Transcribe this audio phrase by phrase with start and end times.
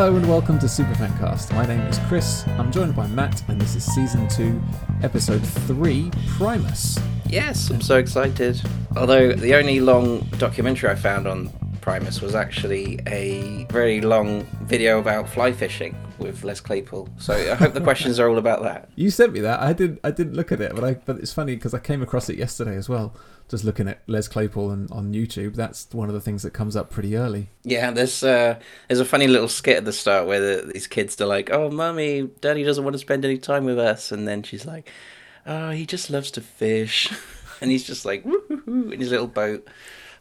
[0.00, 1.52] Hello and welcome to Superfancast.
[1.52, 2.46] My name is Chris.
[2.58, 4.58] I'm joined by Matt, and this is season two,
[5.02, 6.98] episode three, Primus.
[7.26, 8.62] Yes, I'm so excited.
[8.96, 14.98] Although the only long documentary I found on Primus was actually a very long video
[14.98, 17.08] about fly fishing with Les Claypool.
[17.18, 18.90] So I hope the questions are all about that.
[18.96, 19.60] You sent me that.
[19.60, 19.98] I didn't.
[20.04, 20.94] I didn't look at it, but I.
[20.94, 23.14] But it's funny because I came across it yesterday as well.
[23.48, 25.54] Just looking at Les Claypool and on YouTube.
[25.54, 27.48] That's one of the things that comes up pretty early.
[27.62, 31.18] Yeah, there's uh, there's a funny little skit at the start where the, these kids
[31.20, 34.42] are like, "Oh, mummy, daddy doesn't want to spend any time with us," and then
[34.42, 34.90] she's like,
[35.46, 37.10] "Oh, he just loves to fish,"
[37.62, 39.66] and he's just like woo in his little boat.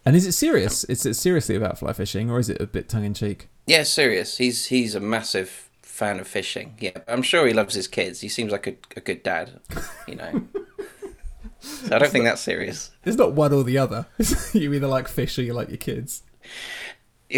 [0.06, 0.84] And is it serious?
[0.86, 3.50] Is it seriously about fly fishing, or is it a bit tongue in cheek?
[3.68, 4.38] Yeah, serious.
[4.38, 6.76] He's he's a massive fan of fishing.
[6.80, 8.22] Yeah, I'm sure he loves his kids.
[8.22, 9.60] He seems like a, a good dad,
[10.08, 10.44] you know.
[11.60, 12.92] so I don't think that's serious.
[13.04, 14.08] It's not one or the other.
[14.54, 16.24] you either like fish or you like your kids.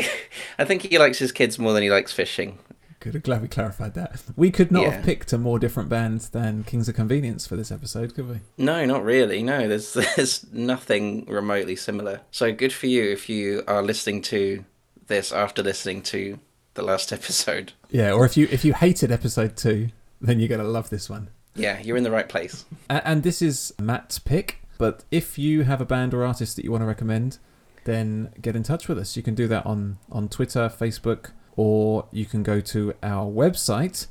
[0.59, 2.59] I think he likes his kids more than he likes fishing.
[3.02, 3.16] Good.
[3.16, 4.22] I'm glad we clarified that.
[4.38, 4.92] We could not Yeah.
[4.92, 8.38] have picked a more different band than Kings of Convenience for this episode, could we?
[8.58, 9.44] No, not really.
[9.44, 12.22] No, there's there's nothing remotely similar.
[12.32, 14.64] So good for you if you are listening to
[15.08, 16.40] this after listening to
[16.76, 17.74] the last episode.
[17.90, 18.14] Yeah.
[18.14, 19.90] Or if you if you hated episode two,
[20.22, 21.30] then you're gonna love this one.
[21.56, 22.64] Yeah, you're in the right place.
[22.90, 24.60] And this is Matt's pick.
[24.78, 27.40] But if you have a band or artist that you want to recommend,
[27.84, 29.18] then get in touch with us.
[29.18, 34.08] You can do that on, on Twitter, Facebook, or you can go to our website,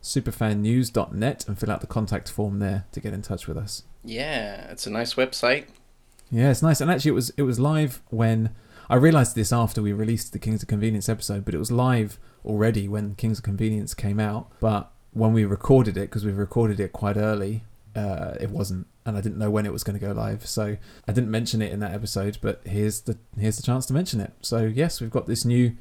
[0.00, 3.82] superfannews.net, and fill out the contact form there to get in touch with us.
[4.04, 5.64] Yeah, it's a nice website.
[6.30, 6.80] Yeah, it's nice.
[6.80, 8.50] And actually, it was it was live when
[8.88, 12.20] I realised this after we released the Kings of Convenience episode, but it was live
[12.44, 14.52] already when Kings of Convenience came out.
[14.60, 17.64] But when we recorded it, because we recorded it quite early,
[17.96, 20.76] uh, it wasn't, and I didn't know when it was going to go live, so
[21.08, 22.38] I didn't mention it in that episode.
[22.40, 24.34] But here's the here's the chance to mention it.
[24.40, 25.76] So yes, we've got this new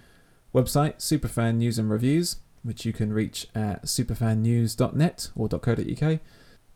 [0.53, 6.19] website, Superfan News and Reviews, which you can reach at superfannews.net or .co.uk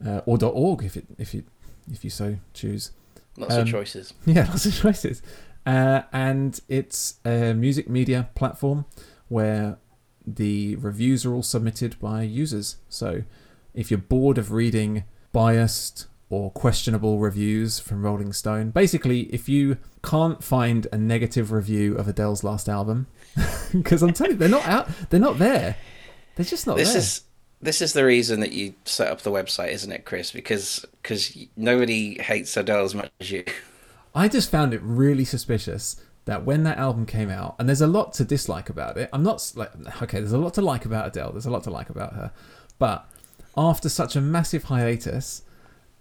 [0.06, 1.44] uh, or .org if it if you
[1.92, 2.92] if you so choose.
[3.38, 4.14] Lots Um, of choices.
[4.26, 5.22] Yeah, lots of choices.
[5.66, 8.86] Uh, and it's a music media platform
[9.28, 9.78] where
[10.26, 12.78] the reviews are all submitted by users.
[12.90, 13.24] So
[13.74, 19.78] if you're bored of reading biased or questionable reviews from Rolling Stone, basically, if you
[20.04, 23.08] can't find a negative review of Adele's last album,
[23.72, 25.78] because I'm telling you, they're not out, they're not there.
[26.36, 26.98] They're just not This there.
[26.98, 27.22] is
[27.62, 30.32] this is the reason that you set up the website, isn't it, Chris?
[30.32, 33.44] Because because nobody hates Adele as much as you.
[34.14, 37.88] I just found it really suspicious that when that album came out, and there's a
[37.88, 39.10] lot to dislike about it.
[39.14, 39.72] I'm not like
[40.02, 41.32] okay, there's a lot to like about Adele.
[41.32, 42.32] There's a lot to like about her,
[42.80, 43.10] but
[43.58, 45.42] after such a massive hiatus,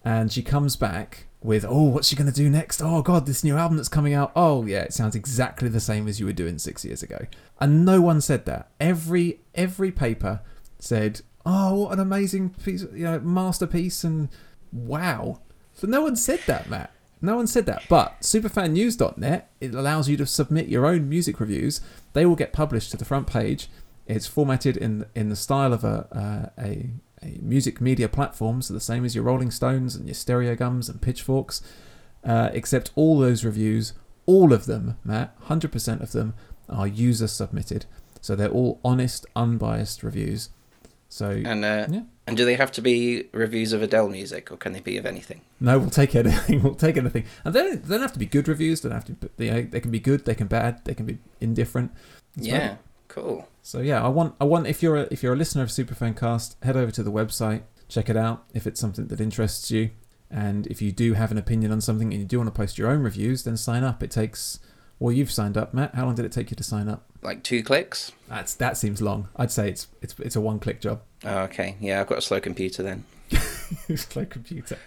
[0.04, 2.80] and she comes back with oh, what's she gonna do next?
[2.82, 4.32] Oh God, this new album that's coming out.
[4.36, 7.26] Oh yeah, it sounds exactly the same as you were doing six years ago,
[7.60, 8.70] and no one said that.
[8.80, 10.40] Every every paper
[10.78, 14.28] said, oh, what an amazing piece, you know, masterpiece, and
[14.72, 15.40] wow.
[15.72, 16.92] So no one said that, Matt.
[17.20, 17.84] No one said that.
[17.88, 21.80] But superfannews.net, it allows you to submit your own music reviews.
[22.12, 23.68] They will get published to the front page.
[24.06, 26.90] It's formatted in in the style of a uh, a
[27.40, 31.00] music media platforms so the same as your Rolling Stones and your Stereo Gums and
[31.00, 31.62] Pitchforks.
[32.24, 33.92] Uh, except all those reviews,
[34.24, 36.32] all of them, Matt, hundred percent of them
[36.70, 37.84] are user submitted.
[38.22, 40.48] So they're all honest, unbiased reviews.
[41.10, 42.02] So And uh, Yeah.
[42.26, 45.04] and do they have to be reviews of Adele music, or can they be of
[45.04, 45.42] anything?
[45.60, 46.62] No, we'll take anything.
[46.62, 47.24] We'll take anything.
[47.44, 48.80] And they don't, they don't have to be good reviews.
[48.80, 49.30] They don't have to.
[49.36, 50.24] They, they can be good.
[50.24, 50.84] They can be bad.
[50.84, 51.92] They can be indifferent.
[52.38, 52.78] It's yeah, fine.
[53.14, 53.48] Cool.
[53.62, 54.34] So yeah, I want.
[54.40, 54.66] I want.
[54.66, 58.10] If you're a, if you're a listener of Superfancast, head over to the website, check
[58.10, 58.44] it out.
[58.52, 59.90] If it's something that interests you,
[60.30, 62.76] and if you do have an opinion on something and you do want to post
[62.76, 64.02] your own reviews, then sign up.
[64.02, 64.58] It takes.
[64.98, 65.94] Well, you've signed up, Matt.
[65.94, 67.04] How long did it take you to sign up?
[67.22, 68.12] Like two clicks.
[68.28, 69.28] That's that seems long.
[69.36, 71.02] I'd say it's it's it's a one click job.
[71.24, 71.76] Oh, okay.
[71.80, 73.04] Yeah, I've got a slow computer then.
[74.14, 74.78] like computer.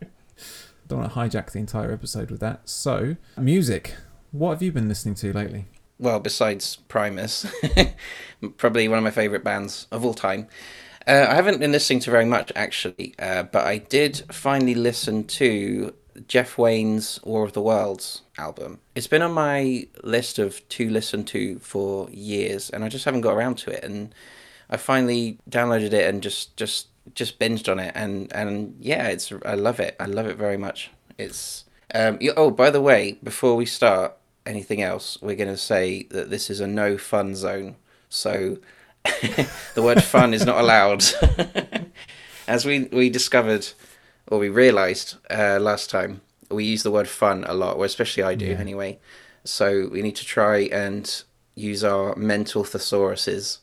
[0.88, 2.68] Don't want to hijack the entire episode with that.
[2.68, 3.94] So, music.
[4.30, 5.66] What have you been listening to lately?
[5.98, 7.46] Well, besides Primus,
[8.56, 10.48] probably one of my favourite bands of all time.
[11.06, 15.24] Uh, I haven't been listening to very much actually, uh, but I did finally listen
[15.24, 15.94] to
[16.26, 18.80] Jeff Wayne's War of the Worlds album.
[18.94, 23.20] It's been on my list of to listen to for years, and I just haven't
[23.20, 23.84] got around to it.
[23.84, 24.14] And
[24.68, 29.32] I finally downloaded it and just just just binged on it, and and yeah, it's
[29.44, 29.96] I love it.
[30.00, 30.90] I love it very much.
[31.18, 31.64] It's
[31.94, 32.18] um.
[32.36, 34.16] Oh, by the way, before we start
[34.46, 37.76] anything else, we're going to say that this is a no fun zone.
[38.08, 38.58] So
[39.74, 41.04] the word fun is not allowed.
[42.48, 43.66] As we, we discovered,
[44.28, 46.20] or we realised uh, last time,
[46.50, 48.58] we use the word fun a lot, or especially I do Yeah.
[48.58, 48.98] anyway.
[49.44, 51.22] So we need to try and
[51.54, 53.58] use our mental thesauruses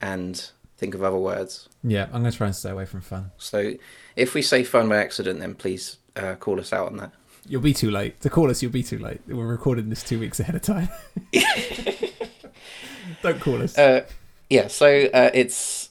[0.00, 1.68] and think of other words.
[1.82, 3.30] Yeah, I'm going to try and stay away from fun.
[3.38, 3.74] So
[4.16, 7.12] if we say fun by accident, then please uh, call us out on that.
[7.48, 8.20] You'll be too late.
[8.22, 9.20] To call us, you'll be too late.
[9.26, 10.88] We're recording this two weeks ahead of time.
[13.22, 13.76] Don't call us.
[13.78, 14.06] Uh,
[14.50, 15.90] yeah, so uh, it's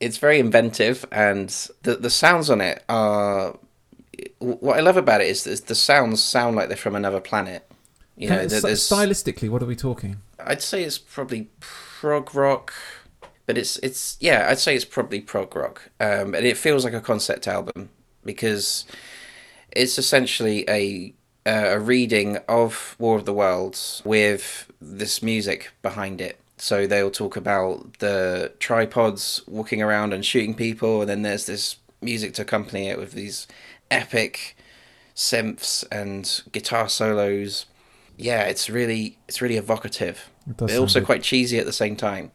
[0.00, 1.48] it's very inventive, and
[1.82, 3.58] the the sounds on it are.
[4.38, 7.68] What I love about it is, is the sounds sound like they're from another planet.
[8.16, 10.22] You know, stylistically, what are we talking?
[10.40, 12.72] I'd say it's probably prog rock,
[13.44, 16.94] but it's it's yeah, I'd say it's probably prog rock, um, and it feels like
[16.94, 17.90] a concept album
[18.24, 18.86] because
[19.72, 21.14] it's essentially a
[21.46, 26.40] uh, a reading of War of the Worlds with this music behind it.
[26.58, 31.76] So they'll talk about the tripods walking around and shooting people, and then there's this
[32.00, 33.46] music to accompany it with these
[33.90, 34.56] epic
[35.14, 37.66] synths and guitar solos.
[38.16, 40.30] Yeah, it's really it's really evocative.
[40.48, 41.06] It does They're also good.
[41.06, 42.32] quite cheesy at the same time.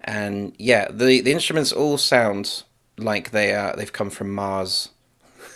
[0.00, 2.62] And yeah, the the instruments all sound
[2.96, 4.90] like they are they've come from Mars.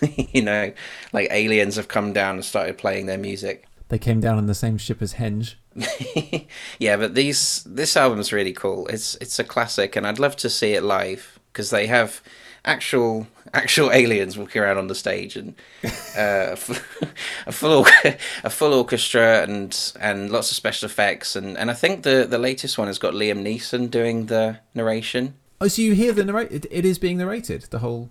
[0.33, 0.73] you know,
[1.13, 3.67] like aliens have come down and started playing their music.
[3.89, 5.55] They came down on the same ship as Henge.
[6.79, 8.87] yeah, but these this album's really cool.
[8.89, 12.23] It's it's a classic, and I'd love to see it live because they have
[12.65, 15.55] actual actual aliens walking around on the stage and
[16.17, 16.57] uh,
[17.47, 17.87] a full
[18.45, 22.39] a full orchestra and and lots of special effects and, and I think the the
[22.39, 25.35] latest one has got Liam Neeson doing the narration.
[25.63, 26.67] Oh, so you hear the narrate?
[26.73, 27.63] It, is being narrated.
[27.71, 28.11] The whole, the whole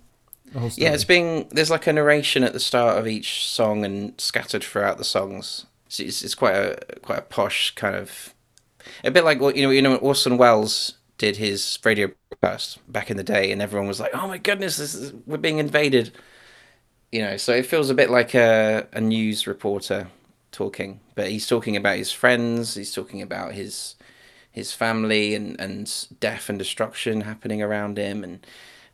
[0.76, 4.64] Yeah, it's being there's like a narration at the start of each song and scattered
[4.64, 5.66] throughout the songs.
[5.88, 8.34] So it's, it's quite a quite a posh kind of
[9.04, 13.10] a bit like what you know you know Orson Welles did his radio broadcast back
[13.10, 16.12] in the day, and everyone was like, "Oh my goodness, this is, we're being invaded."
[17.10, 20.08] You know, so it feels a bit like a a news reporter
[20.50, 22.74] talking, but he's talking about his friends.
[22.74, 23.96] He's talking about his
[24.50, 28.46] his family and and death and destruction happening around him and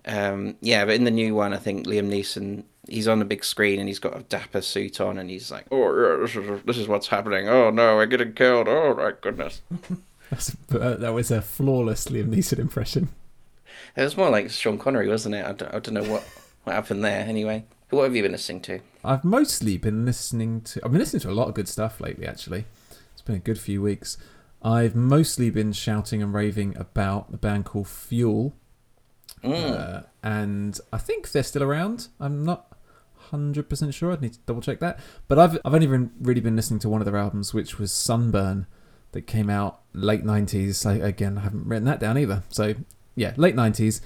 [0.07, 3.45] um, yeah, but in the new one, I think Liam Neeson he's on the big
[3.45, 6.63] screen and he's got a dapper suit on and he's like, "Oh yeah, this is
[6.65, 7.49] this is what's happening.
[7.49, 8.69] Oh no, we're getting killed.
[8.69, 9.61] Oh my goodness."
[10.31, 13.09] Uh, that was a flawless Liam Neeson impression.
[13.97, 15.43] It was more like Sean Connery, wasn't it?
[15.47, 16.23] I don't, I don't know what
[16.65, 17.21] what happened there.
[17.21, 18.81] Anyway, what have you been listening to?
[19.03, 20.85] I've mostly been listening to.
[20.85, 22.27] I've been listening to a lot of good stuff lately.
[22.27, 22.67] Actually,
[23.13, 24.19] it's been a good few weeks.
[24.63, 28.55] I've mostly been shouting and raving about the band called Fuel,
[29.43, 29.79] Mm.
[29.79, 32.09] uh, and I think they're still around.
[32.21, 32.67] I'm not
[33.15, 34.13] hundred percent sure.
[34.13, 34.99] I'd need to double check that.
[35.27, 37.93] But I've I've only been, really been listening to one of their albums, which was
[37.93, 38.67] Sunburn,
[39.13, 40.77] that came out late nineties.
[40.79, 42.43] So again, I haven't written that down either.
[42.49, 42.75] So
[43.15, 44.01] yeah, late nineties.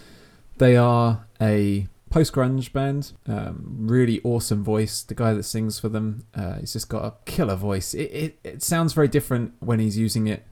[0.58, 3.12] They are a post grunge band.
[3.26, 5.02] Um, really awesome voice.
[5.02, 7.94] The guy that sings for them, uh, he's just got a killer voice.
[7.94, 10.46] It, it it sounds very different when he's using it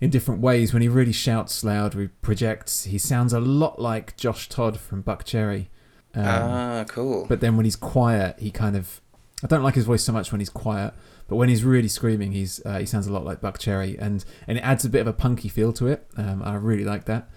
[0.00, 0.72] in different ways.
[0.72, 2.84] When he really shouts loud, he projects.
[2.84, 5.66] He sounds a lot like Josh Todd from Buckcherry.
[6.14, 7.26] Um, ah, cool.
[7.28, 9.00] but then when he's quiet, he kind of.
[9.42, 10.92] I don't like his voice so much when he's quiet,
[11.26, 14.58] but when he's really screaming, he's uh, he sounds a lot like Buckcherry, and and
[14.58, 16.06] it adds a bit of a punky feel to it.
[16.16, 17.28] Um, I really like that.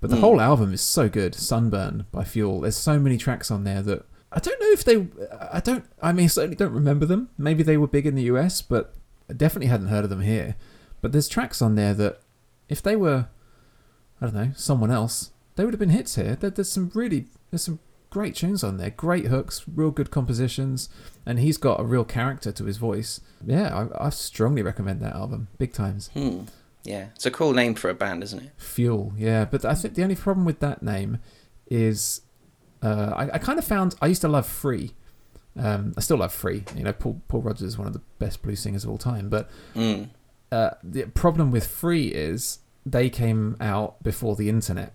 [0.00, 0.20] But the Mm.
[0.20, 1.32] whole album is so good.
[1.36, 2.62] Sunburn by Fuel.
[2.62, 5.06] There's so many tracks on there that I don't know if they.
[5.52, 5.84] I don't.
[6.02, 7.28] I mean, I certainly don't remember them.
[7.38, 8.94] Maybe they were big in the US, but
[9.30, 10.56] I definitely hadn't heard of them here.
[11.02, 12.20] But there's tracks on there that,
[12.70, 13.28] if they were,
[14.20, 16.36] I don't know, someone else, they would have been hits here.
[16.36, 20.88] There, there's some really, there's some great tunes on there, great hooks, real good compositions,
[21.26, 23.20] and he's got a real character to his voice.
[23.44, 26.08] Yeah, I, I strongly recommend that album, big times.
[26.14, 26.42] Hmm.
[26.84, 28.50] Yeah, it's a cool name for a band, isn't it?
[28.56, 29.44] Fuel, yeah.
[29.44, 31.18] But I think the only problem with that name
[31.68, 32.22] is
[32.82, 34.92] uh, I, I kind of found I used to love Free.
[35.56, 36.64] Um, I still love Free.
[36.76, 39.28] You know, Paul, Paul Rodgers is one of the best blues singers of all time.
[39.28, 40.08] But Mm.
[40.52, 44.94] Uh, the problem with Free is they came out before the internet.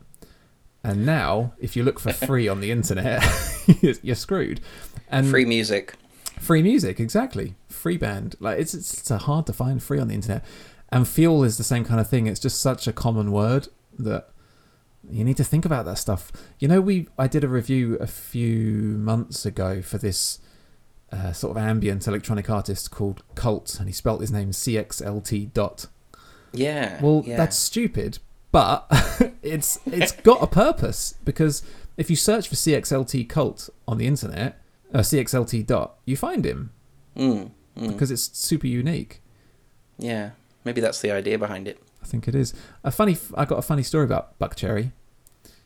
[0.84, 3.24] And now, if you look for free on the internet,
[3.82, 4.62] you're- screwed.
[5.10, 5.96] And Free music.
[6.40, 7.56] Free music, exactly.
[7.68, 8.36] Free band.
[8.40, 10.46] Like it's it's, it's hard to find free on the internet.
[10.90, 12.28] And fuel is the same kind of thing.
[12.28, 14.30] It's just such a common word that
[15.10, 16.32] you need to think about that stuff.
[16.60, 20.40] You know, we I did a review a few months ago for this
[21.12, 25.88] uh, sort of ambient electronic artist called Cult, and he spelt his name CXLT dot.
[26.54, 27.00] Yeah.
[27.02, 27.38] Well, yeah.
[27.38, 28.20] that's stupid,
[28.52, 28.88] but
[29.42, 31.64] it's it's got a purpose because
[31.98, 34.62] if you search for CXLT Cult on the internet,
[34.94, 36.72] uh, CXLT dot, you find him
[37.16, 37.52] Mm.
[37.76, 37.88] Mm.
[37.94, 39.22] because it's super unique.
[39.98, 40.32] Yeah.
[40.64, 41.82] Maybe that's the idea behind it.
[42.02, 42.54] I think it is.
[42.84, 44.92] A funny, I got a funny story about Buckcherry.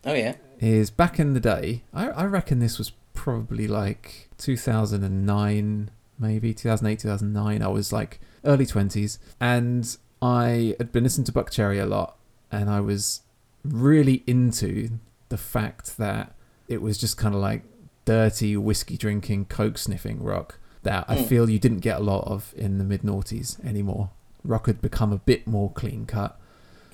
[0.05, 0.36] Oh yeah.
[0.60, 7.00] Is back in the day, I, I reckon this was probably like 2009, maybe 2008,
[7.00, 7.62] 2009.
[7.62, 12.17] I was like early 20s, and I had been listening to Buckcherry a lot,
[12.51, 13.21] and I was
[13.63, 16.33] really into the fact that
[16.67, 17.63] it was just kind of like
[18.05, 21.25] dirty whiskey drinking, coke sniffing rock that I Mm.
[21.27, 24.10] feel you didn't get a lot of in the mid noughties anymore.
[24.43, 26.39] Rock had become a bit more clean cut,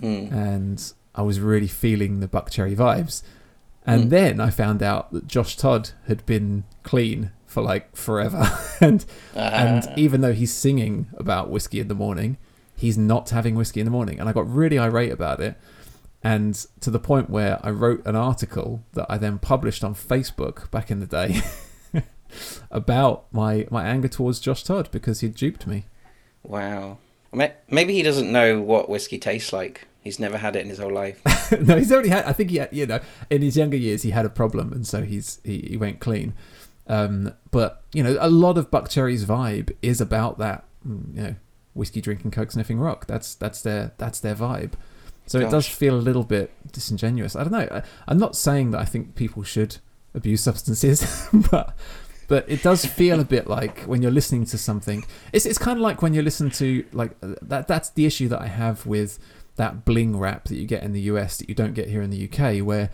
[0.01, 0.31] Mm.
[0.31, 3.23] and I was really feeling the Buckcherry vibes.
[3.85, 4.09] And Mm.
[4.09, 8.47] then I found out that Josh Todd had been clean for like forever,
[8.81, 9.03] and
[9.35, 9.49] Ah.
[9.65, 12.37] and even though he's singing about whiskey in the morning,
[12.75, 14.19] he's not having whiskey in the morning.
[14.19, 15.55] And I got really irate about it.
[16.23, 20.69] And to the point where I wrote an article that I then published on Facebook
[20.69, 21.41] back in the day
[22.71, 25.85] about my, my anger towards Josh Todd because he'd duped me.
[26.43, 26.97] wow.
[27.69, 29.85] Maybe he doesn't know what whiskey tastes like.
[30.01, 31.21] He's never had it in his whole life.
[31.61, 32.23] no, he's only had.
[32.25, 32.69] I think he had.
[32.71, 32.99] You know,
[33.29, 36.33] in his younger years, he had a problem, and so he's he, he went clean.
[36.87, 40.63] Um, but you know, a lot of Buckcherry's vibe is about that.
[40.87, 41.35] mm, You know,
[41.73, 43.07] whiskey drinking, coke sniffing rock.
[43.07, 44.73] That's that's their that's their vibe.
[45.25, 47.35] So it does feel a little bit disingenuous.
[47.35, 47.67] I don't know.
[47.69, 49.77] I, I'm not saying that I think people should
[50.15, 51.75] abuse substances, but
[52.29, 55.03] but it does feel a bit like when you're listening to something.
[55.33, 57.67] It's it's kind of like when you listen to like uh, that.
[57.67, 59.19] That's the issue that I have with
[59.57, 62.09] that bling rap that you get in the US that you don't get here in
[62.09, 62.89] the UK, where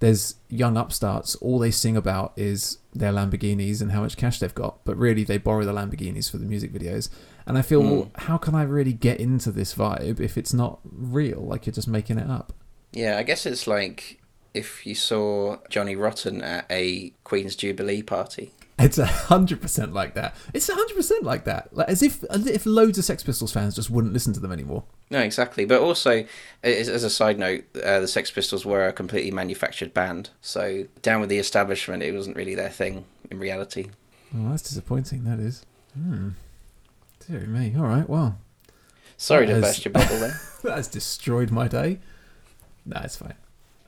[0.00, 1.34] there's young upstarts.
[1.36, 5.24] All they sing about is their Lamborghinis and how much cash they've got, but really
[5.24, 7.08] they borrow the Lamborghinis for the music videos.
[7.46, 7.90] And I feel, Mm.
[7.90, 11.40] well, how can I really get into this vibe if it's not real?
[11.40, 12.52] Like you're just making it up.
[12.92, 14.20] Yeah, I guess it's like
[14.54, 18.52] if you saw Johnny Rotten at a Queen's Jubilee party.
[18.78, 20.36] It's a hundred percent like that.
[20.54, 21.74] It's a hundred percent like that.
[21.76, 24.52] Like as if as if loads of Sex Pistols fans just wouldn't listen to them
[24.52, 24.84] anymore.
[25.10, 25.64] No, exactly.
[25.64, 26.24] But also,
[26.62, 30.30] as, as a side note, uh, the Sex Pistols were a completely manufactured band.
[30.40, 33.86] So down with the establishment, it wasn't really their thing in reality.
[34.36, 35.24] Oh, that's disappointing.
[35.24, 35.64] That is.
[35.94, 36.30] Hmm.
[37.26, 37.74] Dear me.
[37.76, 38.08] All right.
[38.08, 38.38] Well,
[39.16, 40.40] Sorry to That is- burst your bubble there.
[40.62, 41.98] that has destroyed my day.
[42.86, 43.34] Nah, it's fine.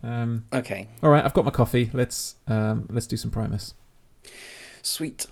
[0.03, 0.47] Um.
[0.53, 1.25] Okay, All right.
[1.25, 1.91] I've got my coffee.
[1.93, 2.87] Let's um.
[2.91, 3.75] Let's do some Primus.
[4.83, 5.27] Sweet.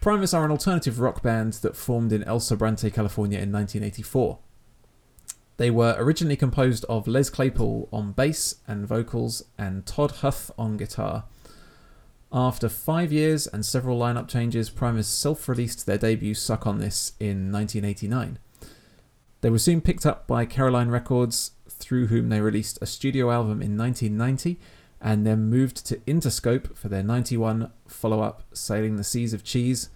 [0.00, 4.38] Primus are an alternative rock band that formed in El Sobrante, California in 1984.
[5.56, 10.76] They were originally composed of Les Claypool on bass and vocals and Todd Huth on
[10.76, 11.24] guitar.
[12.32, 17.14] After five years and several lineup changes, Primus self released their debut Suck on This
[17.18, 18.38] in 1989.
[19.40, 23.62] They were soon picked up by Caroline Records, through whom they released a studio album
[23.62, 24.58] in 1990
[25.00, 29.90] and then moved to Interscope for their 91 follow up Sailing the Seas of Cheese,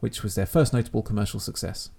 [0.00, 1.90] which was their first notable commercial success.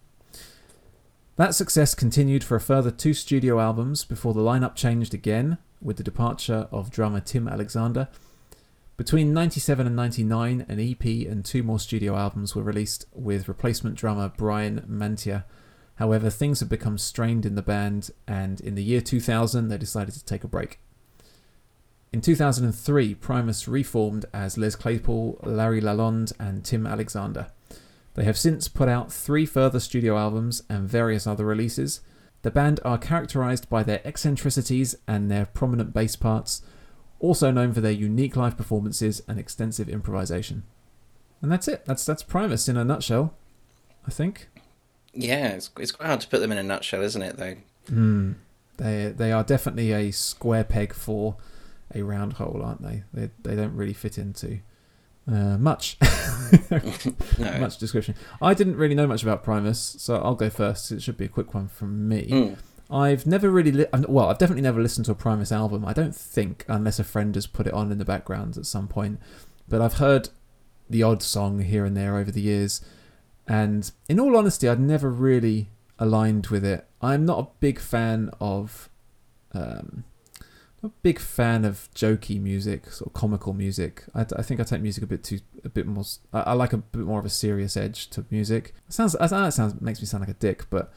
[1.36, 5.98] That success continued for a further two studio albums before the lineup changed again with
[5.98, 8.08] the departure of drummer Tim Alexander.
[8.98, 13.96] Between 97 and 99, an EP and two more studio albums were released with replacement
[13.96, 15.46] drummer Brian Mantia.
[15.96, 20.14] However, things had become strained in the band, and in the year 2000, they decided
[20.16, 20.80] to take a break.
[22.12, 27.48] In 2003, Primus reformed as Les Claypool, Larry Lalonde, and Tim Alexander.
[28.14, 32.02] They have since put out three further studio albums and various other releases.
[32.44, 36.62] The band are characterized by their eccentricities and their prominent bass parts,
[37.20, 40.64] also known for their unique live performances and extensive improvisation.
[41.42, 41.86] And that's it.
[41.86, 43.34] That's that's Primus in a nutshell,
[44.06, 44.50] I think.
[45.14, 47.56] Yeah, it's, it's quite hard to put them in a nutshell, isn't it, though?
[47.90, 48.32] Hmm.
[48.78, 51.36] They they are definitely a square peg for
[51.94, 53.04] a round hole, aren't they?
[53.14, 54.60] They they don't really fit into
[55.28, 55.98] uh, much
[57.38, 57.58] No.
[57.60, 58.16] much description.
[58.42, 60.92] I didn't really know much about Primus, so I'll go first.
[60.92, 62.28] It should be a quick one from me.
[62.30, 62.58] Mm.
[62.92, 65.86] I've never really, li- well, I've definitely never listened to a Primus album.
[65.86, 68.88] I don't think, unless a friend has put it on in the background at some
[68.88, 69.20] point.
[69.68, 70.30] But I've heard
[70.90, 72.82] the odd song here and there over the years,
[73.48, 75.70] and in all honesty, I'd never really
[76.00, 76.88] aligned with it.
[77.02, 78.90] I'm not a big fan of,
[79.54, 80.04] um,
[80.82, 84.04] I'm a big fan of jokey music, sort of comical music.
[84.14, 86.04] I, I think I take music a bit too, a bit more.
[86.34, 88.74] I like a bit more of a serious edge to music.
[88.88, 90.92] It sounds, I know it sounds makes me sound like a dick, but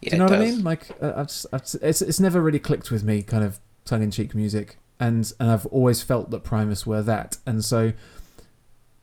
[0.00, 0.62] Yeah, do you know what I mean?
[0.64, 3.58] Like, uh, I've just, I've just, it's it's never really clicked with me, kind of
[3.84, 7.92] tongue in cheek music, and and I've always felt that Primus were that, and so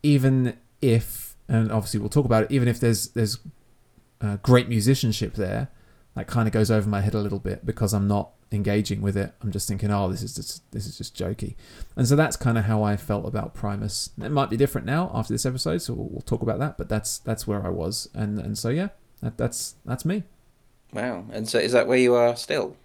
[0.03, 3.39] even if, and obviously we'll talk about it, even if there's there's
[4.21, 5.69] uh, great musicianship there,
[6.15, 9.17] that kind of goes over my head a little bit because I'm not engaging with
[9.17, 9.33] it.
[9.41, 11.55] I'm just thinking, oh, this is just this is just jokey,
[11.95, 14.11] and so that's kind of how I felt about Primus.
[14.21, 16.77] It might be different now after this episode, so we'll, we'll talk about that.
[16.77, 18.89] But that's that's where I was, and and so yeah,
[19.21, 20.23] that, that's that's me.
[20.95, 21.25] Wow.
[21.31, 22.77] And so is that where you are still?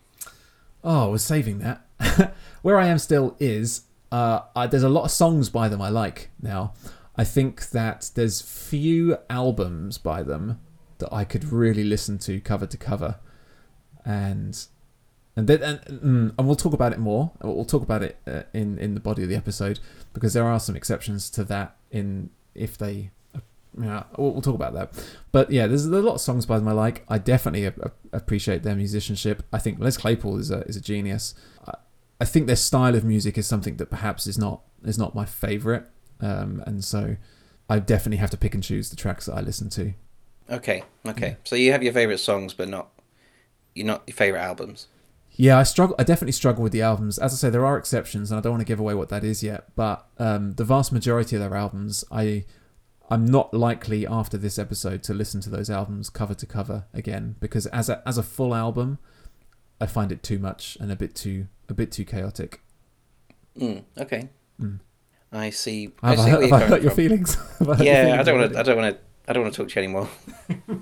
[0.82, 2.34] Oh, I was saving that.
[2.62, 5.90] Where I am still is uh, I, there's a lot of songs by them I
[5.90, 6.72] like now.
[7.16, 10.60] I think that there's few albums by them
[10.98, 13.16] that I could really listen to cover to cover,
[14.04, 14.66] and
[15.36, 17.32] and then and, mm, and we'll talk about it more.
[17.42, 19.80] We'll talk about it uh, in in the body of the episode
[20.12, 23.10] because there are some exceptions to that in if they.
[23.80, 24.92] Yeah, we'll, we'll talk about that.
[25.30, 27.04] But yeah, there's a lot of songs by them I like.
[27.08, 29.44] I definitely a- a- appreciate their musicianship.
[29.52, 31.34] I think Les Claypool is a is a genius.
[31.66, 31.74] I,
[32.20, 35.24] I think their style of music is something that perhaps is not is not my
[35.24, 35.86] favorite,
[36.20, 37.16] um, and so
[37.68, 39.92] I definitely have to pick and choose the tracks that I listen to.
[40.50, 41.36] Okay, okay.
[41.44, 42.88] So you have your favorite songs, but not
[43.74, 44.88] you're not your favorite albums.
[45.32, 45.94] Yeah, I struggle.
[45.98, 47.18] I definitely struggle with the albums.
[47.18, 49.24] As I say, there are exceptions, and I don't want to give away what that
[49.24, 49.74] is yet.
[49.76, 52.44] But um, the vast majority of their albums, I,
[53.08, 57.36] I'm not likely after this episode to listen to those albums cover to cover again
[57.40, 58.98] because as a as a full album,
[59.80, 62.60] I find it too much and a bit too a bit too chaotic.
[63.56, 64.28] Mm, okay.
[64.60, 64.80] Mm.
[65.32, 65.90] I see.
[66.02, 67.34] I Have I, see where have you're I hurt your feelings?
[67.58, 68.58] Have I your Yeah, feelings I don't want to.
[68.58, 69.00] I don't want to.
[69.28, 70.08] I don't want to talk to you anymore.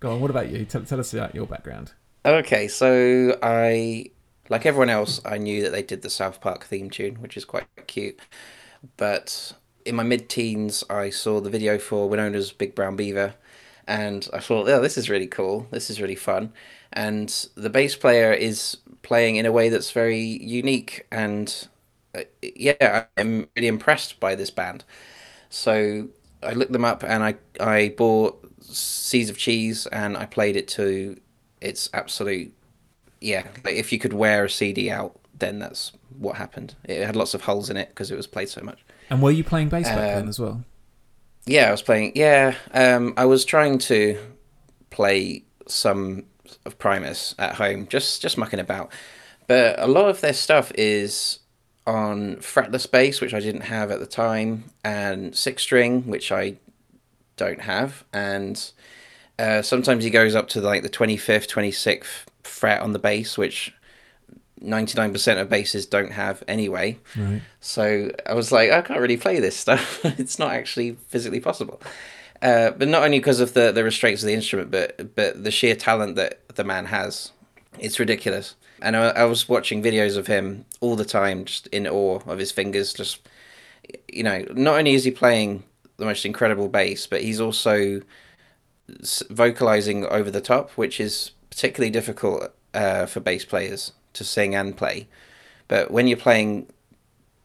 [0.00, 0.20] Go on.
[0.20, 0.64] What about you?
[0.64, 1.92] Tell, tell us about your background.
[2.24, 4.10] Okay, so I,
[4.48, 7.44] like everyone else, I knew that they did the South Park theme tune, which is
[7.44, 8.18] quite cute.
[8.96, 9.52] But
[9.84, 13.34] in my mid-teens, I saw the video for Winona's Big Brown Beaver,
[13.86, 15.66] and I thought, oh, this is really cool.
[15.70, 16.52] This is really fun.
[16.92, 21.68] And the bass player is playing in a way that's very unique, and
[22.42, 24.84] yeah, I'm really impressed by this band.
[25.50, 26.08] So
[26.42, 30.68] I looked them up, and I I bought Seas of Cheese, and I played it
[30.68, 31.18] to
[31.60, 32.52] its absolute
[33.20, 33.46] yeah.
[33.64, 36.74] Like if you could wear a CD out, then that's what happened.
[36.84, 38.84] It had lots of holes in it because it was played so much.
[39.10, 40.64] And were you playing bass back then Um, as well?
[41.46, 42.12] Yeah, I was playing.
[42.14, 44.18] Yeah, um, I was trying to
[44.90, 46.24] play some
[46.66, 48.92] of Primus at home, just just mucking about.
[49.46, 51.40] But a lot of their stuff is
[51.86, 56.56] on fretless bass, which I didn't have at the time, and six string, which I
[57.36, 58.70] don't have, and
[59.38, 62.98] uh, sometimes he goes up to like the twenty fifth, twenty sixth fret on the
[62.98, 63.74] bass, which
[64.60, 66.98] ninety nine percent of basses don't have anyway.
[67.16, 67.42] Right.
[67.60, 70.04] So I was like, I can't really play this stuff.
[70.04, 71.80] it's not actually physically possible.
[72.40, 75.50] Uh, but not only because of the, the restraints of the instrument, but but the
[75.50, 77.32] sheer talent that the man has.
[77.78, 78.54] It's ridiculous.
[78.82, 82.38] And I, I was watching videos of him all the time, just in awe of
[82.38, 82.92] his fingers.
[82.92, 83.26] Just
[84.08, 85.62] you know, not only is he playing
[85.96, 88.02] the most incredible bass, but he's also
[89.30, 94.76] vocalizing over the top, which is particularly difficult uh, for bass players to sing and
[94.76, 95.08] play.
[95.68, 96.66] But when you're playing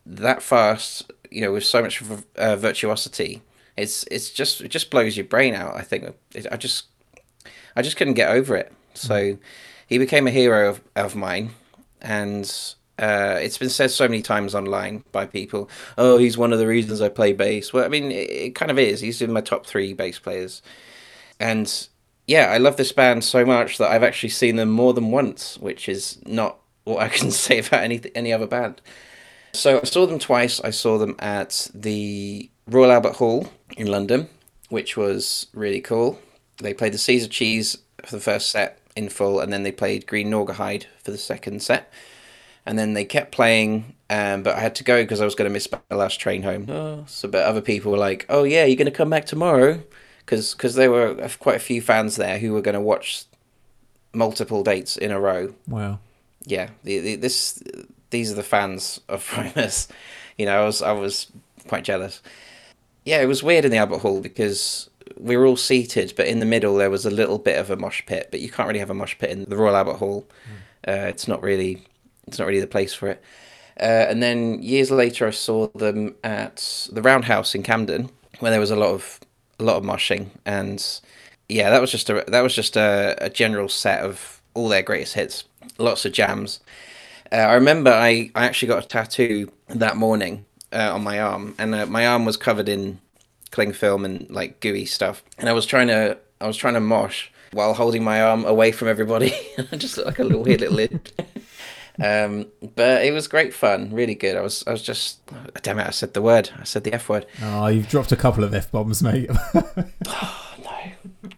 [0.06, 2.04] that fast, you know, with so much
[2.36, 3.42] uh, virtuosity,
[3.76, 5.76] it's it's just it just blows your brain out.
[5.76, 6.86] I think it, I just
[7.76, 8.74] I just couldn't get over it.
[8.94, 9.38] So
[9.88, 11.52] he became a hero of, of mine,
[12.02, 12.46] and
[13.00, 15.70] uh, it's been said so many times online by people.
[15.98, 17.74] Oh, he's one of the reasons I play bass.
[17.74, 19.02] Well, I mean, it, it kind of is.
[19.02, 20.62] He's in my top three bass players,
[21.40, 21.88] and
[22.28, 25.58] yeah, I love this band so much that I've actually seen them more than once,
[25.58, 28.82] which is not what I can say about any any other band.
[29.54, 30.60] So I saw them twice.
[30.60, 33.48] I saw them at the Royal Albert Hall
[33.78, 34.28] in London,
[34.70, 36.20] which was really cool.
[36.58, 39.72] They played the Seas of Cheese for the first set in full, and then they
[39.72, 41.92] played Green Naugahyde for the second set.
[42.66, 45.50] And then they kept playing, um, but I had to go because I was going
[45.50, 46.70] to miss my last train home.
[46.70, 49.82] Oh, so, but other people were like, "Oh yeah, you're going to come back tomorrow,"
[50.26, 53.24] because because there were quite a few fans there who were going to watch
[54.14, 56.00] multiple dates in a row Wow.
[56.46, 57.62] yeah, the, the, this
[58.10, 59.88] these are the fans of Primus.
[60.38, 61.28] You know, I was I was
[61.70, 62.22] quite jealous.
[63.06, 66.40] Yeah, it was weird in the Albert Hall because we were all seated, but in
[66.40, 68.30] the middle there was a little bit of a mosh pit.
[68.32, 70.26] But you can't really have a mosh pit in the Royal Albert Hall.
[70.88, 71.84] Uh, it's not really
[72.28, 73.24] it's not really the place for it.
[73.80, 78.60] Uh, and then years later, I saw them at the Roundhouse in Camden, where there
[78.60, 79.20] was a lot of
[79.60, 80.84] a lot of moshing, and
[81.50, 84.82] yeah, that was just a that was just a, a general set of all their
[84.82, 85.44] greatest hits,
[85.78, 86.60] lots of jams.
[87.32, 91.56] Uh, I remember I, I actually got a tattoo that morning uh, on my arm,
[91.60, 93.00] and uh, my arm was covered in
[93.52, 96.80] cling film and like gooey stuff, and I was trying to I was trying to
[96.80, 99.34] mosh while holding my arm away from everybody,
[99.72, 101.12] I just looked like a little weird little lid.
[102.00, 104.38] Um, but it was great fun, really good.
[104.38, 105.20] I was, I was just,
[105.64, 107.26] damn it, I said the word, I said the F word.
[107.42, 109.32] Oh, you've dropped a couple of f bombs, mate.
[109.56, 111.32] Oh no,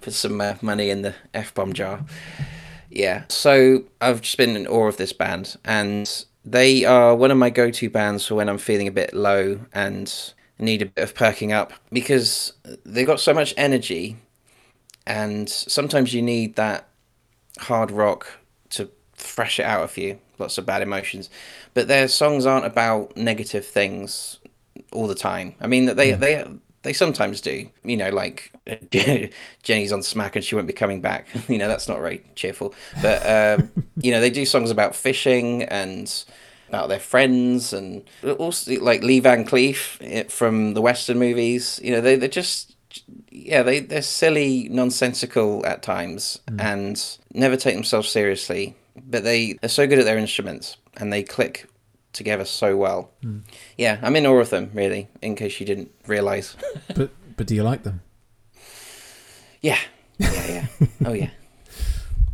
[0.00, 2.02] put some uh, money in the F bomb jar.
[2.88, 6.10] Yeah, so I've just been in awe of this band, and
[6.46, 9.60] they are one of my go to bands for when I'm feeling a bit low
[9.74, 12.52] and need a bit of perking up because
[12.84, 14.16] they've got so much energy,
[15.06, 16.88] and sometimes you need that
[17.58, 18.38] hard rock
[18.70, 21.30] to thrash it out of you, lots of bad emotions.
[21.74, 24.38] But their songs aren't about negative things
[24.92, 25.54] all the time.
[25.60, 26.44] I mean, that they they
[26.82, 27.68] They sometimes do.
[27.84, 28.52] You know, like
[29.62, 31.26] Jenny's on Smack and she won't be coming back.
[31.48, 32.74] you know, that's not very cheerful.
[33.02, 36.24] But um, you know, they do songs about fishing and
[36.68, 38.02] about their friends and
[38.38, 41.80] also like Lee Van Cleef eh, from the Western movies.
[41.82, 42.76] You know, they they're just
[43.30, 46.60] yeah they they're silly, nonsensical at times mm.
[46.60, 48.74] and never take themselves seriously.
[48.96, 51.68] But they they're so good at their instruments and they click
[52.12, 53.10] together so well.
[53.22, 53.42] Mm.
[53.76, 55.08] Yeah, I'm in awe of them really.
[55.22, 56.56] In case you didn't realize.
[56.94, 58.00] But but do you like them?
[59.60, 59.78] yeah,
[60.18, 60.86] yeah, yeah.
[61.04, 61.30] Oh yeah.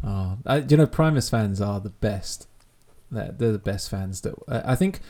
[0.05, 2.49] Oh, I, do you know Primus fans are the best.
[3.13, 4.21] They're, they're the best fans.
[4.23, 5.01] That uh, I think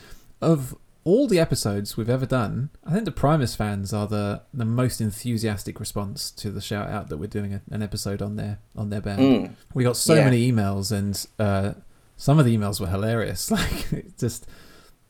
[0.41, 2.69] of all the episodes we've ever done.
[2.85, 7.09] I think the Primus fans are the the most enthusiastic response to the shout out
[7.09, 9.19] that we're doing a, an episode on their on their band.
[9.19, 9.51] Mm.
[9.73, 10.25] We got so Yeah.
[10.25, 11.73] many emails, and uh,
[12.17, 13.49] some of the emails were hilarious.
[13.51, 14.47] Like just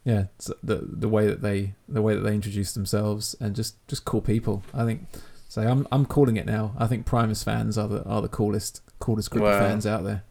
[0.05, 0.25] yeah,
[0.63, 4.21] the the way that they the way that they introduce themselves and just just cool
[4.21, 4.63] people.
[4.73, 5.05] I think.
[5.47, 6.73] So I'm I'm calling it now.
[6.79, 10.23] I think Primus fans are the are the coolest coolest group of fans out there.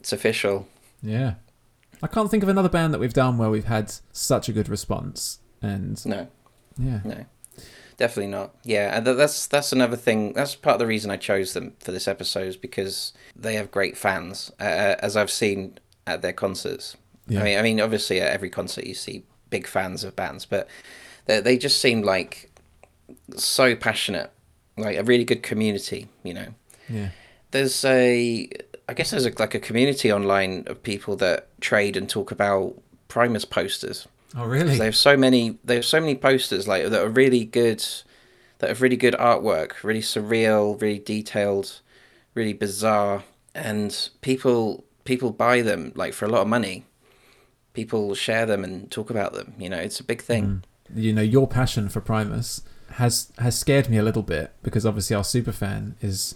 [0.00, 0.66] It's official.
[1.02, 1.34] Yeah.
[2.02, 4.68] I can't think of another band that we've done where we've had such a good
[4.68, 5.38] response.
[5.62, 6.28] And No.
[6.78, 7.00] yeah.
[7.04, 7.24] No,
[7.98, 8.54] definitely not.
[8.64, 10.32] Yeah, and that's that's another thing.
[10.32, 13.70] That's part of the reason I chose them for this episode is because they have
[13.70, 16.96] great fans, uh, as I've seen at their concerts.
[17.28, 17.40] Yeah.
[17.40, 20.66] I mean, I mean, obviously at every concert you see big fans of bands, but
[21.26, 22.50] they they just seem like
[23.36, 24.30] so passionate,
[24.76, 26.08] like a really good community.
[26.22, 26.46] You know,
[26.88, 27.10] Yeah.
[27.50, 28.48] there's a
[28.90, 32.74] I guess there's a, like a community online of people that trade and talk about
[33.06, 34.08] Primus posters.
[34.36, 34.76] Oh, really?
[34.78, 35.58] They have so many.
[35.62, 37.84] They have so many posters like that are really good,
[38.58, 41.80] that have really good artwork, really surreal, really detailed,
[42.34, 43.22] really bizarre,
[43.54, 46.84] and people people buy them like for a lot of money.
[47.74, 49.54] People share them and talk about them.
[49.56, 50.64] You know, it's a big thing.
[50.92, 51.00] Mm.
[51.00, 52.62] You know, your passion for Primus
[52.94, 56.34] has has scared me a little bit because obviously our super fan is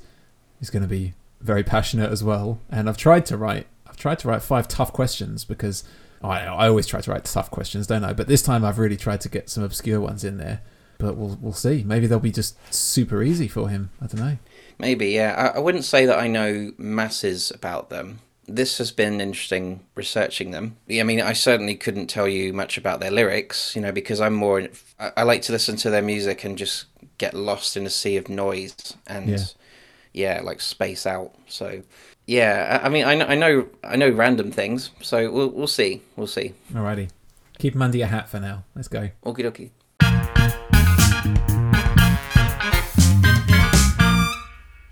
[0.60, 1.14] is going to be
[1.44, 2.58] very passionate as well.
[2.70, 5.84] And I've tried to write I've tried to write five tough questions because
[6.22, 8.12] I I always try to write tough questions, don't I?
[8.12, 10.62] But this time I've really tried to get some obscure ones in there.
[10.98, 11.84] But we'll we'll see.
[11.84, 13.90] Maybe they'll be just super easy for him.
[14.00, 14.38] I don't know.
[14.78, 15.52] Maybe, yeah.
[15.54, 18.18] I, I wouldn't say that I know masses about them.
[18.46, 20.76] This has been interesting researching them.
[20.86, 24.20] Yeah, I mean, I certainly couldn't tell you much about their lyrics, you know, because
[24.20, 24.68] I'm more.
[24.98, 26.86] I, I like to listen to their music and just
[27.18, 29.38] get lost in a sea of noise and, Yeah.
[30.14, 31.34] Yeah, like space out.
[31.46, 31.82] So,
[32.26, 34.90] yeah, I, I mean, I know, I know, I know random things.
[35.02, 36.54] So we'll we'll see, we'll see.
[36.72, 37.10] Alrighty.
[37.58, 38.64] Keep him under your hat for now.
[38.74, 39.10] Let's go.
[39.24, 39.70] Okie dokie.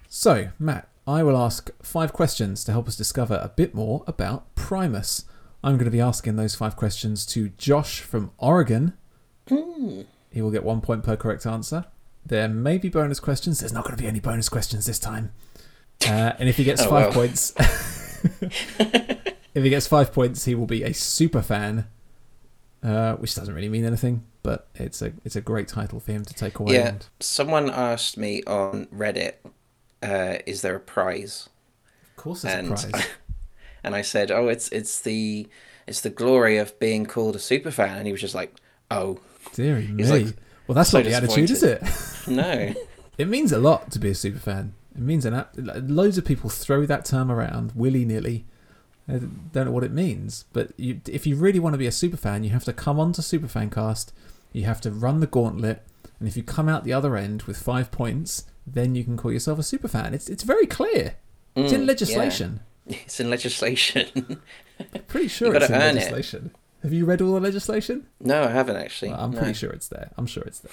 [0.08, 4.54] So, Matt, I will ask five questions to help us discover a bit more about
[4.54, 5.24] Primus.
[5.64, 8.92] I'm going to be asking those five questions to Josh from Oregon.
[9.48, 10.02] Hmm.
[10.30, 11.86] He will get one point per correct answer.
[12.24, 13.60] There may be bonus questions.
[13.60, 15.32] There's not going to be any bonus questions this time.
[16.06, 17.12] Uh, and if he gets Oh, five well.
[17.26, 17.52] points,
[18.78, 21.86] if he gets five points, he will be a super fan,
[22.82, 26.24] uh, which doesn't really mean anything, but it's a it's a great title for him
[26.24, 26.74] to take away.
[26.74, 29.34] Yeah, And someone asked me on Reddit,
[30.02, 31.48] uh, "Is there a prize?"
[32.10, 33.06] of course, it's and a prize.
[33.84, 35.48] and I said, "Oh, it's it's the
[35.86, 38.54] it's the glory of being called a super fan," and he was just like,
[38.90, 39.20] "Oh,
[39.54, 40.02] Deary me.
[40.02, 40.34] He's like,
[40.72, 41.82] well, that's so not the attitude, is it?
[42.28, 42.74] no."
[43.18, 44.74] It means a lot to be a super fan.
[44.94, 45.54] It means an app.
[45.56, 48.46] Loads of people throw that term around willy nilly.
[49.08, 49.12] I
[49.52, 52.16] don't know what it means, but you, if you really want to be a super
[52.16, 54.12] fan, you have to come onto Superfancast.
[54.52, 55.82] You have to run the gauntlet,
[56.18, 59.32] and if you come out the other end with five points, then you can call
[59.32, 60.14] yourself a super fan.
[60.14, 61.16] It's it's very clear.
[61.56, 61.86] It's Mm, in yeah.
[61.86, 62.60] legislation.
[62.86, 64.40] It's in legislation.
[65.06, 66.50] Pretty sure it's in legislation.
[66.52, 66.58] it.
[66.82, 68.06] Have you read all the legislation?
[68.20, 69.10] no, I haven't actually.
[69.12, 69.38] Well, I'm no.
[69.38, 70.10] pretty sure it's there.
[70.16, 70.72] I'm sure it's there.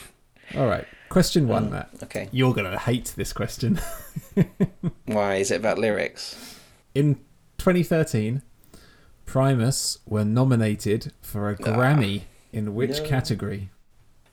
[0.59, 0.85] All right.
[1.09, 1.71] Question one, Mm.
[1.71, 1.89] Matt.
[2.03, 3.79] Okay, You're gonna hate this question.
[5.05, 6.35] why is it about lyrics?
[6.95, 7.15] In
[7.59, 8.41] 2013,
[9.25, 11.63] Primus were nominated for a Ah.
[11.63, 13.05] Grammy in which No.
[13.07, 13.69] category?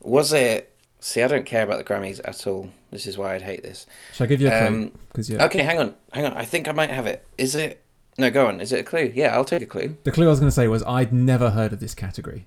[0.01, 0.73] Was it?
[1.01, 2.71] See, I don't care about the Grammys at all.
[2.91, 3.85] This is why I'd hate this.
[4.15, 4.67] Shall I give you a clue?
[4.67, 4.93] Um,
[5.45, 6.33] Okay, hang on, hang on.
[6.33, 7.27] I think I might have it.
[7.37, 7.83] Is it?
[8.19, 8.61] No, go on.
[8.61, 9.13] Is it a clue?
[9.15, 9.97] Yeah, I'll take a clue.
[10.05, 12.47] the clue I was going to say was I'd never heard of this category.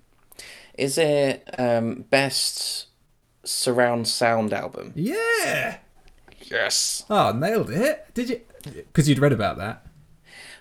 [0.78, 2.88] Is it um, best
[3.44, 4.94] surround sound album?
[4.96, 5.78] Yeah.
[6.42, 7.06] Yes.
[7.10, 8.08] Oh, nailed it.
[8.14, 8.42] Did you?
[8.64, 9.86] Because you'd read about that.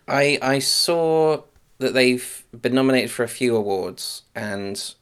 [0.06, 1.42] I I saw
[1.78, 4.94] that they've been nominated for a few awards, and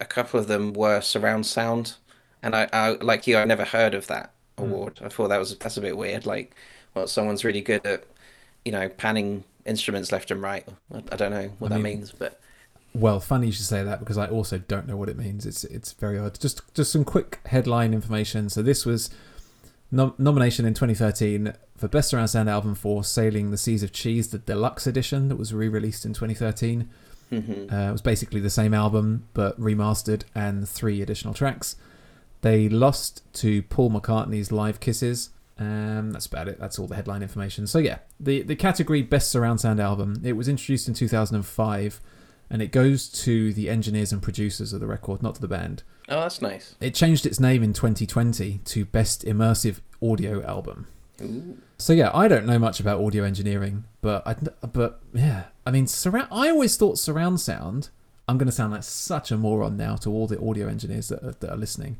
[0.00, 1.94] a couple of them were surround sound.
[2.42, 5.00] And I, I like you, I never heard of that award.
[5.04, 6.26] I thought that was that's a bit weird.
[6.26, 6.54] Like,
[6.94, 8.04] well, someone's really good at,
[8.64, 10.66] you know, panning instruments left and right.
[11.12, 12.40] I, don't know what I that mean- means, but
[12.94, 15.46] Well, funny you should say that because I also don't know what it means.
[15.46, 16.38] It's it's very odd.
[16.40, 18.48] Just just some quick headline information.
[18.48, 19.10] So this was
[19.90, 24.28] nom- nomination in 2013 for Best Surround Sound Album for Sailing the Seas of Cheese,
[24.28, 26.88] the deluxe edition that was re-released in 2013.
[27.32, 27.72] Mhm.
[27.72, 31.76] Uh, it was basically the same album but remastered and three additional tracks.
[32.42, 35.30] They lost to Paul McCartney's Live Kisses.
[35.60, 36.58] Um, that's about it.
[36.58, 37.66] That's all the headline information.
[37.66, 40.22] So yeah, the the category Best Surround Sound Album.
[40.24, 42.00] It was introduced in 2005,
[42.48, 45.82] and it goes to the engineers and producers of the record, not to the band.
[46.08, 46.74] Oh, that's nice.
[46.80, 50.86] It changed its name in 2020 to Best Immersive Audio Album.
[51.20, 51.58] Ooh.
[51.76, 54.34] So yeah, I don't know much about audio engineering, but I,
[54.66, 56.28] but yeah, I mean, surround.
[56.32, 57.90] I always thought surround sound.
[58.26, 61.22] I'm going to sound like such a moron now to all the audio engineers that
[61.22, 61.98] are, that are listening,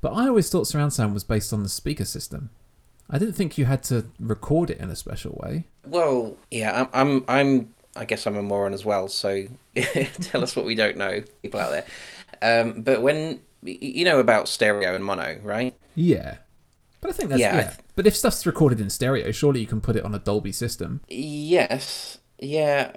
[0.00, 2.48] but I always thought surround sound was based on the speaker system.
[3.10, 5.64] I didn't think you had to record it in a special way.
[5.86, 9.08] Well, yeah, I'm, I'm, I'm, I guess I'm a moron as well.
[9.08, 9.46] So
[10.20, 11.86] tell us what we don't know, people out there.
[12.42, 15.74] Um, but when you know about stereo and mono, right?
[15.94, 16.36] Yeah,
[17.00, 17.74] but I think that's Yeah, yeah.
[17.96, 21.00] But if stuff's recorded in stereo, surely you can put it on a Dolby system.
[21.08, 22.18] Yes.
[22.38, 22.92] Yeah.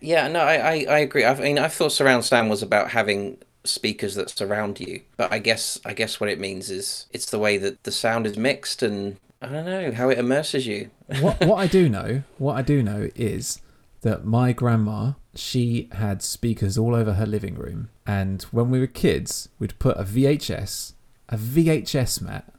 [0.00, 0.28] Yeah.
[0.28, 1.24] No, I, I, I agree.
[1.24, 5.38] I mean, I thought surround sound was about having speakers that surround you, but I
[5.38, 8.82] guess, I guess what it means is it's the way that the sound is mixed
[8.82, 10.90] and I don't know how it immerses you.
[11.20, 13.60] what what I do know, what I do know is
[14.02, 18.86] that my grandma, she had speakers all over her living room, and when we were
[18.86, 20.92] kids, we'd put a VHS,
[21.28, 22.52] a VHS mat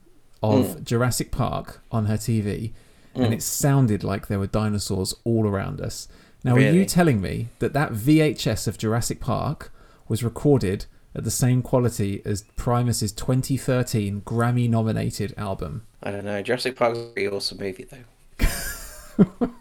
[0.44, 2.72] of Jurassic Park on her TV,
[3.14, 3.34] and Mm.
[3.34, 6.08] it sounded like there were dinosaurs all around us.
[6.44, 9.72] Now, are you telling me that that VHS of Jurassic Park
[10.08, 15.84] was recorded at the same quality as Primus's 2013 Grammy-nominated album?
[16.04, 16.42] I don't know.
[16.42, 18.48] Jurassic Park is a pretty awesome movie, though.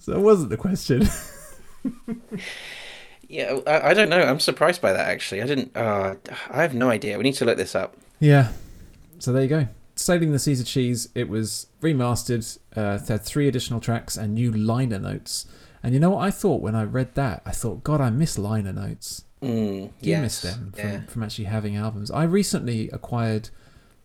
[0.00, 1.06] So that wasn't the question.
[3.28, 4.20] Yeah, I, I don't know.
[4.20, 5.40] I'm surprised by that actually.
[5.40, 5.74] I didn't.
[5.74, 6.16] Uh,
[6.50, 7.16] I have no idea.
[7.16, 7.96] We need to look this up.
[8.20, 8.48] Yeah.
[9.20, 9.68] So there you go.
[9.96, 11.08] Sailing the Seas of Cheese.
[11.14, 12.58] It was remastered.
[12.76, 15.46] Uh, it had three additional tracks and new liner notes.
[15.82, 17.40] And you know what I thought when I read that?
[17.46, 19.24] I thought, God, I miss liner notes.
[19.40, 20.20] Mm, you yes.
[20.20, 21.00] miss them from, Yeah.
[21.06, 22.10] from actually having albums?
[22.10, 23.48] I recently acquired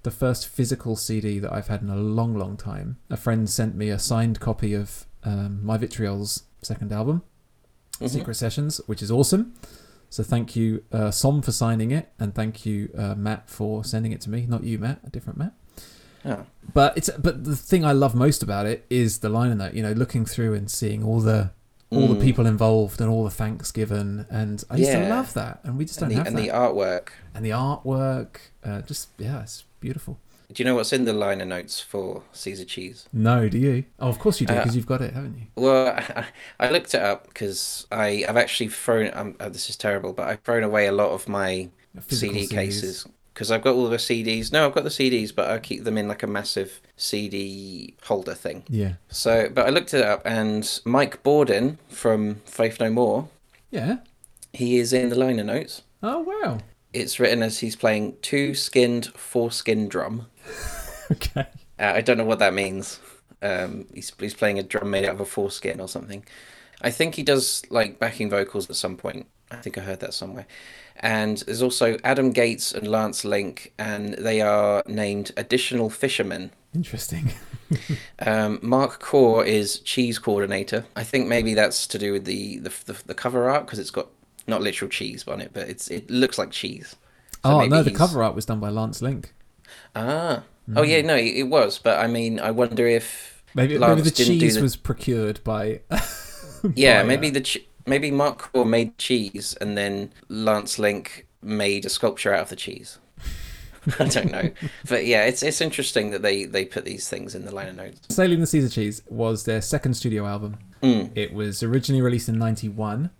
[0.07, 2.95] the first physical CD that I've had in a long, long time.
[3.09, 7.23] A friend sent me a signed copy of um, My Vitriol's second album,
[7.99, 8.09] Mhm.
[8.09, 9.53] Secret Sessions, which is awesome.
[10.09, 14.13] So thank you, uh, Som, for signing it, and thank you, uh, Matt, for sending
[14.13, 14.45] it to me.
[14.47, 15.53] Not you, Matt, a different Matt.
[16.23, 16.45] Oh.
[16.73, 19.73] But it's but the thing I love most about it is the liner note.
[19.73, 21.51] You know, looking through and seeing all the
[21.89, 22.21] all the Mm.
[22.21, 25.83] people involved and all the thanks given, and I used to love that, and we
[25.85, 26.41] just don't And the, have and that.
[26.41, 27.07] the artwork.
[27.33, 30.19] and the artwork, uh, just yeah, it's beautiful.
[30.53, 33.09] Do you know what's in the liner notes for Seas of Cheese?
[33.11, 33.83] No, do you?
[33.99, 35.47] Oh, of course you do, Uh, because you've got it, haven't you?
[35.55, 36.25] Well, I,
[36.59, 39.11] I looked it up because I I've actually thrown.
[39.13, 41.69] Um, oh, this is terrible, but I've thrown away a lot of my
[42.01, 42.49] Physical CD CDs.
[42.55, 44.51] cases because I've got all the CDs.
[44.53, 48.33] No, I've got the CDs, but I keep them in like a massive CD holder
[48.33, 48.63] thing.
[48.69, 53.27] Yeah, So, but I looked it up, and Mike Bordin from Faith No More,
[53.69, 53.97] yeah.
[54.53, 55.81] he is in the liner notes.
[56.01, 56.59] Oh wow.
[56.99, 60.27] It's written as he's playing two skinned, four skin drum.
[61.09, 61.47] Okay.
[61.79, 62.99] Uh, I don't know what that means.
[63.41, 66.25] Um, he's he's playing a drum made out of a foreskin or something.
[66.81, 69.27] I think he does like backing vocals at some point.
[69.49, 70.45] I think I heard that somewhere.
[70.97, 76.51] And there's also Adam Gates and Lance Link, and they are named additional fishermen.
[76.75, 77.31] Interesting.
[78.19, 80.85] Um, Mark Kohr is cheese coordinator.
[80.95, 83.91] I think maybe that's to do with the the, the, the cover art because it's
[83.91, 84.07] got
[84.47, 86.95] not literal cheese on it, but it's it looks like cheese.
[87.43, 89.33] So oh no, the he's- cover art was done by Lance Link.
[89.95, 90.43] Ah.
[90.75, 94.55] Oh yeah, no, it was, but I mean, I wonder if Maybe, maybe the cheese
[94.55, 95.81] the- was procured by.
[96.75, 101.27] Yeah, by, maybe uh, the ch- maybe Mark Kohr made cheese and then Lance Link
[101.41, 102.97] made a sculpture out of the cheese.
[103.99, 104.49] I don't know,
[104.89, 108.01] but yeah, it's it's interesting that they they put these things in the liner notes.
[108.13, 110.57] Sailing the Seas of Cheese was their second studio album.
[110.81, 111.11] Mm.
[111.15, 113.11] It was originally released in '91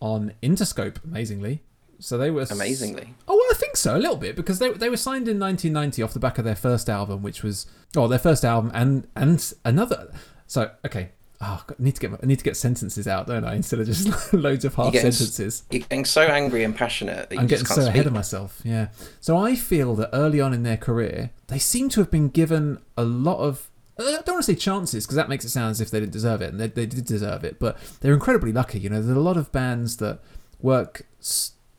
[0.00, 1.62] on Interscope, amazingly.
[1.98, 4.70] So they were s- Amazingly, Oh, well, I think so, a little bit, because they
[4.72, 8.08] they were signed in 1990 off the back of their first album, which was oh
[8.08, 10.10] their first album and and another.
[10.46, 11.10] So okay,
[11.42, 13.54] oh, God, I need to get I need to get sentences out, don't I?
[13.60, 15.64] Instead of just loads of half get s- sentences.
[15.70, 17.88] you're getting so angry and passionate that you I'm getting so speak.
[17.88, 18.60] ahead of myself.
[18.64, 18.88] Yeah.
[19.20, 22.78] So I feel that early on in their career, they seem to have been given
[22.96, 23.69] a lot of.
[24.00, 26.00] Uh, I don't want to say chances because that makes it sound as if they
[26.00, 27.58] didn't deserve it, and they, they did deserve it.
[27.58, 28.80] But they're incredibly lucky.
[28.80, 30.20] You know, there's a lot of bands that
[30.60, 31.06] work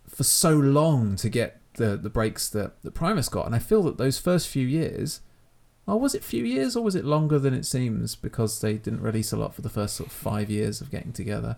[0.07, 3.83] for so long to get the the breaks that that Primus got, and I feel
[3.83, 5.21] that those first few years.
[5.87, 9.01] Oh, was it few years or was it longer than it seems because they didn't
[9.01, 11.57] release a lot for the first sort of five years of getting together?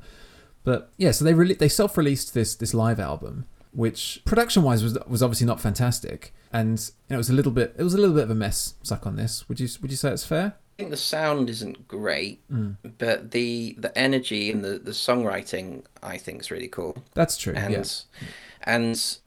[0.63, 4.83] But yeah, so they really they self released this this live album, which production wise
[4.83, 7.93] was was obviously not fantastic, and you know, it was a little bit it was
[7.93, 8.75] a little bit of a mess.
[8.83, 9.47] Suck on this.
[9.49, 10.55] Would you would you say it's fair?
[10.55, 12.77] I think the sound isn't great, Mm.
[12.97, 16.97] but the the energy and the, the songwriting I think is really cool.
[17.13, 17.53] That's true.
[17.55, 17.83] And yeah.
[18.63, 19.17] and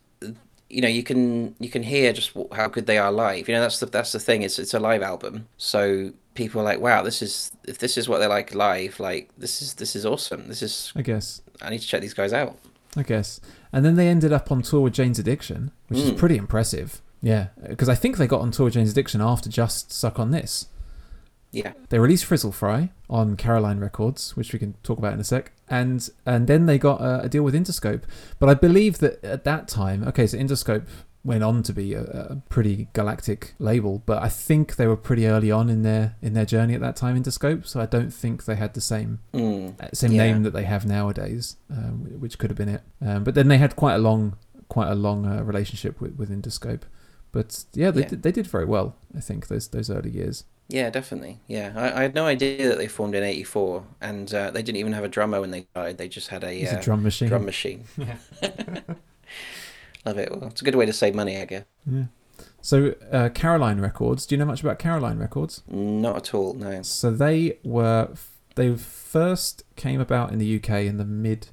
[0.69, 3.49] you know you can you can hear just how good they are live.
[3.49, 4.43] You know that's the that's the thing.
[4.43, 8.09] It's it's a live album, so people are like, wow, this is if this is
[8.09, 10.49] what they're like live, like this is this is awesome.
[10.49, 11.43] This is I guess.
[11.63, 12.59] I need to check these guys out.
[12.97, 13.41] I guess.
[13.73, 16.17] And then they ended up on tour with Jane's Addiction, which is Mm.
[16.19, 17.03] pretty impressive.
[17.23, 20.31] Yeah, because I think they got on tour with Jane's Addiction after just Suck on
[20.31, 20.67] This.
[21.53, 25.25] Yeah, They released Frizzle Fry on Caroline Records, which we can talk about in a
[25.25, 28.03] sec, and and then they got a, a deal with Interscope.
[28.39, 30.85] But I believe that at that time, okay, so Interscope
[31.27, 35.27] went on to be a, a pretty galactic label, but I think they were pretty
[35.27, 37.21] early on in their in their journey at that time.
[37.23, 39.79] Interscope, so I don't think they had the same mm.
[39.81, 40.25] uh, same Yeah.
[40.25, 42.83] name that they have nowadays, um, which could have been it.
[43.05, 44.37] Um, but then they had quite a long,
[44.69, 46.83] quite a long uh, relationship with, with Interscope.
[47.33, 48.09] But yeah, they Yeah.
[48.09, 48.95] Did, they did very well.
[49.15, 50.45] I think those those early years.
[50.69, 51.41] yeah, definitely.
[51.49, 54.79] Yeah, I, I had no idea that they formed in '84, and uh, they didn't
[54.79, 55.99] even have a drummer when they died.
[55.99, 57.29] They just had a, uh, a drum machine.
[57.29, 57.85] drum machine.
[60.07, 60.31] Love it.
[60.31, 61.65] Well, it's a good way to save money, I guess.
[61.85, 62.05] Yeah.
[62.63, 64.25] So uh, Caroline Records.
[64.27, 65.63] Do you know much about Caroline Records?
[65.69, 66.55] Not at all.
[66.55, 66.81] No.
[66.83, 68.11] So they were
[68.55, 71.49] they first came about in the UK in the mid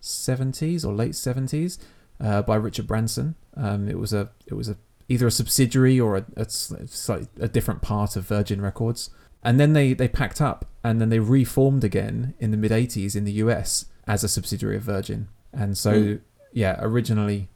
[0.00, 1.78] seventies or late seventies
[2.20, 3.34] uh, by Richard Branson.
[3.56, 4.76] Um, it was a it was a
[5.08, 9.10] either a subsidiary or a, a slightly a different part of Virgin Records.
[9.44, 13.14] And then they, they packed up and then they reformed again in the mid 80s
[13.14, 15.28] in the US as a subsidiary of Virgin.
[15.52, 16.20] And so, Mm.
[16.52, 17.48] yeah, originally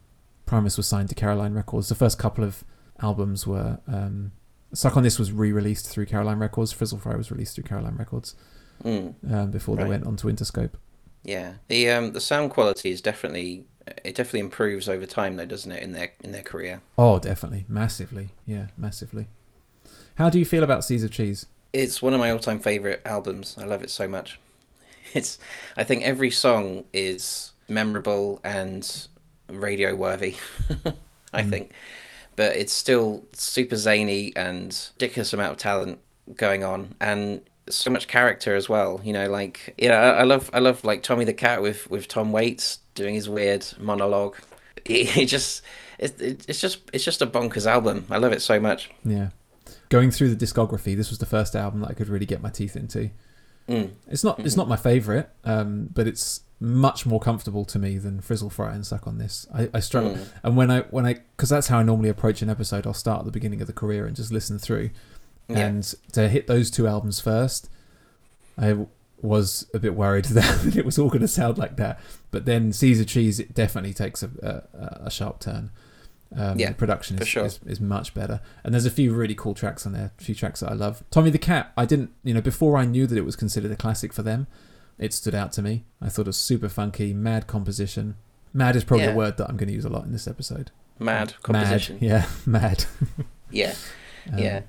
[0.51, 1.87] Primus was signed to Caroline Records.
[1.87, 2.65] The first couple of
[3.01, 4.33] albums were um,
[4.73, 6.73] Suck on This was re-released through Caroline Records.
[6.73, 8.35] Frizzle Fry was released through Caroline Records
[8.83, 9.13] Mm.
[9.33, 9.89] um, before they Right.
[9.91, 10.71] went onto Interscope.
[11.23, 13.63] Yeah, the um the sound quality is definitely
[14.03, 15.81] it definitely improves over time though, doesn't it?
[15.83, 19.27] In their in their career, Oh, definitely, massively, yeah, massively.
[20.15, 21.45] How do you feel about Seas of Cheese?
[21.71, 23.55] it's one of my all time favorite albums.
[23.57, 24.37] I love it so much.
[25.13, 25.39] It's
[25.77, 29.07] I think every song is memorable and
[29.51, 30.35] radio worthy.
[31.33, 31.49] I Mm.
[31.49, 31.71] think,
[32.35, 35.99] but it's still super zany and ridiculous amount of talent
[36.35, 40.49] going on and so much character as well you know like yeah I, I love
[40.53, 44.35] i love like tommy the cat with with tom waits doing his weird monologue
[44.85, 45.61] he, he just
[45.99, 49.29] it, it, it's just it's just a bonkers album i love it so much Yeah,
[49.89, 52.49] going through the discography, this was the first album that I could really get my
[52.49, 53.09] teeth into.
[53.69, 53.91] mm.
[54.07, 58.21] It's not it's not my favorite, um, but it's much more comfortable to me than
[58.21, 59.47] Frizzle Fry and Suck on this.
[59.53, 60.27] I, I struggle, Mm.
[60.43, 62.85] and when I when I because that's how I normally approach an episode.
[62.87, 64.91] I'll start at the beginning of the career and just listen through.
[65.49, 67.67] yeah And to hit those two albums first,
[68.57, 68.85] I
[69.21, 71.99] was a bit worried that it was all going to sound like that.
[72.31, 74.29] But then Seas of Cheese it definitely takes a,
[74.71, 75.71] a, a sharp turn.
[76.35, 77.45] Um, Yeah, the production is, sure.
[77.45, 80.11] is, is much better, and there's a few really cool tracks on there.
[80.17, 81.03] A few tracks that I love.
[81.11, 81.73] Tommy the Cat.
[81.75, 84.47] I didn't, you know, before I knew that it was considered a classic for them,
[85.01, 85.83] it stood out to me.
[86.01, 88.15] I thought it was super funky, mad composition.
[88.53, 89.13] Mad is probably Yeah.
[89.13, 90.71] a word that I'm going to use a lot in this episode.
[90.99, 92.85] mad composition Mad, yeah, mad.
[93.49, 93.73] yeah
[94.31, 94.61] Um, yeah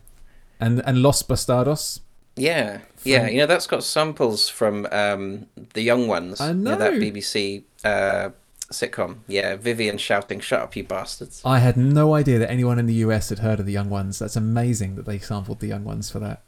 [0.60, 2.00] And and Los Bastardos.
[2.36, 6.76] yeah yeah you know that's got samples from um the young ones I You know,
[6.76, 8.30] that bbc uh
[8.70, 12.86] sitcom yeah vivian shouting shut up you bastards I had no idea that anyone in
[12.86, 14.18] the US had heard of the Young Ones.
[14.18, 16.38] That's amazing that they sampled the Young Ones for that.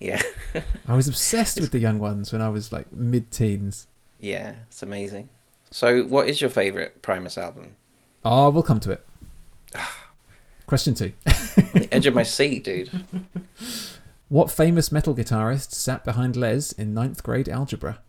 [0.00, 0.20] Yeah
[0.86, 3.86] I was obsessed with the Young Ones when I was like mid-teens.
[4.20, 5.28] yeah it's amazing
[5.70, 7.76] so what is your favorite primus album
[8.24, 9.06] Oh, we'll come to it.
[10.66, 12.90] Question two: the edge of my seat dude
[14.28, 18.00] What famous metal guitarist sat behind Les in ninth grade algebra?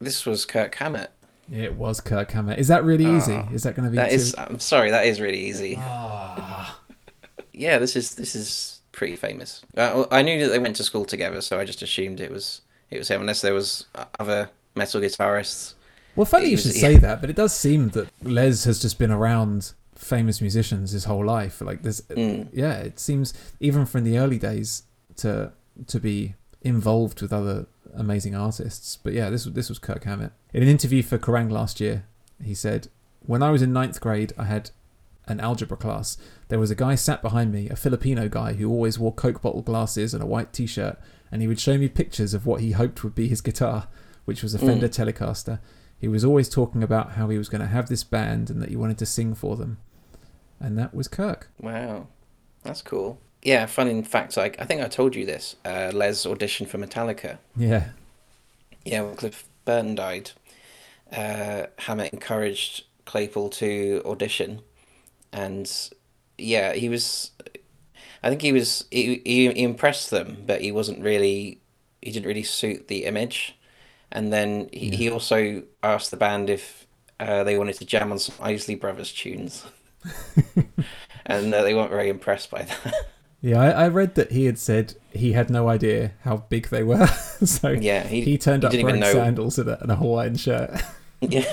[0.00, 1.10] this was kirk hammett
[1.50, 2.58] It was Kirk Hammett.
[2.58, 3.34] Is that really easy?
[3.34, 4.14] Ah, Is that going to be that too...
[4.16, 6.78] is i'm sorry that is really easy Ah.
[7.52, 11.04] yeah this is this is pretty famous uh, i knew that they went to school
[11.04, 13.86] together so i just assumed it was it was him unless there was
[14.20, 15.74] other metal guitarists
[16.14, 19.10] Well, funny you should say that, but it does seem that Les has just been
[19.10, 21.62] around famous musicians his whole life.
[21.62, 22.48] Like there's, Mm.
[22.52, 24.82] yeah, it seems even from the early days
[25.16, 25.52] to
[25.86, 27.64] to be involved with other
[27.94, 28.96] amazing artists.
[29.02, 32.04] But yeah, this was this was Kirk Hammett in an interview for Kerrang last year.
[32.44, 32.88] He said,
[33.24, 34.70] "When I was in ninth grade, I had
[35.26, 36.16] an algebra class.
[36.48, 39.62] There was a guy sat behind me, a Filipino guy who always wore Coke bottle
[39.62, 40.98] glasses and a white T-shirt,
[41.30, 43.88] and he would show me pictures of what he hoped would be his guitar,
[44.24, 44.66] which was a Mm.
[44.66, 45.60] Fender Telecaster."
[45.98, 48.70] He was always talking about how he was going to have this band and that
[48.70, 49.78] he wanted to sing for them.
[50.58, 51.48] And that was Kirk.
[51.60, 52.08] Wow,
[52.64, 53.18] that's cool.
[53.42, 54.36] Yeah, fun in fact.
[54.36, 55.56] I, I think I told you this.
[55.64, 57.38] Uh, Les auditioned for Metallica.
[57.56, 57.90] Yeah.
[58.84, 60.32] Yeah, when Cliff Burton died,
[61.12, 64.60] uh, Hammett encouraged Claypool to audition,
[65.32, 65.90] and
[66.38, 67.30] yeah, he was.
[68.24, 71.60] I think he was he, he, he impressed them, but he wasn't really
[72.00, 73.56] he didn't really suit the image.
[74.10, 74.96] And then he, yeah.
[74.96, 76.86] he also asked the band if
[77.18, 79.64] uh, they wanted to jam on some Isley Brothers tunes,
[81.26, 82.94] and uh, they weren't very impressed by that.
[83.44, 86.84] Yeah, I, I, read that he had said he had no idea how big they
[86.84, 87.06] were,
[87.44, 90.80] so yeah, he, he turned he up wearing sandals and a, and a Hawaiian shirt.
[91.20, 91.52] yeah.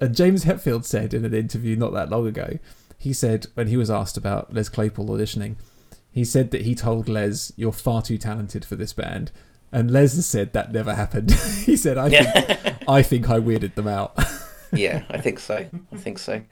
[0.00, 2.58] And James Hetfield said in an interview not that long ago,
[2.96, 5.56] he said when he was asked about Les Claypool auditioning,
[6.10, 9.30] he said that he told Les, "You're far too talented for this band,"
[9.72, 11.32] and Les said that never happened.
[11.64, 14.18] he said, "I think I think I weirded them out."
[14.72, 15.66] yeah, I think so.
[15.92, 16.42] I think so.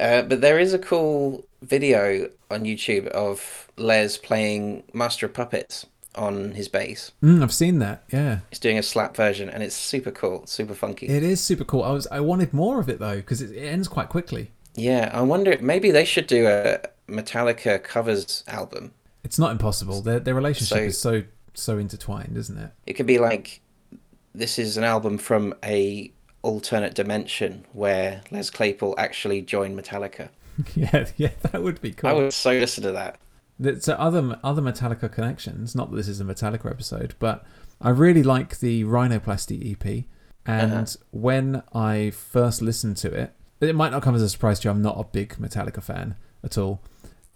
[0.00, 5.86] Uh, but there is a cool video on YouTube of Les playing Master of Puppets
[6.14, 7.12] on his bass.
[7.22, 8.04] Mm, I've seen that.
[8.12, 11.06] Yeah, he's doing a slap version, and it's super cool, super funky.
[11.06, 11.82] It is super cool.
[11.82, 14.50] I was I wanted more of it though because it, it ends quite quickly.
[14.74, 18.92] Yeah, I wonder maybe they should do a Metallica covers album.
[19.22, 20.00] It's not impossible.
[20.02, 21.22] Their their relationship so, is so
[21.54, 22.70] so intertwined, isn't it?
[22.86, 23.60] It could be like
[24.34, 26.12] this is an album from a
[26.42, 30.28] alternate dimension where Les Claypool actually joined Metallica.
[30.74, 32.10] yeah, yeah, that would be cool.
[32.10, 33.18] I would so listen to that.
[33.80, 35.74] So other other Metallica connections.
[35.74, 37.44] Not that this is a Metallica episode, but
[37.80, 40.04] I really like the Rhinoplasty EP.
[40.46, 40.96] And uh-huh.
[41.10, 44.72] when I first listened to it, it might not come as a surprise to you.
[44.72, 46.82] I'm not a big Metallica fan at all.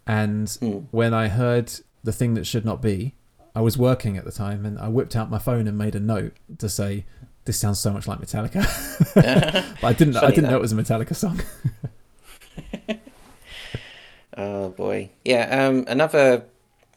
[0.07, 0.85] And mm.
[0.91, 3.14] when I heard the thing that should not be,
[3.55, 6.01] I was working at the time, and I whipped out my phone and made a
[6.01, 7.07] note to say,
[7.45, 8.64] "This sounds so much like Metallica."
[9.81, 10.16] but I didn't.
[10.16, 10.51] I didn't that.
[10.51, 11.41] know it was a Metallica song.
[14.39, 15.66] oh boy, yeah.
[15.66, 16.45] Um, another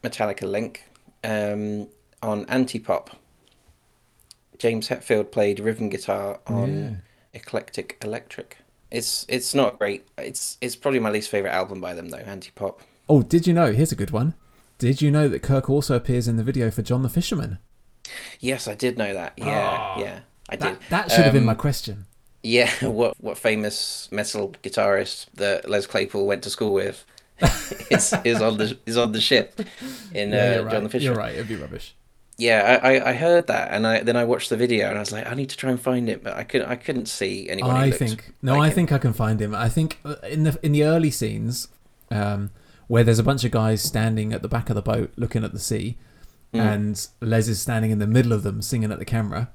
[0.03, 0.83] Metallica link
[1.23, 1.87] um,
[2.23, 3.09] on Antipop.
[4.57, 7.39] James Hetfield played rhythm guitar on yeah.
[7.39, 8.57] Eclectic Electric.
[8.91, 10.07] It's it's not great.
[10.17, 12.19] It's it's probably my least favorite album by them though.
[12.19, 12.79] Antipop.
[13.09, 13.71] Oh, did you know?
[13.71, 14.35] Here's a good one.
[14.77, 17.59] Did you know that Kirk also appears in the video for John the Fisherman?
[18.39, 19.33] Yes, I did know that.
[19.37, 20.19] Yeah, oh, yeah,
[20.49, 20.89] I that, did.
[20.89, 22.05] That should um, have been my um, question.
[22.43, 27.05] Yeah, what what famous metal guitarist that Les Claypool went to school with
[27.89, 29.59] is, is on the is on the ship
[30.13, 30.71] in yeah, uh, right.
[30.71, 31.13] John the Fisherman.
[31.15, 31.35] You're right.
[31.35, 31.95] It'd be rubbish
[32.41, 35.11] yeah, I, I heard that, and I then I watched the video, and I was
[35.11, 37.75] like, I need to try and find it, but I couldn't I couldn't see anyone.
[37.75, 38.73] I think no, like I him.
[38.73, 39.53] think I can find him.
[39.53, 41.67] I think uh, in the in the early scenes,
[42.09, 42.49] um,
[42.87, 45.53] where there's a bunch of guys standing at the back of the boat looking at
[45.53, 45.97] the sea,
[46.51, 46.59] mm.
[46.59, 49.51] and Les is standing in the middle of them singing at the camera.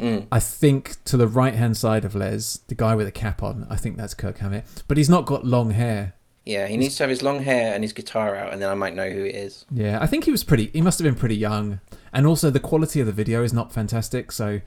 [0.00, 0.26] Mm.
[0.32, 3.68] I think to the right hand side of Les, the guy with a cap on,
[3.70, 6.14] I think that's Kirk Hammett, but he's not got long hair.
[6.46, 8.74] Yeah, he needs to have his long hair and his guitar out, and then I
[8.74, 9.64] might know who it is.
[9.68, 10.68] Yeah, I think he was pretty.
[10.68, 11.80] He must have been pretty young,
[12.12, 14.30] and also the quality of the video is not fantastic.
[14.30, 14.60] So,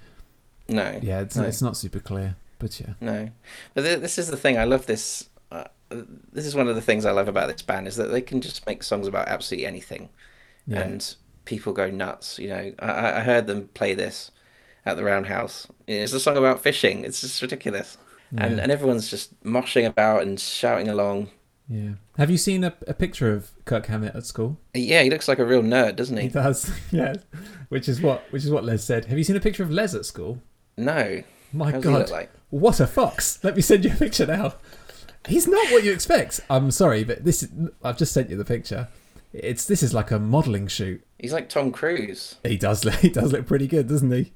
[0.68, 1.44] no, yeah, it's no.
[1.44, 3.30] it's not super clear, but yeah, no.
[3.74, 4.58] But th- this is the thing.
[4.58, 5.30] I love this.
[5.54, 8.22] Uh, this is one of the things I love about this band is that they
[8.22, 10.10] can just make songs about absolutely anything,
[10.68, 10.82] yeah.
[10.82, 11.16] and
[11.46, 12.38] people go nuts.
[12.38, 14.32] You know, I, I heard them play this
[14.86, 15.66] at the Roundhouse.
[15.88, 17.06] It's a song about fishing.
[17.06, 17.98] It's just ridiculous.
[18.34, 18.46] Yeah.
[18.46, 21.30] And, and everyone's just moshing about and shouting along.
[21.70, 21.92] Yeah.
[22.18, 24.60] Have you seen a, a picture of Kirk Hammett at school?
[24.74, 26.24] Yeah, he looks like a real nerd, doesn't he?
[26.24, 26.72] He does.
[26.92, 27.16] Yeah.
[27.70, 29.06] Which is what which is what Les said.
[29.06, 30.42] Have you seen a picture of Les at school?
[30.76, 31.22] No.
[31.54, 32.10] My God.
[32.10, 32.32] Like?
[32.50, 33.44] What a fox.
[33.44, 34.56] Let me send you a picture now.
[35.28, 36.40] He's not what you expect.
[36.50, 37.50] I'm sorry, but this is,
[37.84, 38.88] I've just sent you the picture.
[39.32, 41.06] It's this is like a modelling shoot.
[41.20, 42.36] He's like Tom Cruise.
[42.44, 42.84] He does.
[43.02, 44.34] He does look pretty good, doesn't he?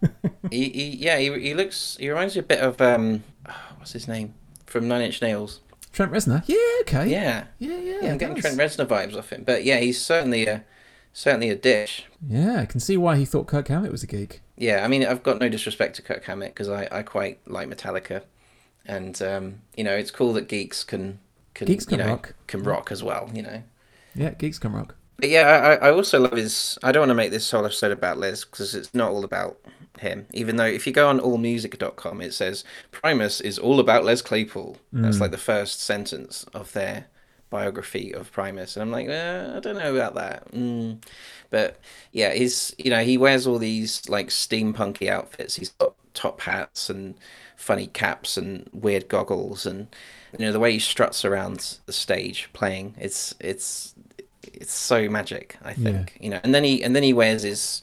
[0.50, 1.18] he, he yeah.
[1.18, 1.98] He, he looks.
[2.00, 3.22] He reminds me a bit of um.
[3.76, 4.34] What's his name
[4.66, 5.60] from Nine Inch Nails?
[5.92, 6.42] Trent Reznor.
[6.46, 7.10] Yeah, okay.
[7.10, 7.98] Yeah, yeah, yeah.
[8.02, 10.64] yeah I'm getting Trent Reznor vibes off him, but yeah, he's certainly a
[11.12, 12.06] certainly a dish.
[12.26, 14.40] Yeah, I can see why he thought Kirk Hammett was a geek.
[14.56, 17.68] Yeah, I mean, I've got no disrespect to Kirk Hammett because I, I quite like
[17.68, 18.22] Metallica,
[18.86, 21.18] and um, you know, it's cool that geeks can
[21.54, 23.30] can geeks can you know, rock can rock as well.
[23.34, 23.62] You know.
[24.14, 24.96] Yeah, geeks can rock.
[25.16, 26.78] But yeah, I, I also love his.
[26.82, 29.58] I don't want to make this whole episode about Les because it's not all about
[30.00, 30.26] him.
[30.32, 34.76] Even though if you go on allmusic.com, it says Primus is all about Les Claypool.
[34.94, 35.02] Mm.
[35.02, 37.06] That's like the first sentence of their
[37.50, 40.50] biography of Primus, and I'm like, eh, I don't know about that.
[40.52, 41.02] Mm.
[41.50, 41.78] But
[42.12, 45.56] yeah, he's you know he wears all these like steampunky outfits.
[45.56, 47.14] He's got top hats and
[47.56, 49.88] funny caps and weird goggles, and
[50.38, 52.94] you know the way he struts around the stage playing.
[52.98, 53.94] It's it's
[54.42, 55.58] it's so magic.
[55.62, 56.24] I think yeah.
[56.24, 57.82] you know, and then he and then he wears his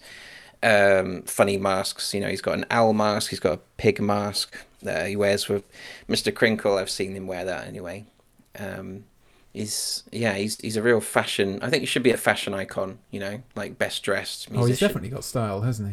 [0.64, 2.14] um, funny masks.
[2.14, 5.47] You know, he's got an owl mask, he's got a pig mask that he wears
[5.47, 5.64] with
[6.08, 6.32] Mr.
[6.32, 6.80] Krinkle.
[6.80, 8.05] I've seen him wear that anyway.
[8.58, 9.05] Um,
[9.53, 11.60] he's yeah, he's he's a real fashion.
[11.62, 12.99] I think he should be a fashion icon.
[13.12, 14.49] You know, like best dressed.
[14.49, 14.64] Musician.
[14.64, 15.89] Oh, he's definitely got style, hasn't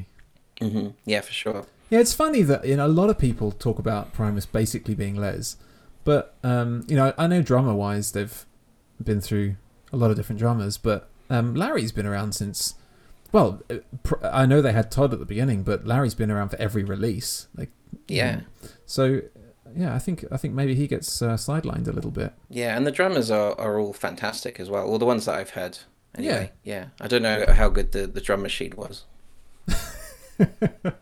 [0.58, 0.64] he?
[0.64, 0.88] Mm-hmm.
[1.04, 1.66] Yeah, for sure.
[1.90, 5.16] Yeah, it's funny that you know a lot of people talk about Primus basically being
[5.16, 5.56] Les,
[6.04, 8.44] but um, you know I know drummer wise they've
[9.02, 9.56] been through
[9.92, 12.74] a lot of different drummers, but um, Larry's been around since.
[13.34, 13.78] Well, uh,
[14.22, 17.48] I know they had Todd at the beginning, but Larry's been around for every release.
[17.56, 17.70] Like,
[18.06, 18.42] Yeah.
[18.86, 19.22] so
[19.76, 22.32] yeah, I think I think maybe he gets uh, sidelined a little bit.
[22.48, 24.86] Yeah, and the drummers are, are all fantastic as well.
[24.86, 25.78] All the ones that I've heard.
[26.14, 26.86] Anyway, yeah.
[27.00, 29.02] I don't know how good the, the drum machine was.
[30.38, 30.94] but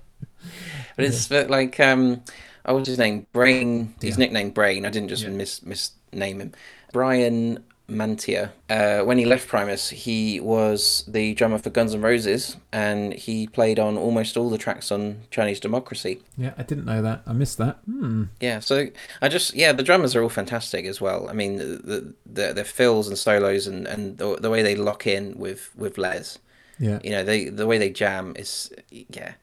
[0.96, 2.22] it's but like um
[2.64, 3.26] oh what's his name?
[3.34, 4.20] Brain his Yeah.
[4.24, 4.86] nickname Brain.
[4.86, 5.28] I didn't just Yeah.
[5.30, 6.52] mis misname him.
[6.94, 7.62] Brian
[7.94, 8.50] Mantia.
[8.70, 13.46] Uh, when he left Primus, he was the drummer for Guns N' Roses, and he
[13.46, 16.20] played on almost all the tracks on Chinese Democracy.
[16.36, 17.22] Yeah, I didn't know that.
[17.26, 17.78] I missed that.
[17.86, 18.24] Hmm.
[18.40, 18.88] Yeah, so
[19.20, 21.28] I just yeah, the drummers are all fantastic as well.
[21.28, 25.06] I mean, the the, the fills and solos and and the, the way they lock
[25.06, 26.38] in with with Les,
[26.78, 26.98] Yeah.
[27.04, 29.34] you know, they the way they jam is yeah.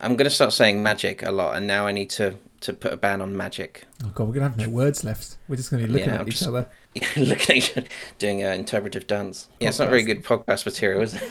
[0.00, 2.96] I'm gonna start saying magic a lot, and now I need to to put a
[2.96, 3.84] ban on magic.
[4.04, 5.36] Oh god, we're gonna have no words left.
[5.48, 6.68] We're just gonna be looking Yeah, at I'm each just- other.
[7.16, 7.86] Looking at
[8.18, 9.48] doing an interpretive dance.
[9.60, 11.22] Yeah, it's not very good podcast material, is it?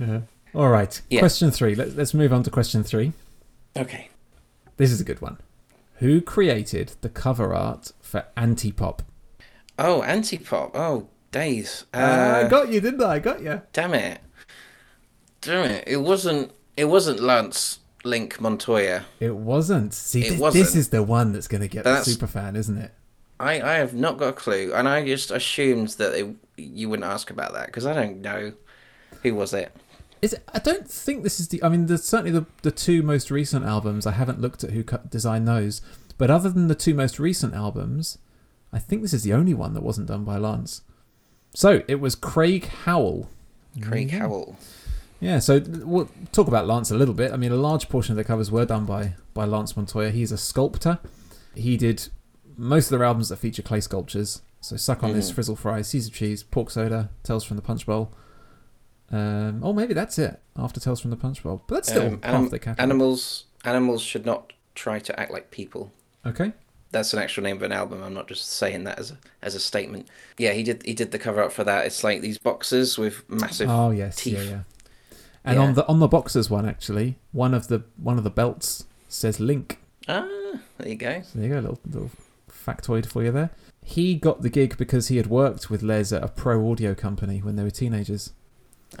[0.00, 0.20] Yeah.
[0.54, 1.00] All right.
[1.10, 1.20] Yeah.
[1.20, 1.74] Question three.
[1.74, 3.12] Let's let's move on to question three.
[3.76, 4.08] Okay.
[4.76, 5.38] This is a good one.
[5.98, 9.00] Who created the cover art for Antipop?
[9.78, 10.72] Oh, Antipop.
[10.74, 11.84] Oh, days.
[11.94, 13.14] Uh, Uh, I got you, didn't I?
[13.14, 13.62] I got you.
[13.72, 14.18] damn it.
[15.40, 15.84] Damn it.
[15.86, 16.52] It wasn't.
[16.76, 19.04] It wasn't Lance Link Montoya.
[19.20, 19.94] It wasn't.
[19.94, 20.64] See, It this, wasn't.
[20.64, 22.92] this is the one that's going to get That's- the super fan, isn't it?
[23.40, 27.06] I, I have not got a clue, and I just assumed that they, you wouldn't
[27.06, 28.52] ask about that because I don't know
[29.22, 29.72] who was it.
[30.22, 31.62] Is it, I don't think this is the.
[31.62, 34.06] I mean, there's certainly the the two most recent albums.
[34.06, 35.82] I haven't looked at who cut, designed those,
[36.16, 38.18] but other than the two most recent albums,
[38.72, 40.82] I think this is the only one that wasn't done by Lance.
[41.54, 43.28] So it was Craig Howell.
[43.82, 44.18] Craig Mhm.
[44.18, 44.56] Howell.
[45.20, 47.32] Yeah, so we'll talk about Lance a little bit.
[47.32, 50.10] I mean, a large portion of the covers were done by by Lance Montoya.
[50.10, 51.00] He's a sculptor.
[51.54, 52.08] He did
[52.56, 54.42] most of their albums that feature clay sculptures.
[54.60, 55.34] So Suck on This, Mhm.
[55.34, 58.12] Frizzle Fries, Seas of Cheese, Pork Soda, Tales from the Punch Bowl.
[59.10, 60.40] Um, oh, maybe that's it.
[60.56, 63.44] After Tales from the Punch Bowl, but that's still Um, anim- animals.
[63.64, 65.92] Animals should not try to act like people.
[66.26, 66.52] okay.
[66.90, 68.04] That's an actual name of an album.
[68.04, 70.06] I'm not just saying that as a, as a statement.
[70.38, 70.84] Yeah, he did.
[70.84, 71.86] He did the cover up for that.
[71.86, 73.68] It's like these boxes with massive.
[73.68, 74.34] Oh yes, teeth.
[74.38, 74.60] yeah, yeah.
[75.44, 75.62] And Yeah.
[75.64, 79.40] on the on the boxers one actually, one of the one of the belts says
[79.40, 79.80] Link.
[80.06, 80.28] Ah,
[80.78, 81.20] there you go.
[81.22, 82.10] So there you go, little, little
[82.64, 83.50] factoid for you there.
[83.82, 87.38] He got the gig because he had worked with Les at a pro audio company
[87.40, 88.32] when they were teenagers.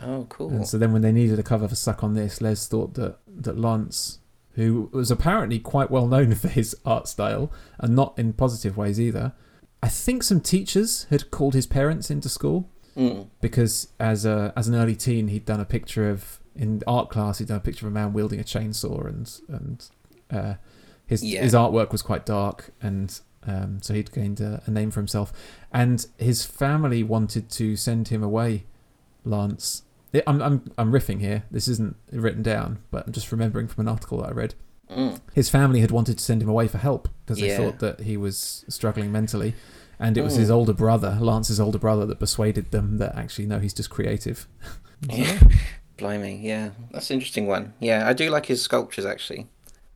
[0.02, 0.50] Oh, cool.
[0.50, 3.18] And so then when they needed a cover for Suck on This, Les thought that,
[3.28, 4.18] that Lance,
[4.52, 9.00] who was apparently quite well known for his art style, and not in positive ways
[9.00, 9.32] either,
[9.82, 13.26] I think some teachers had called his parents into school Mm.
[13.40, 17.38] because as a as an early teen he'd done a picture of in art class
[17.38, 19.88] he'd done a picture of a man wielding a chainsaw and and
[20.30, 20.54] uh,
[21.04, 21.42] his Yeah.
[21.42, 25.32] his artwork was quite dark and um, so he'd gained a, a name for himself
[25.72, 28.64] and his family wanted to send him away
[29.24, 29.82] Lance
[30.26, 33.88] I'm I'm I'm riffing here this isn't written down but I'm just remembering from an
[33.92, 34.54] article that I read
[34.90, 35.18] Mm.
[35.32, 37.56] his family had wanted to send him away for help because they Yeah.
[37.56, 39.54] thought that he was struggling mentally
[39.98, 40.40] and it was Mm.
[40.40, 44.46] his older brother lance's older brother that persuaded them that actually no he's just creative
[45.10, 45.40] Yeah.
[45.96, 47.72] Blimey, yeah, that's an interesting one.
[47.78, 49.46] Yeah, I do like his sculptures actually.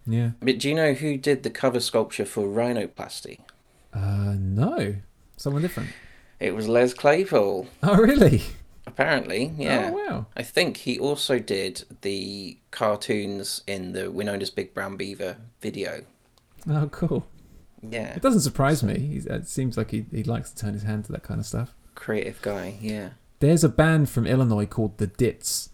[0.09, 3.41] Yeah But do you know who did the cover sculpture for Rhinoplasty?
[3.95, 4.97] uh no
[5.37, 5.91] someone different
[6.41, 7.67] It was Les Claypool.
[7.83, 8.43] oh really
[8.87, 9.91] Apparently, yeah.
[9.93, 15.37] oh wow I think he also did the cartoons in the Winona's Big Brown Beaver
[15.61, 16.05] video.
[16.69, 17.27] oh cool
[17.83, 20.83] Yeah, it doesn't surprise me He's, it seems like he, he likes to turn his
[20.85, 22.77] hand to that kind of stuff creative guy.
[22.81, 23.11] Yeah.
[23.41, 25.71] there's a band from illinois called the dits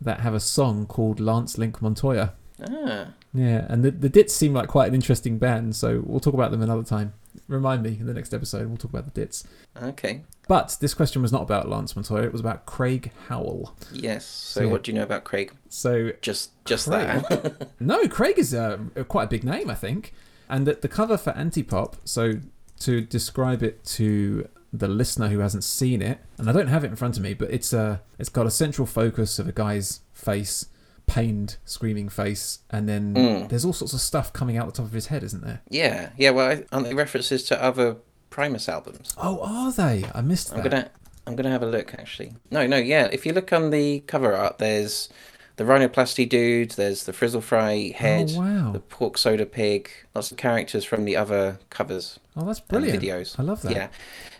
[0.00, 2.34] that have a song called lance link montoya
[2.68, 3.08] Ah,
[3.38, 6.50] Yeah, and the, the Dits seem like quite an interesting band, so we'll talk about
[6.50, 7.12] them another time.
[7.46, 9.44] Remind me in the next episode, we'll talk about the Dits.
[9.80, 10.22] okay.
[10.48, 13.76] But this question was not about Lance Montoya, it was about Craig Howell.
[13.92, 14.24] Yes.
[14.24, 14.70] So, Yeah.
[14.70, 15.52] what do you know about Craig?
[15.68, 17.22] So, Just, just Craig?
[17.28, 17.68] that.
[17.80, 20.14] no, Craig is a, a quite a big name, I think.
[20.48, 22.40] And the, the cover for Antipop, so
[22.80, 26.86] to describe it to the listener who hasn't seen it, and I don't have it
[26.88, 30.00] in front of me, but it's a, it's got a central focus of a guy's
[30.14, 30.66] face,
[31.08, 33.48] pained, screaming face, and then Mm.
[33.48, 35.60] there's all sorts of stuff coming out the top of his head, isn't there?
[35.68, 36.30] yeah, yeah.
[36.30, 37.96] Well, aren't they references to other
[38.30, 39.14] Primus albums?
[39.16, 40.04] Oh, are they?
[40.14, 40.90] I missed I'm gonna,
[41.26, 42.34] I'm gonna have a look actually.
[42.50, 43.08] No, no, yeah.
[43.10, 45.08] If you look on the cover art, there's
[45.56, 46.70] the Rhinoplasty dude.
[46.72, 48.30] There's the Frizzle Fry head.
[48.36, 48.70] Oh, wow.
[48.72, 49.90] The pork soda pig.
[50.14, 52.20] Lots of characters from the other covers.
[52.36, 53.02] Oh, that's brilliant.
[53.02, 53.36] videos.
[53.40, 53.72] I love that.
[53.72, 53.88] Yeah,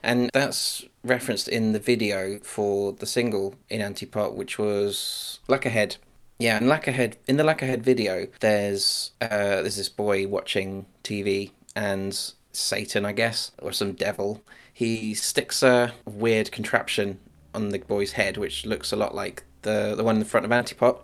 [0.04, 5.96] and that's referenced in the video for the single in Antipop, which was Lacquer Head.
[6.39, 10.86] Yeah, and Lacquer Head in the Lacquer Head video, there's uh, there's this boy watching
[11.03, 12.18] TV, and
[12.53, 17.18] Satan, I guess, or some devil, he sticks a weird contraption
[17.55, 20.47] on the boy's head, which looks a lot like the the one in the front
[20.47, 21.01] of Antipop,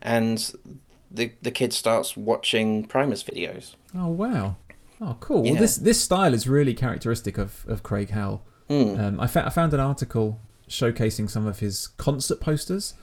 [0.00, 0.52] and
[1.10, 3.74] the the kid starts watching Primus videos.
[3.94, 4.56] Oh wow.
[5.00, 5.42] Oh cool.
[5.42, 8.42] Well, this this style is really characteristic of of Craig Howell.
[8.68, 9.00] Hmm.
[9.00, 12.94] Um, I, fa- I found an article showcasing some of his concert posters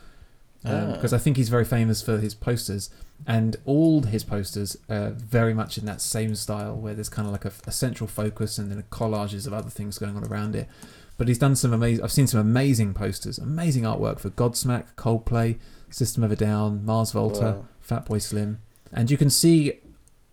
[0.70, 0.91] Ah.
[0.93, 2.89] because I think he's very famous for his posters,
[3.26, 7.32] and all his posters are very much in that same style where there's kind of
[7.32, 10.68] like a, a central focus and then collages of other things going on around it.
[11.18, 12.03] But he's done some amazing.
[12.03, 15.57] I've seen some amazing posters, amazing artwork for Godsmack, Coldplay,
[15.89, 17.65] System of a Down, Mars Volta, Wow.
[18.05, 18.59] Fatboy Slim,
[18.91, 19.80] and you can see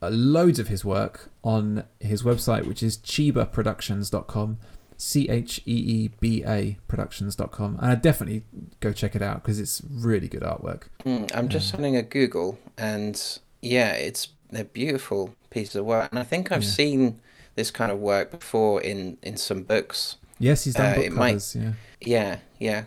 [0.03, 4.59] uh, loads of his work on his website, which is cheebaproductions.com.
[4.97, 7.76] C H E E B A productions.com.
[7.80, 8.45] And I definitely
[8.80, 10.84] go check it out because it's really good artwork.
[11.03, 13.20] Hmm, I'm just having a Google, and
[13.62, 16.70] yeah, it's they're beautiful pieces of work, and I think I've Yeah.
[16.70, 17.20] seen
[17.57, 20.16] this kind of work before in in some books.
[20.38, 21.72] Yes, he's done Uh, book it might- Yeah.
[22.01, 22.84] Yeah, yeah.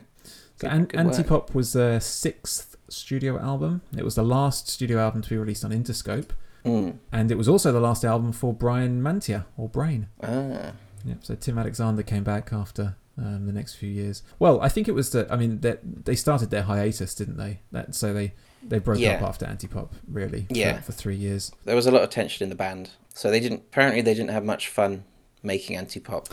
[0.59, 0.87] So An-.
[0.87, 3.81] Antipop was their sixth studio album.
[3.95, 6.29] It was the last studio album to be released on Interscope.
[6.65, 6.91] Hmm.
[7.11, 10.07] And it was also the last album for Brian Mantia, or Brain.
[10.21, 10.73] Ah.
[11.07, 11.17] Yep.
[11.25, 14.21] So Tim Alexander came back after um, the next few years.
[14.39, 15.31] Well, I think it was that.
[15.31, 17.61] I mean, that they started their hiatus, didn't they?
[17.71, 19.15] That so they they broke Yeah.
[19.15, 20.41] up after Antipop, really.
[20.49, 20.81] for- Yeah.
[20.81, 21.51] For, three years.
[21.65, 23.63] There was a lot of tension in the band, so they didn't.
[23.71, 25.03] Apparently, they didn't have much fun
[25.43, 26.27] making anti-pop.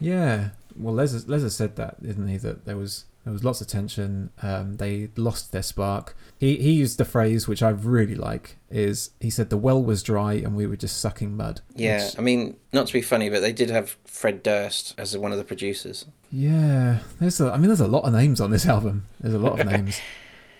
[0.00, 0.50] Yeah.
[0.76, 2.36] Well, Les has said that, didn't he?
[2.38, 4.30] That there was there was lots of tension.
[4.42, 6.16] Um, they lost their spark.
[6.38, 8.56] He he used the phrase which I really like.
[8.70, 11.60] Is he said the well was dry and we were just sucking mud.
[11.74, 15.16] Yeah, which- I mean, not to be funny, but they did have Fred Durst as
[15.16, 16.06] one of the producers.
[16.30, 19.06] Yeah, there's a, I mean, there's a lot of names on this album.
[19.20, 20.00] There's a lot of names.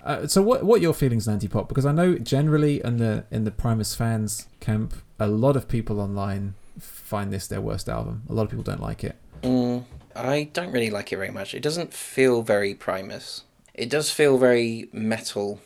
[0.04, 1.68] Uh, so, what what are your feelings on anti-pop?
[1.68, 6.00] Because I know generally in the in the Primus fans camp, a lot of people
[6.00, 8.22] online find this their worst album.
[8.28, 9.16] A lot of people don't like it.
[9.44, 9.84] Mm,
[10.16, 11.54] I don't really like it very much.
[11.54, 13.44] It doesn't feel very Primus.
[13.74, 15.60] It does feel very metal,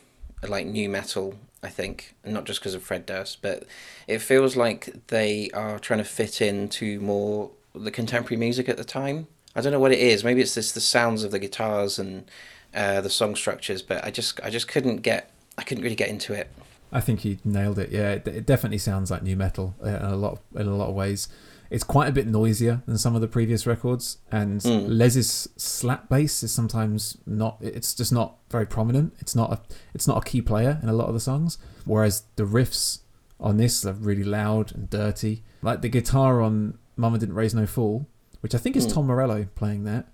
[0.46, 1.36] like new metal.
[1.60, 3.64] I think, not just because of Fred Durst, but
[4.06, 8.84] it feels like they are trying to fit into more the contemporary music at the
[8.84, 9.26] time.
[9.56, 10.22] I don't know what it is.
[10.22, 12.30] Maybe it's just the sounds of the guitars and
[12.72, 16.08] uh, the song structures, but I just I just couldn't get I couldn't really get
[16.08, 16.48] into it.
[16.92, 17.90] I think he nailed it.
[17.90, 20.88] Yeah, it, it definitely sounds like new metal uh, in a lot in a lot
[20.88, 21.28] of ways.
[21.70, 24.86] It's quite a bit noisier than some of the previous records, and Mm.
[24.88, 27.58] Les's slap bass is sometimes not.
[27.60, 29.14] It's just not very prominent.
[29.18, 29.60] It's not a.
[29.94, 31.58] It's not a key player in a lot of the songs.
[31.84, 33.00] Whereas the riffs
[33.40, 35.42] on this are really loud and dirty.
[35.62, 38.06] Like the guitar on "Mama Didn't Raise No Fool,"
[38.40, 38.94] which I think is Mm.
[38.94, 40.08] Tom Morello playing that.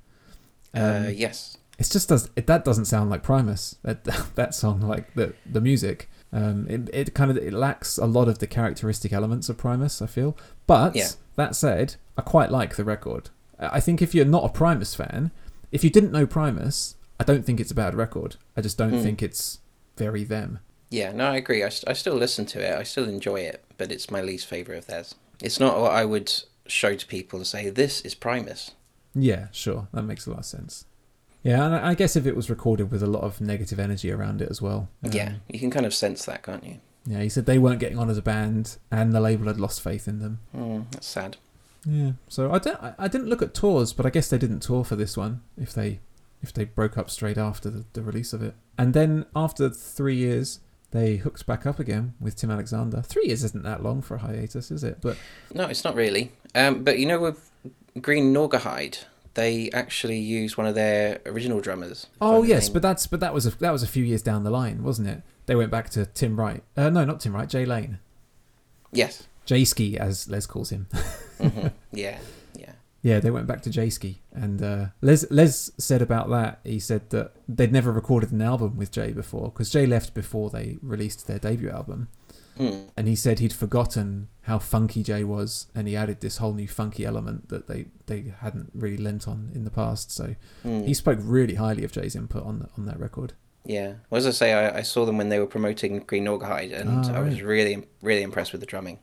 [0.75, 1.57] uh, Um, yes.
[1.79, 4.03] it's just does it, that doesn't sound like Primus that
[4.35, 8.29] that song like the the music um it, it kind of it lacks a lot
[8.29, 11.09] of the characteristic elements of Primus I feel but Yeah.
[11.37, 15.31] that said I quite like the record I think if you're not a Primus fan
[15.73, 18.95] if you didn't know Primus I don't think it's a bad record I just don't
[18.95, 19.03] Hmm.
[19.03, 19.61] think it's
[19.97, 20.59] very them
[20.91, 21.63] Yeah, no, I agree.
[21.65, 22.73] I, I still listen to it.
[22.79, 25.15] I still enjoy it, but it's my least favorite of theirs.
[25.43, 26.31] It's not what I would
[26.67, 28.73] show to people and say this is Primus.
[29.15, 30.85] yeah sure that makes a lot of sense
[31.45, 34.43] yeah and I guess if it was recorded with a lot of negative energy around
[34.43, 36.79] it as well um, yeah, you can kind of sense that, can't you?
[37.07, 39.81] yeah he said they weren't getting on as a band and the label had lost
[39.83, 41.37] faith in them Mm, that's sad.
[41.87, 42.13] Yeah.
[42.29, 42.83] So I don't.
[42.83, 45.43] I- I didn't look at tours, but I guess they didn't tour for this one.
[45.59, 46.01] If they,
[46.41, 50.17] if they broke up straight after the, the release of it, and then after three
[50.17, 50.61] years,
[50.93, 53.03] they hooked back up again with Tim Alexander.
[53.03, 55.03] Three years isn't that long for a hiatus, is it?
[55.03, 55.19] But
[55.53, 56.33] No, it's not really.
[56.55, 57.51] Um, but you know, with
[58.01, 59.05] Green Naugahyde,
[59.35, 62.07] they actually used one of their original drummers.
[62.21, 64.51] oh yes, but that's but that was a that was a few years down the
[64.51, 65.23] line, wasn't it?
[65.47, 66.63] They went back to Tim Wright.
[66.77, 67.49] Uh, no, not Tim Wright.
[67.49, 67.99] Jay Lane.
[68.93, 70.87] yes, Jay Ski, as Les calls him.
[71.41, 72.19] hmm yeah,
[72.57, 72.73] yeah.
[73.03, 76.61] Yeah, they went back to Jay Ski, and uh, Les Les said about that.
[76.65, 80.49] He said that they'd never recorded an album with Jay before because Jay left before
[80.49, 82.09] they released their debut album,
[82.57, 82.85] Hmm.
[82.97, 86.69] and he said he'd forgotten how funky Jay was, and he added this whole new
[86.69, 90.11] funky element that they, they hadn't really lent on in the past.
[90.13, 90.83] So Hmm.
[90.83, 93.33] he spoke really highly of Jay's input on on that record.
[93.65, 93.95] Yeah.
[94.11, 97.07] Well, as I say, I, I saw them when they were promoting Green Naugahyde, and
[97.07, 98.99] Ah, I was really, really impressed with the drumming.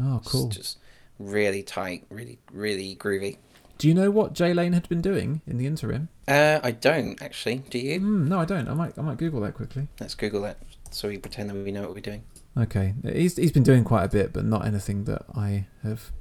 [0.00, 0.48] Oh, It's cool.
[0.48, 0.78] Just
[1.18, 3.36] really tight, really, really groovy.
[3.78, 6.08] Do you know what Jay Lane had been doing in the interim?
[6.28, 7.58] Uh, I don't actually.
[7.70, 8.00] Do you?
[8.00, 8.68] Mm, no, I don't.
[8.68, 9.88] I might I might Google that quickly.
[10.00, 10.58] Let's Google that
[10.90, 12.22] so we pretend that we know what we're doing.
[12.56, 16.12] Okay, he's he's been doing quite a bit, but not anything that I have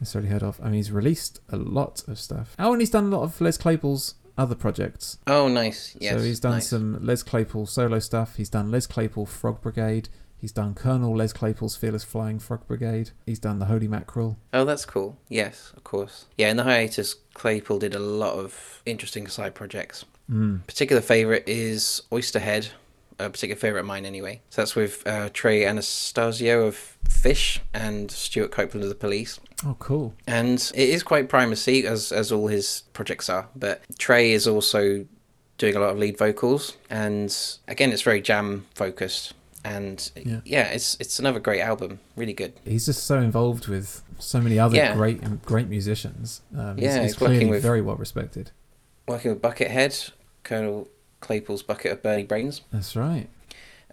[0.00, 0.60] necessarily heard of.
[0.60, 2.54] I mean, he's released a lot of stuff.
[2.58, 5.18] Oh, and he's done a lot of Les Claypool's other projects.
[5.26, 5.96] Oh, nice.
[6.00, 6.14] Yes.
[6.14, 6.68] so he's done nice.
[6.68, 8.36] some Les Claypool solo stuff.
[8.36, 10.08] He's done Les Claypool Frog Brigade.
[10.36, 13.12] He's done Colonel Les Claypool's Fearless Flying Frog Brigade.
[13.24, 14.36] He's done the Holy Mackerel.
[14.52, 15.16] Oh, that's cool.
[15.28, 16.26] Yes, of course.
[16.36, 20.04] Yeah, in the hiatus, Claypool did a lot of interesting side projects.
[20.30, 20.66] Mm.
[20.66, 22.70] Particular favorite is Oysterhead.
[23.18, 24.40] A particular favorite of mine, anyway.
[24.50, 29.38] So that's with uh, Trey Anastasio of Phish and Stewart Copeland of the Police.
[29.64, 30.14] Oh, cool.
[30.26, 33.48] And it is quite primacy, as as all his projects are.
[33.54, 35.06] But Trey is also
[35.58, 37.34] doing a lot of lead vocals, and
[37.68, 39.32] again, it's very jam focused.
[39.66, 40.40] And Yeah.
[40.44, 40.66] yeah.
[40.68, 42.00] it's it's another great album.
[42.16, 42.52] Really good.
[42.64, 44.94] He's just so involved with so many other Yeah.
[44.94, 46.42] great great musicians.
[46.54, 48.50] Um, Yeah, he's he's clearly with- very well respected.
[49.08, 50.10] Working with Buckethead,
[50.42, 50.88] Colonel
[51.24, 52.60] Claypool's bucket of Bernie Brains.
[52.70, 53.28] That's right.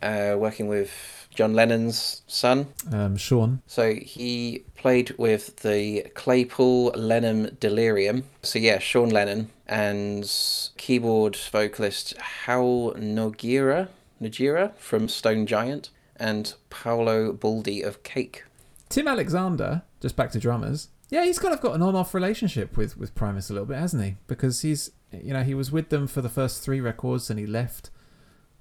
[0.01, 2.67] Uh, working with John Lennon's son.
[2.91, 3.61] Um, Sean.
[3.67, 8.23] So he played with the Claypool Lennon Delirium.
[8.41, 10.29] So yeah, Sean Lennon and
[10.77, 13.88] keyboard vocalist Hal Nogira,
[14.21, 18.43] Noguera from Stone Giant and Paulo Baldi of Cake.
[18.89, 20.89] Tim Alexander, just back to drummers.
[21.12, 24.03] Yeah, he's kind of got an on-off relationship with with Primus a little bit, hasn't
[24.03, 24.16] he?
[24.28, 27.45] Because he's, you know, he was with them for the first three records and he
[27.45, 27.91] left.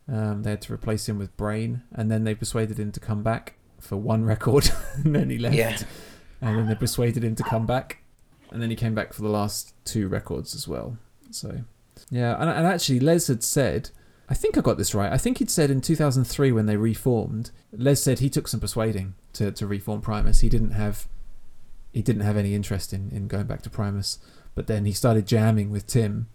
[0.08, 3.22] Um, they had to replace him with Brain, and then they persuaded him to come
[3.22, 5.54] back for one record, and then he left.
[5.54, 5.78] Yeah.
[6.40, 8.02] And then they persuaded him to come back,
[8.50, 10.98] and then he came back for the last two records as well.
[11.30, 11.60] So,
[12.10, 13.90] yeah, and, and actually, Les had said,
[14.28, 15.12] I think I got this right.
[15.12, 19.14] I think he'd said in 2003 when they reformed, Les said he took some persuading
[19.34, 20.40] to, to reform Primus.
[20.40, 21.06] He didn't have
[21.92, 24.18] he didn't have any interest in, in going back to Primus,
[24.54, 26.28] but then he started jamming with Tim,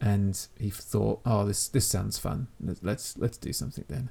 [0.00, 2.48] and he thought, oh, this this sounds fun.
[2.60, 4.10] Let's let's, let's do something then.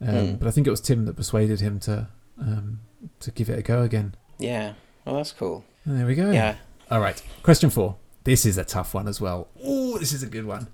[0.00, 0.34] Um, Hmm.
[0.34, 2.08] But I think it was Tim that persuaded him to
[2.38, 2.80] um,
[3.20, 4.14] to give it a go again.
[4.38, 4.74] Yeah.
[5.04, 5.64] Well, that's cool.
[5.84, 6.30] And there we go.
[6.30, 6.56] Yeah.
[6.90, 7.22] All right.
[7.42, 7.96] Question four.
[8.24, 9.48] This is a tough one as well.
[9.62, 10.68] Oh, this is a good one.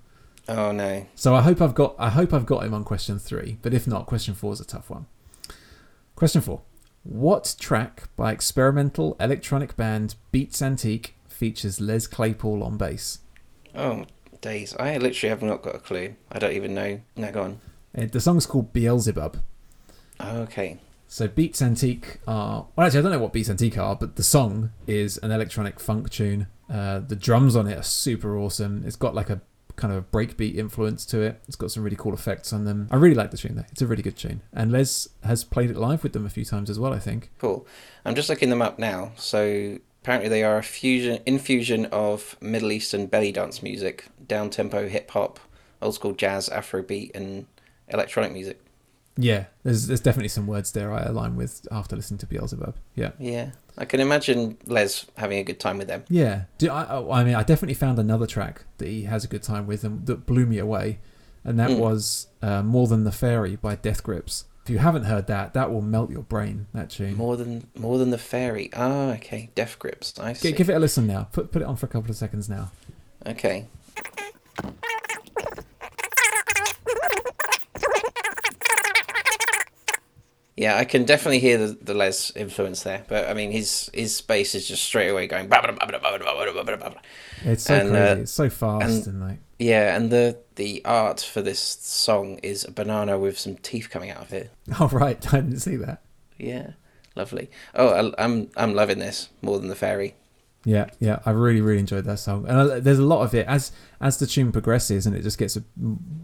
[0.47, 1.05] Oh no.
[1.15, 3.87] So I hope I've got I hope I've got him on question three, but if
[3.87, 5.05] not, question four is a tough one.
[6.15, 6.61] Question four.
[7.03, 13.19] What track by experimental electronic band Beats Antique features Les Claypool on bass?
[13.73, 14.05] Oh
[14.41, 14.75] days.
[14.79, 16.15] I literally have not got a clue.
[16.31, 16.99] I don't even know.
[17.15, 17.61] No, go on.
[17.97, 19.37] Uh, the song's called Beelzebub.
[20.19, 20.79] Oh, okay.
[21.07, 24.23] So Beats Antique are well actually I don't know what Beats Antique are, but the
[24.23, 26.47] song is an electronic funk tune.
[26.69, 28.83] Uh, the drums on it are super awesome.
[28.85, 29.41] It's got like a
[29.81, 31.41] kind of breakbeat influence to it.
[31.47, 32.87] It's got some really cool effects on them.
[32.91, 33.65] I really like the tune though.
[33.71, 34.41] It's a really good tune.
[34.53, 37.31] And Les has played it live with them a few times as well, I think.
[37.39, 37.65] Cool.
[38.05, 39.11] I'm just looking them up now.
[39.15, 44.87] So apparently they are a fusion infusion of Middle Eastern belly dance music, down tempo
[44.87, 45.39] hip hop,
[45.81, 47.47] old school jazz, Afrobeat, and
[47.87, 48.61] electronic music.
[49.17, 52.75] Yeah, there's there's definitely some words there I align with after listening to Beelzebub.
[52.95, 53.11] Yeah.
[53.19, 56.03] Yeah, I can imagine Les having a good time with them.
[56.09, 59.43] Yeah, Do, I, I mean, I definitely found another track that he has a good
[59.43, 60.99] time with and that blew me away,
[61.43, 61.79] and that Mm.
[61.79, 64.45] was uh, "More Than the Fairy" by Death Grips.
[64.63, 66.67] If you haven't heard that, that will melt your brain.
[66.73, 67.15] That tune.
[67.15, 68.69] More than more than the fairy.
[68.75, 69.49] Ah, okay.
[69.55, 70.17] Death grips.
[70.19, 70.51] I see.
[70.51, 71.27] Give it a listen now.
[71.31, 72.71] Put put it on for a couple of seconds now.
[73.25, 73.65] Okay.
[80.57, 84.19] Yeah, I can definitely hear the, the Les influence there, but I mean his his
[84.21, 85.49] bass is just straight away going.
[87.43, 87.95] It's so And, crazy.
[87.97, 92.37] uh, it's so fast and- and, like Yeah, and the the art for this song
[92.43, 94.51] is a banana with some teeth coming out of it.
[94.79, 96.01] oh right, I didn't see that.
[96.37, 96.71] Yeah,
[97.15, 97.49] lovely.
[97.73, 97.87] Oh,
[98.17, 100.15] I, I'm I'm loving this more than the fairy.
[100.63, 103.47] Yeah, yeah, I really, really enjoyed that song, and I, there's a lot of it
[103.47, 105.57] as as the tune progresses and it just gets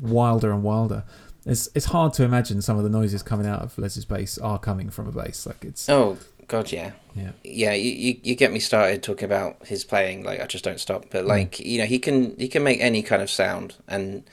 [0.01, 1.03] wilder and wilder.
[1.47, 4.59] It's it's hard to imagine some of the noises coming out of Les's bass are
[4.59, 5.45] coming from a bass.
[5.45, 6.17] Like it's Oh
[6.47, 6.91] God, yeah.
[7.15, 10.63] yeah, yeah you, you, you get me started talking about his playing like i just
[10.63, 11.05] don't stop.
[11.09, 11.29] But mm.
[11.29, 14.23] like you know he can he can make any kind of sound and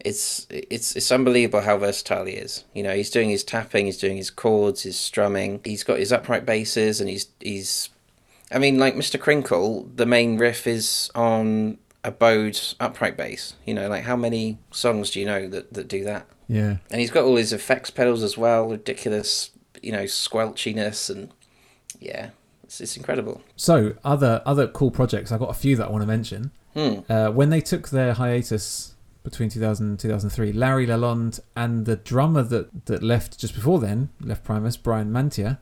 [0.00, 2.64] it's it's it's unbelievable how versatile he is.
[2.74, 5.60] You know he's doing his tapping he's doing his chords his strumming.
[5.64, 7.90] He's got his upright basses and he's he's
[8.52, 13.54] i mean like mr krinkle the main riff is on a bowed upright bass.
[13.64, 16.76] You know like how many songs do you know that that do that yeah.
[16.90, 19.50] and he's got all his effects pedals as well ridiculous
[19.82, 21.30] you know squelchiness and
[22.00, 22.30] yeah
[22.64, 25.30] it's, it's incredible So other other cool projects.
[25.32, 26.50] I've got a few that I want to mention.
[26.74, 26.98] hmm.
[27.08, 32.42] Uh, when they took their hiatus between 2000 and 2003, Larry Lalonde and the drummer
[32.44, 35.58] that, that left just before then, left Primus, Brian Mantia,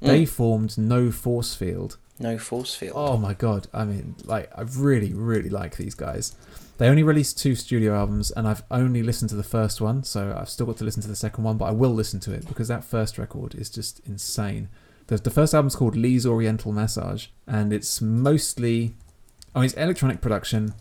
[0.00, 0.28] they Mm.
[0.28, 1.98] formed No Force Field.
[2.18, 3.66] no force field Oh my god!
[3.74, 6.34] I mean, like, I really, really like these guys.
[6.78, 10.36] They only released two studio albums, and I've only listened to the first one, so
[10.38, 11.56] I've still got to listen to the second one.
[11.56, 14.68] But I will listen to it because that first record is just insane.
[15.06, 18.94] The, the first album's called Lee's Oriental Massage, and it's mostly,
[19.54, 20.74] oh, it's electronic production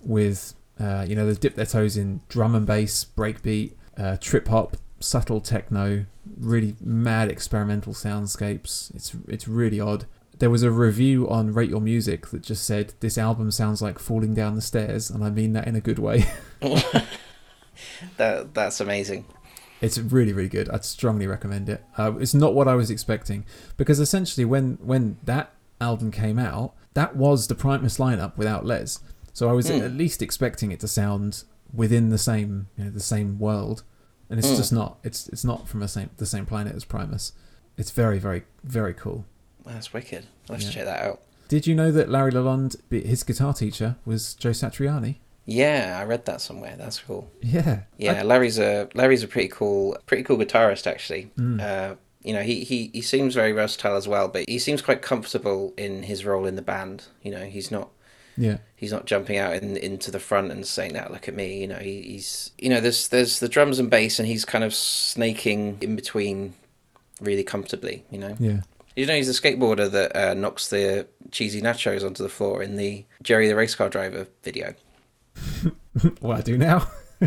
[0.00, 4.48] with uh, you know they dip their toes in drum and bass, breakbeat, uh, trip
[4.48, 6.06] hop, subtle techno,
[6.38, 8.94] really mad experimental soundscapes.
[8.94, 10.06] It's it's really odd.
[10.38, 13.98] There was a review on Rate Your Music that just said this album sounds like
[13.98, 16.26] falling down the stairs, and I mean that in a good way.
[18.16, 19.24] that that's amazing.
[19.80, 20.68] It's really really good.
[20.70, 21.84] I'd strongly recommend it.
[21.96, 23.44] Uh, it's not what I was expecting
[23.76, 29.00] because essentially when when that album came out, that was the Primus lineup without Les.
[29.32, 29.84] So I was Mm.
[29.84, 33.82] at least expecting it to sound within the same you know the same world,
[34.30, 34.56] and it's Mm.
[34.56, 34.98] just not.
[35.04, 37.32] It's it's not from the same the same planet as Primus.
[37.76, 39.26] It's very very very cool.
[39.66, 40.26] That's wicked.
[40.48, 40.70] Let's Yeah.
[40.70, 41.20] check that out.
[41.48, 45.16] Did you know that Larry Lalonde, his guitar teacher, was Joe Satriani?
[45.44, 46.74] Yeah, I read that somewhere.
[46.76, 47.30] That's cool.
[47.40, 47.80] Yeah.
[47.98, 51.30] Yeah, Larry's a Larry's a pretty cool, pretty cool guitarist actually.
[51.38, 51.60] Mm.
[51.60, 55.02] Uh, you know, he, he he seems very versatile as well, but he seems quite
[55.02, 57.04] comfortable in his role in the band.
[57.22, 57.90] You know, he's not
[58.36, 58.58] Yeah.
[58.74, 61.68] he's not jumping out in, into the front and saying, "Now look at me." You
[61.68, 64.74] know, he, he's you know, there's there's the drums and bass, and he's kind of
[64.74, 66.54] snaking in between,
[67.20, 68.04] really comfortably.
[68.10, 68.60] You know, Yeah.
[68.96, 72.76] You know, he's the skateboarder that uh, knocks the cheesy nachos onto the floor in
[72.76, 74.74] the Jerry the race car driver video.
[76.20, 76.88] well, I do now.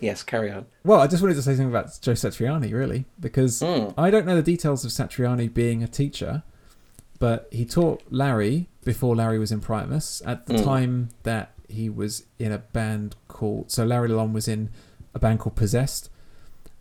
[0.00, 0.66] Yes, carry on.
[0.84, 3.94] Well, I just wanted to say something about Joe Satriani, really, because Mm.
[3.98, 6.44] I don't know the details of Satriani being a teacher,
[7.18, 10.64] but he taught Larry before Larry was in Primus at the Mm.
[10.64, 13.72] time that he was in a band called.
[13.72, 14.70] So Larry Lalonde was in
[15.14, 16.10] a band called Possessed,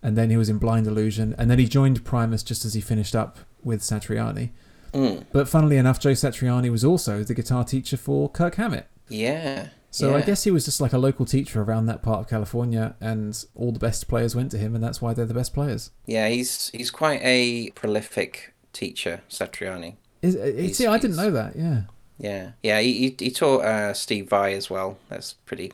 [0.07, 2.79] and then he was in Blind Illusion, and then he joined Primus just as he
[2.79, 4.51] finished up with Satriani.
[4.93, 5.25] Mm.
[5.33, 8.87] But funnily enough, Joe Satriani was also the guitar teacher for Kirk Hammett.
[9.09, 9.67] Yeah.
[9.91, 12.95] So I guess he was just like a local teacher around that part of California,
[13.01, 15.91] and all the best players went to him, and that's why they're the best players.
[16.05, 19.95] Yeah, he's he's quite a prolific teacher, Satriani.
[20.21, 21.57] Is, uh, He's- see, I didn't know that.
[21.57, 21.81] Yeah.
[22.17, 22.79] Yeah, yeah.
[22.79, 24.97] He he, he taught uh, Steve Vai as well.
[25.09, 25.73] That's pretty.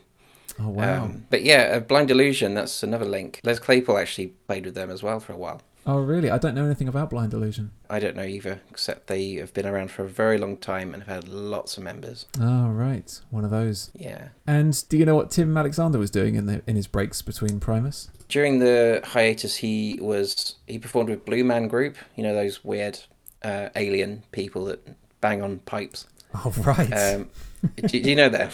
[0.59, 1.03] Oh wow.
[1.05, 2.53] Um, but yeah, uh, Blind Illusion.
[2.53, 3.39] That's another link.
[3.43, 5.61] Les Claypool actually played with them as well for a while.
[5.85, 6.29] oh really?
[6.29, 7.71] I don't know anything about Blind Illusion.
[7.89, 11.03] I don't know either, except they have been around for a very long time and
[11.03, 12.25] have had lots of members.
[12.39, 13.91] Oh right, one of those.
[13.95, 14.29] Yeah.
[14.47, 17.59] And do you know what Tim Alexander was doing in the in his breaks between
[17.59, 18.09] Primus?
[18.29, 21.97] During the hiatus, he was he performed with Blue Man Group.
[22.15, 22.99] You know those weird
[23.43, 24.87] uh, alien people that
[25.19, 26.05] bang on pipes.
[26.35, 26.91] Oh right.
[26.91, 27.29] Um,
[27.75, 28.49] do, do you know them?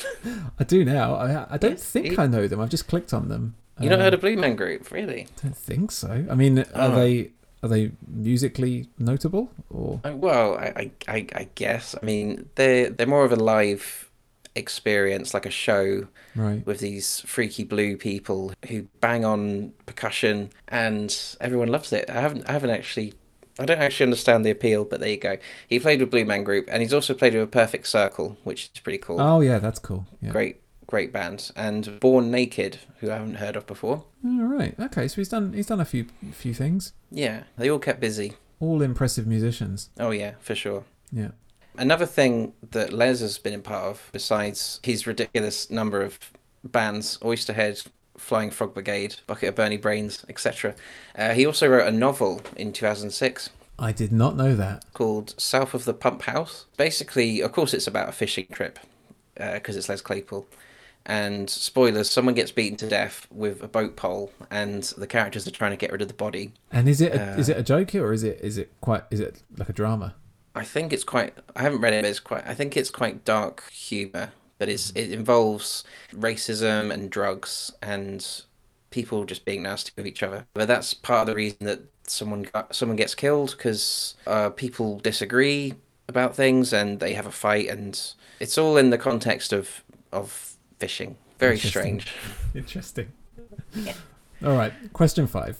[0.59, 1.15] I do now.
[1.15, 2.59] I I don't Yes, think he- I know them.
[2.59, 3.55] I've just clicked on them.
[3.79, 5.21] You not Um, heard of Blue Man Group, really?
[5.21, 6.25] I don't think so.
[6.29, 6.95] I mean, are Oh.
[6.95, 7.31] they
[7.63, 9.99] are they musically notable or?
[10.05, 11.95] Uh, Well, I, I, I, I guess.
[12.01, 14.09] I mean, they're they're more of a live
[14.55, 16.65] experience, like a show Right.
[16.65, 22.09] with these freaky blue people who bang on percussion, and everyone loves it.
[22.09, 23.13] I haven't I haven't actually.
[23.59, 25.37] I don't actually understand the appeal, but there you go.
[25.67, 28.71] He played with Blue Man Group, and he's also played with a Perfect Circle, which
[28.73, 29.19] is pretty cool.
[29.19, 30.07] Oh yeah, that's cool.
[30.21, 30.31] Yeah.
[30.31, 31.51] Great, great band.
[31.55, 34.05] And Born Naked, who I haven't heard of before.
[34.25, 34.75] All right.
[34.79, 35.07] Okay.
[35.07, 36.93] So he's done he's done a few few things.
[37.11, 38.33] Yeah, they all kept busy.
[38.59, 39.89] All impressive musicians.
[39.99, 40.85] Oh yeah, for sure.
[41.11, 41.29] Yeah.
[41.77, 46.19] Another thing that Les has been a part of, besides his ridiculous number of
[46.63, 47.87] bands, Oysterhead,
[48.19, 50.75] Flying Frog Brigade, Bucket of Bernie Brains, etc.,
[51.17, 53.49] uh, he also wrote a novel in 2006
[53.81, 54.83] I did not know that.
[54.93, 56.65] called South of the Pump House.
[56.75, 58.77] Basically, of course, it's about a fishing trip
[59.35, 60.45] because it's Les Claypool.
[61.05, 65.51] And spoilers, someone gets beaten to death with a boat pole, and the characters are
[65.51, 66.51] trying to get rid of the body.
[66.73, 69.03] And is it a, Uh, is it a joke or is it is it quite
[69.09, 70.15] is it like a drama?
[70.53, 71.33] I think it's quite.
[71.55, 72.45] I haven't read it, but it's quite.
[72.45, 75.83] I think it's quite dark humor, but it's it involves
[76.13, 78.43] racism and drugs and
[78.91, 80.45] people just being nasty with each other.
[80.53, 84.99] But that's part of the reason that someone got, someone gets killed because uh, people
[84.99, 85.73] disagree
[86.07, 87.99] about things and they have a fight, and
[88.39, 91.17] it's all in the context of of fishing.
[91.39, 92.01] Very Interesting.
[92.01, 92.13] strange.
[92.53, 93.11] Interesting.
[94.43, 94.73] All right.
[94.93, 95.59] Question five.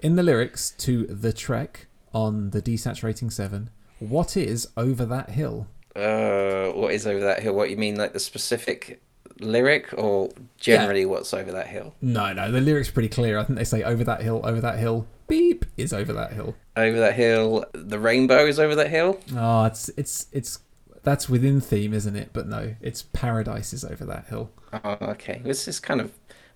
[0.00, 5.66] In the lyrics to the Trek on the Desaturating Seven, what is over that hill?
[5.96, 7.54] Uh, what is over that hill?
[7.54, 9.00] What you mean, like the specific
[9.40, 11.94] lyric, or generally what's over that hill?
[12.00, 13.38] No, no, the lyrics pretty clear.
[13.38, 15.06] I think they say over that hill, over that hill.
[15.26, 16.54] Beep is over that hill.
[16.76, 19.20] Over that hill, the rainbow is over that hill.
[19.34, 20.58] Oh, it's it's it's
[21.02, 22.30] that's within theme, isn't it?
[22.32, 24.50] But no, it's paradise is over that hill.
[24.72, 25.40] Oh, okay.
[25.44, 26.12] This is kind of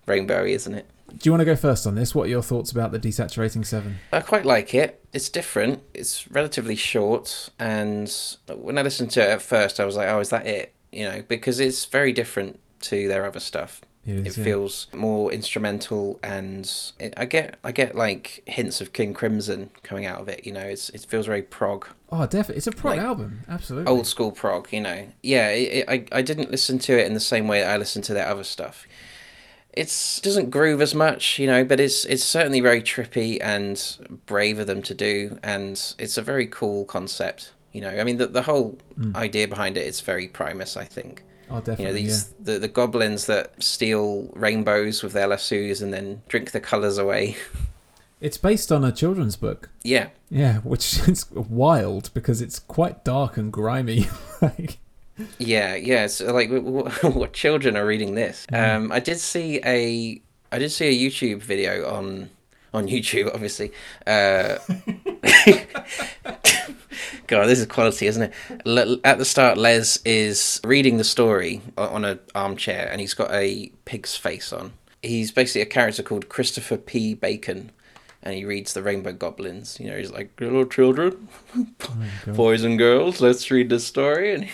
[0.09, 0.85] rainbowy, isn't it?
[1.09, 2.13] Do you want to go first on this?
[2.13, 3.97] What are your thoughts about the Desaturating Seven?
[4.13, 5.03] I quite like it.
[5.11, 5.81] It's different.
[5.93, 8.13] It's relatively short, and
[8.53, 11.05] when I listened to it at first, I was like, "Oh, is that it?" You
[11.09, 13.81] know, because it's very different to their other stuff.
[14.05, 14.43] It It is, yeah.
[14.43, 20.05] feels more instrumental, and it, I get I get like hints of King Crimson coming
[20.05, 20.45] out of it.
[20.45, 22.57] You know, it's it feels very prog, Oh, definitely.
[22.57, 23.41] It's a prog like, album.
[23.49, 23.91] Absolutely.
[23.91, 24.71] old school prog.
[24.71, 25.49] You know, yeah.
[25.49, 28.13] It, it, I I didn't listen to it in the same way I listened to
[28.13, 28.85] their other stuff.
[29.73, 34.59] It's doesn't groove as much, you know, but it's it's certainly very trippy and brave
[34.59, 37.53] of them to do, and it's a very cool concept.
[37.71, 39.15] You know, I mean, the the whole hmm.
[39.15, 41.23] idea behind it is very Primus, I think.
[41.51, 41.83] Oh, definitely.
[41.83, 46.51] You know, these the, the goblins that steal rainbows with their lassos and then drink
[46.51, 47.37] the colours away.
[48.21, 49.69] It's based on a children's book.
[49.83, 54.07] yeah, Yeah, which is wild because it's quite dark and grimy.
[54.41, 54.79] like,
[55.37, 56.05] yeah, yeah.
[56.05, 58.45] It's like what children are reading this?
[58.51, 62.29] Um, I did see a I did see a YouTube video on
[62.73, 63.71] on YouTube, obviously.
[64.05, 64.57] Uh,
[67.27, 68.99] God, this is quality, isn't it?
[69.03, 73.71] At the start, Les is reading the story on an armchair, and he's got a
[73.85, 74.73] pig's face on.
[75.01, 77.13] He's basically a character called Christopher P.
[77.13, 77.71] Bacon,
[78.23, 79.79] and he reads the Rainbow Goblins.
[79.79, 81.27] You know, he's like, "Hello, children,
[81.77, 82.35] God.
[82.35, 84.49] boys and girls, let's read this story." And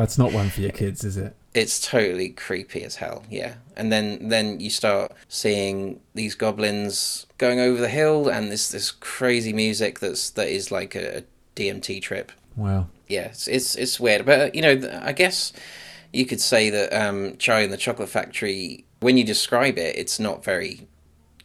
[0.00, 1.34] that's not one for your kids, is it?
[1.54, 7.58] it's totally creepy as hell yeah and then then you start seeing these goblins going
[7.58, 11.22] over the hill and this this crazy music that's that is like a, a
[11.56, 12.86] dmt trip Wow.
[13.08, 15.52] yeah it's it's, it's weird but uh, you know i guess
[16.12, 20.20] you could say that um charlie and the chocolate factory when you describe it it's
[20.20, 20.86] not very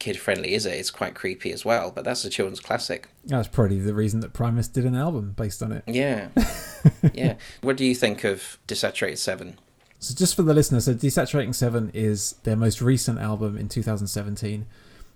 [0.06, 3.48] kid friendly is it it's quite creepy as well but that's a children's classic That's
[3.48, 5.84] probably the reason that Primus did an album based on it.
[5.88, 6.30] yeah
[7.14, 9.58] yeah what do you think of desaturated 7
[10.00, 14.66] So just for the listener, so Desaturating Seven is their most recent album in 2017.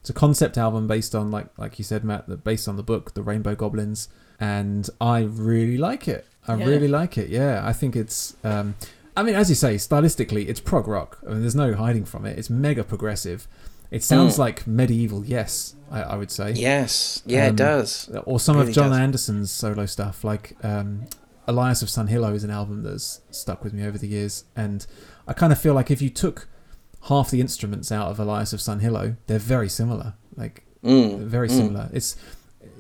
[0.01, 2.83] It's a concept album based on, like like you said, Matt, that based on the
[2.91, 4.07] book, The Rainbow Goblins,
[4.39, 6.25] and I really like it.
[6.47, 6.65] I Yeah.
[6.71, 7.29] really like it.
[7.29, 8.35] Yeah, I think it's.
[8.43, 8.73] Um,
[9.17, 11.19] I mean, as you say, stylistically, it's prog rock.
[11.27, 12.39] I mean, there's no hiding from it.
[12.39, 13.45] It's mega progressive.
[13.91, 14.39] It sounds Mm.
[14.39, 16.51] like medieval, yes, I, I would say.
[16.53, 18.99] yes yeah Um, it does or some Really of Jon does.
[18.99, 21.07] Anderson's solo stuff, like um,
[21.47, 24.85] Olias of Sunhillow is an album that's stuck with me over the years, and
[25.27, 26.47] I kind of feel like if you took
[27.03, 31.51] half the instruments out of Olias of Sunhillow, they're very similar, like Mm, very mm.
[31.51, 31.89] similar.
[31.91, 32.15] It's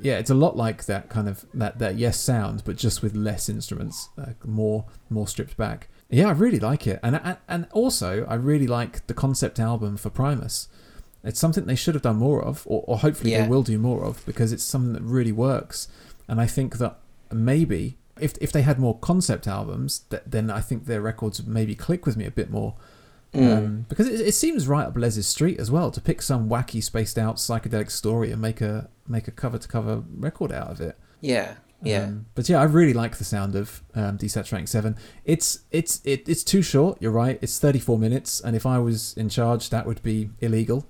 [0.01, 3.15] yeah, it's a lot like that kind of that that yes sound, but just with
[3.15, 5.89] less instruments, like more more stripped back.
[6.09, 9.97] Yeah, I really like it, and and, and also I really like the concept album
[9.97, 10.69] for Primus.
[11.23, 13.43] It's something they should have done more of, or, or hopefully Yeah.
[13.43, 15.87] they will do more of, because it's something that really works.
[16.27, 16.97] And I think that
[17.31, 21.47] maybe if if they had more concept albums, th- then I think their records would
[21.47, 22.75] maybe click with me a bit more.
[23.33, 23.57] Mm.
[23.57, 26.83] Um, because it, it seems right up Les's street as well to pick some wacky,
[26.83, 30.81] spaced out psychedelic story and make a make a cover to cover record out of
[30.81, 30.97] it.
[31.21, 34.95] Yeah, yeah, Um, but yeah, I really like the sound of um, Desaturating Seven.
[35.25, 36.97] It's it's it, it's too short.
[37.01, 37.37] You're right.
[37.41, 40.85] It's 34 minutes, and if I was in charge, that would be illegal.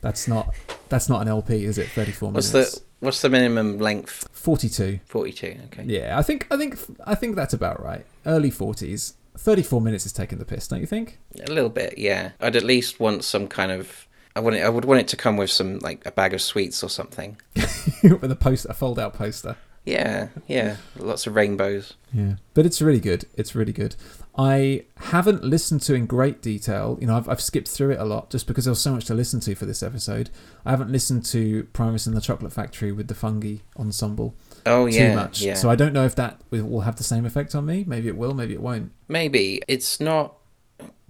[0.00, 0.54] That's not
[0.88, 1.88] that's not an LP, is it?
[1.88, 2.52] 34 minutes.
[2.52, 4.28] what's the what's the minimum length?
[4.32, 5.00] 42.
[5.06, 5.56] Forty-two.
[5.66, 5.84] Okay.
[5.84, 8.04] Yeah, I think I think I think that's about right.
[8.26, 9.14] Early 40s.
[9.36, 11.18] 34 minutes is taking the piss, don't you think?
[11.46, 11.96] A little bit.
[11.96, 12.32] Yeah.
[12.40, 14.06] I'd at least want some kind of.
[14.34, 14.60] I want it.
[14.64, 17.38] I would want it to come with some like a bag of sweets or something.
[18.02, 19.56] With a post, a fold-out poster.
[19.88, 20.76] Yeah, yeah.
[20.96, 21.94] Lots of rainbows.
[22.12, 23.24] Yeah, but it's really good.
[23.36, 23.96] It's really good.
[24.36, 26.96] I haven't listened to in great detail.
[27.00, 29.06] You know, I've, I've skipped through it a lot just because there was so much
[29.06, 30.30] to listen to for this episode.
[30.64, 34.34] I haven't listened to Primus and the Chocolate Factory with the Fungi ensemble
[34.64, 35.40] Oh too yeah, much.
[35.42, 35.54] yeah.
[35.54, 37.84] So I don't know if that will will have the same effect on me.
[37.86, 38.34] Maybe it will.
[38.34, 38.92] Maybe it won't.
[39.08, 40.34] Maybe it's not.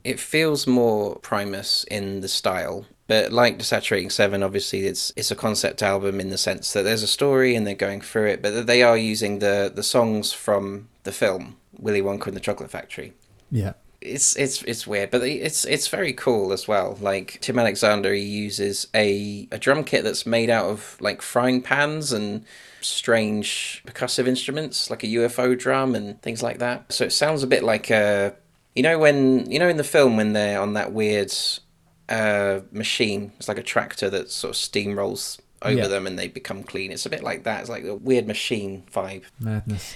[0.04, 5.34] It feels more Primus in the style, but like Desaturating Seven, obviously it's it's a
[5.36, 8.66] concept album in the sense that there's a story and they're going through it, but
[8.66, 13.14] they are using the the songs from the film Willy Wonka and the Chocolate Factory.
[13.50, 13.72] Yeah.
[14.00, 16.96] It's it's it's weird, but it's it's very cool as well.
[17.00, 21.62] Like Tim Alexander, he uses a a drum kit that's made out of like frying
[21.62, 22.44] pans and
[22.80, 26.92] strange percussive instruments, like a UFO drum and things like that.
[26.92, 28.36] So it sounds a bit like a,
[28.76, 31.32] you know, when you know in the film when they're on that weird
[32.08, 35.88] uh, machine, it's like a tractor that sort of steamrolls over Yeah.
[35.88, 36.92] them and they become clean.
[36.92, 37.60] It's a bit like that.
[37.60, 39.24] It's like a weird machine vibe.
[39.40, 39.94] Madness.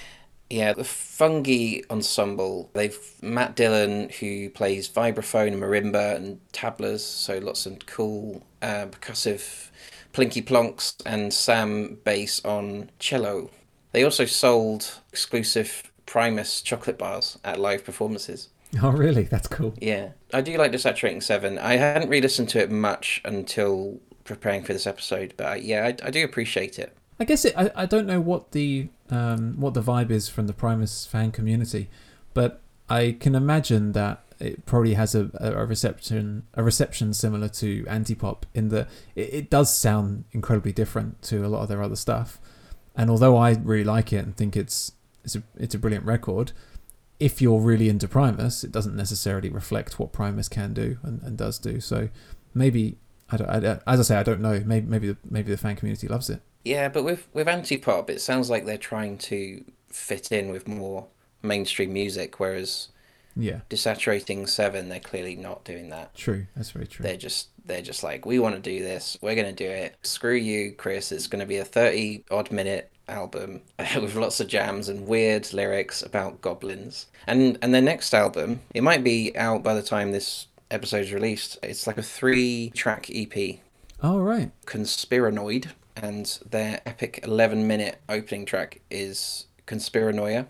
[0.51, 2.69] Yeah, the Fungi ensemble.
[2.75, 8.87] They've Matt Dillon who plays vibraphone and marimba and tablas, so lots of cool uh,
[8.91, 9.71] percussive
[10.13, 13.51] plinky plonks, and Sam bass on cello.
[13.93, 18.49] They also sold exclusive Primus chocolate bars at live performances.
[18.83, 19.25] Oh, really?
[19.25, 19.75] That's cool.
[19.81, 21.59] Yeah, I do like Desaturating Seven.
[21.59, 26.07] I hadn't re-listened to it much until preparing for this episode, but I, yeah, I,
[26.07, 26.97] I do appreciate it.
[27.21, 30.47] I guess it, I, I don't know what the um, what the vibe is from
[30.47, 31.91] the Primus fan community,
[32.33, 37.85] but I can imagine that it probably has a, a reception a reception similar to
[37.85, 41.97] Antipop in that it, it does sound incredibly different to a lot of their other
[41.97, 42.41] stuff.
[42.97, 44.93] And although I really like it and think it's
[45.25, 46.53] it's a it's a brilliant record,
[47.21, 51.37] if you're really into Primus, it doesn't necessarily reflect what Primus can do and, and
[51.39, 51.81] does do.
[51.81, 52.09] So
[52.55, 52.99] maybe
[53.31, 54.61] I don't, I, as I say, I don't know.
[54.65, 56.43] Maybe maybe the, maybe the fan community loves it.
[56.65, 61.07] Yeah, but with with Antipop, it sounds like they're trying to fit in with more
[61.43, 62.89] mainstream music, whereas
[63.35, 66.15] Yeah, Desaturating Seven, they're clearly not doing that.
[66.15, 66.47] true.
[66.55, 67.03] That's very true.
[67.03, 69.97] They're just they're just like, we want to do this, we're gonna do it.
[70.03, 71.11] Screw you, Chris.
[71.13, 76.03] It's gonna be a thirty odd minute album with lots of jams and weird lyrics
[76.03, 77.07] about goblins.
[77.27, 81.59] And and their next album, it might be out by the time this episode's released.
[81.63, 83.61] It's like a three track EP
[84.05, 84.51] Oh right.
[84.67, 90.47] Conspiranoid, and their epic 11 minute opening track is Conspiranoia,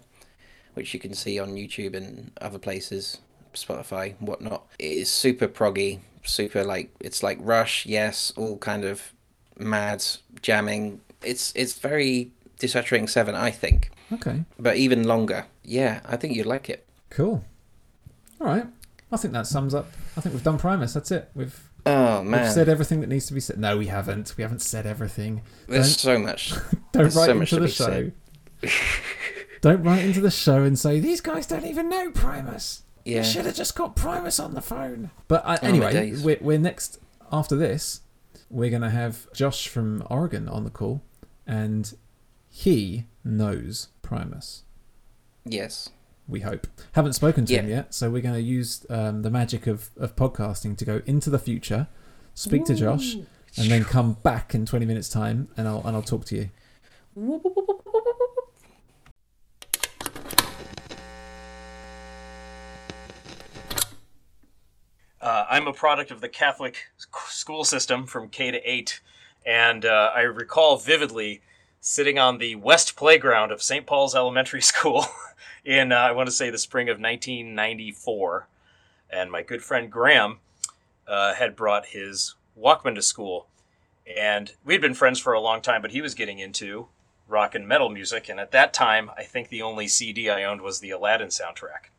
[0.73, 3.19] which you can see on YouTube and other places,
[3.53, 4.65] Spotify, whatnot.
[4.79, 9.13] It is super proggy, super like, it's like Rush, yes, all kind of
[9.59, 10.03] mad
[10.41, 11.03] jamming.
[11.23, 12.31] It's, it's very
[12.63, 14.45] desaturating 7, I think, Okay.
[14.59, 15.47] but even longer.
[15.65, 16.87] Yeah, I think you'd like it.
[17.11, 17.45] Cool.
[18.41, 18.67] All right.
[19.11, 19.91] I think that sums up.
[20.17, 20.95] I think we've done Primus.
[20.95, 21.31] That's it.
[21.35, 23.59] We've Oh we've man, said everything that needs to be said.
[23.59, 24.35] No, we haven't.
[24.37, 25.43] We haven't said everything.
[25.67, 26.51] there's so much.
[26.93, 28.11] Don't There's write so into to the show.
[29.61, 32.83] Don't write into the show and say these guys don't even know Primus.
[33.05, 33.19] Yeah.
[33.19, 35.11] You should have just got Primus on the phone.
[35.29, 36.99] But uh, Oh, anyway, we're, we're next
[37.31, 38.01] after this.
[38.51, 41.03] We're gonna have Josh from Oregon on the call,
[41.47, 41.93] and
[42.55, 44.65] he knows Primus.
[45.43, 45.89] Yes.
[46.29, 46.67] We hope.
[46.93, 50.15] Haven't spoken to him yet, so we're going to use um, the magic of, of
[50.17, 51.89] podcasting to go into the future,
[52.35, 53.15] speak to Josh,
[53.57, 56.51] and then come back in 20 minutes' time, and I'll and I'll talk to you.
[65.23, 66.77] Uh, I'm a product of the Catholic
[67.29, 69.01] school system from K to 8,
[69.47, 71.41] and uh, I recall vividly
[71.83, 73.85] sitting on the west playground of St.
[73.85, 75.05] Paul's Elementary School
[75.65, 78.47] in, uh, I want to say, the spring of 1994.
[79.11, 80.39] And my good friend Graham
[81.07, 83.49] uh, had brought his Walkman to school.
[84.17, 86.87] And we'd been friends for a long time, but he was getting into
[87.29, 88.29] rock and metal music.
[88.29, 91.91] And at that time, I think the only CD I owned was the Aladdin soundtrack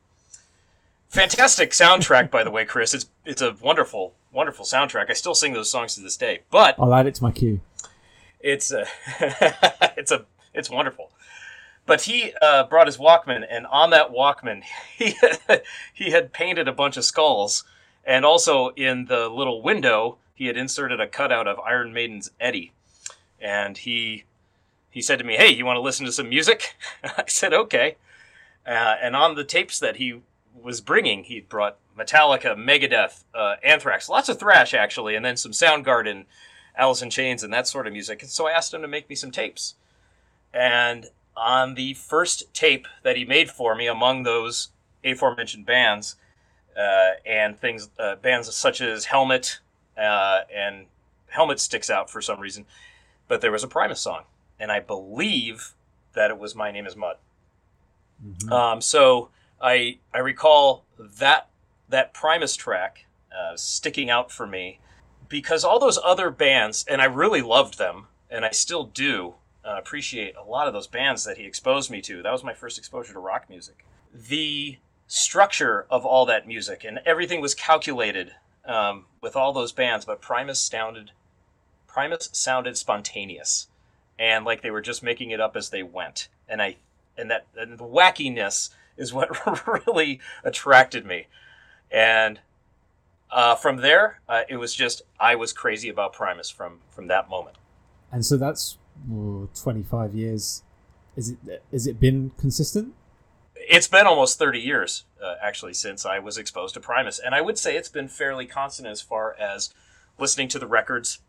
[1.09, 5.53] fantastic soundtrack by the way chris it's it's a wonderful wonderful soundtrack i still sing
[5.53, 7.61] those songs to this day but I'll add it to my queue.
[8.43, 8.85] It's a
[9.97, 11.09] it's a it's wonderful.
[11.85, 14.63] But he uh, brought his walkman and on that walkman
[14.97, 15.15] he
[15.93, 17.63] he had painted a bunch of skulls
[18.05, 22.73] and also in the little window he had inserted a cutout of iron maiden's eddie.
[23.41, 24.25] And he
[24.91, 26.75] he said to me hey you want to listen to some music?
[27.03, 27.95] I said okay.
[28.65, 30.21] Uh, and on the tapes that he
[30.61, 35.51] was bringing, he brought Metallica, Megadeth, uh, Anthrax, lots of thrash actually, and then some
[35.51, 36.25] Soundgarden,
[36.75, 38.21] Alice in Chains, and that sort of music.
[38.21, 39.75] And so I asked him to make me some tapes.
[40.53, 44.69] And on the first tape that he made for me, among those
[45.03, 46.15] aforementioned bands,
[46.77, 49.59] uh, and things, uh, bands such as Helmet,
[49.97, 50.87] uh, and
[51.29, 52.65] Helmet sticks out for some reason,
[53.27, 54.23] but there was a Primus song,
[54.59, 55.73] and I believe
[56.13, 57.17] that it was "My Name Is Mud."
[58.51, 59.29] Um, so
[59.61, 61.47] I I recall that
[61.89, 63.05] that Primus track
[63.35, 64.79] uh, sticking out for me
[65.33, 69.33] because all those other bands, and I really loved them, and I still do
[69.65, 72.21] uh, appreciate a lot of those bands that he exposed me to.
[72.21, 73.83] That was my first exposure to rock music.
[74.13, 74.77] The
[75.07, 78.33] structure of all that music and everything was calculated
[78.63, 81.09] um, with all those bands, but Primus sounded
[81.87, 83.69] Primus sounded spontaneous
[84.19, 86.27] and like they were just making it up as they went.
[86.47, 86.75] And I
[87.17, 89.47] and that and the wackiness is what
[89.87, 91.25] really attracted me.
[91.89, 92.39] And
[93.33, 97.29] uh, from there, uh, it was just I was crazy about Primus from from that
[97.29, 97.57] moment.
[98.11, 98.77] And so that's
[99.11, 100.63] oh, 25 years.
[101.15, 101.63] Is it?
[101.71, 102.93] Is it been consistent?
[103.55, 107.17] It's been almost 30 years, uh, actually, since I was exposed to Primus.
[107.17, 109.73] And I would say it's been fairly constant as far as
[110.19, 111.19] listening to the records,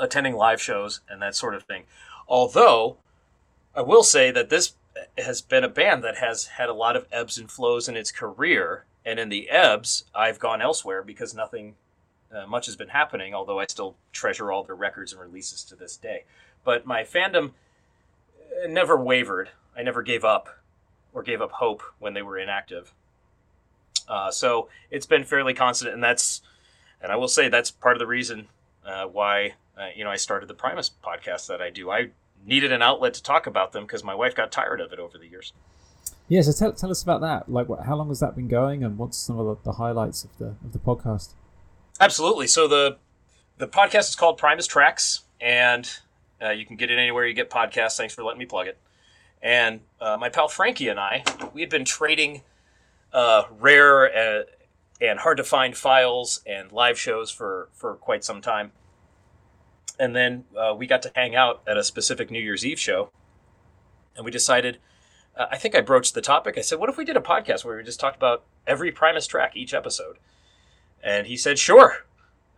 [0.00, 1.84] attending live shows, and that sort of thing.
[2.26, 2.96] Although,
[3.76, 4.74] I will say that this
[5.18, 8.10] has been a band that has had a lot of ebbs and flows in its
[8.10, 8.84] career.
[9.06, 11.76] And in the ebbs, I've gone elsewhere because nothing
[12.34, 15.76] uh, much has been happening, although I still treasure all their records and releases to
[15.76, 16.24] this day.
[16.64, 17.52] But my fandom
[18.64, 19.50] uh, never wavered.
[19.76, 20.58] I never gave up
[21.14, 22.92] or gave up hope when they were inactive.
[24.08, 26.42] Uh, so it's been fairly constant, and that's,
[27.00, 28.48] and I will say that's part of the reason
[28.84, 31.90] uh, why uh, you know I started the Primus podcast that I do.
[31.90, 32.10] I
[32.44, 35.16] needed an outlet to talk about them because my wife got tired of it over
[35.18, 35.52] the years.
[36.28, 37.48] Yeah, so tell, tell us about that.
[37.48, 40.24] Like, what, how long has that been going, and what's some of the, the highlights
[40.24, 41.34] of the of the podcast?
[42.00, 42.48] Absolutely.
[42.48, 42.98] So the
[43.58, 45.88] the podcast is called Primus Tracks, and
[46.42, 47.96] uh, you can get it anywhere you get podcasts.
[47.96, 48.76] Thanks for letting me plug it.
[49.40, 51.22] And uh, my pal Frankie and I,
[51.54, 52.42] we had been trading
[53.12, 54.46] uh, rare and,
[55.00, 58.72] and hard to find files and live shows for for quite some time.
[59.96, 63.12] And then uh, we got to hang out at a specific New Year's Eve show,
[64.16, 64.78] and we decided.
[65.36, 66.56] Uh, I think I broached the topic.
[66.56, 69.26] I said, "What if we did a podcast where we just talked about every Primus
[69.26, 70.16] track each episode?"
[71.02, 72.06] And he said, "Sure."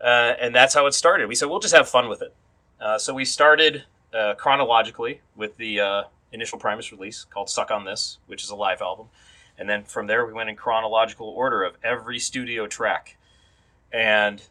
[0.01, 1.29] Uh, and that's how it started.
[1.29, 2.35] We said, "We'll just have fun with it."
[2.81, 3.85] Uh, so we started
[4.15, 6.03] uh, chronologically with the uh,
[6.33, 9.09] initial Primus release called "Suck on This," which is a live album,
[9.59, 13.17] and then from there we went in chronological order of every studio track,
[13.93, 14.43] and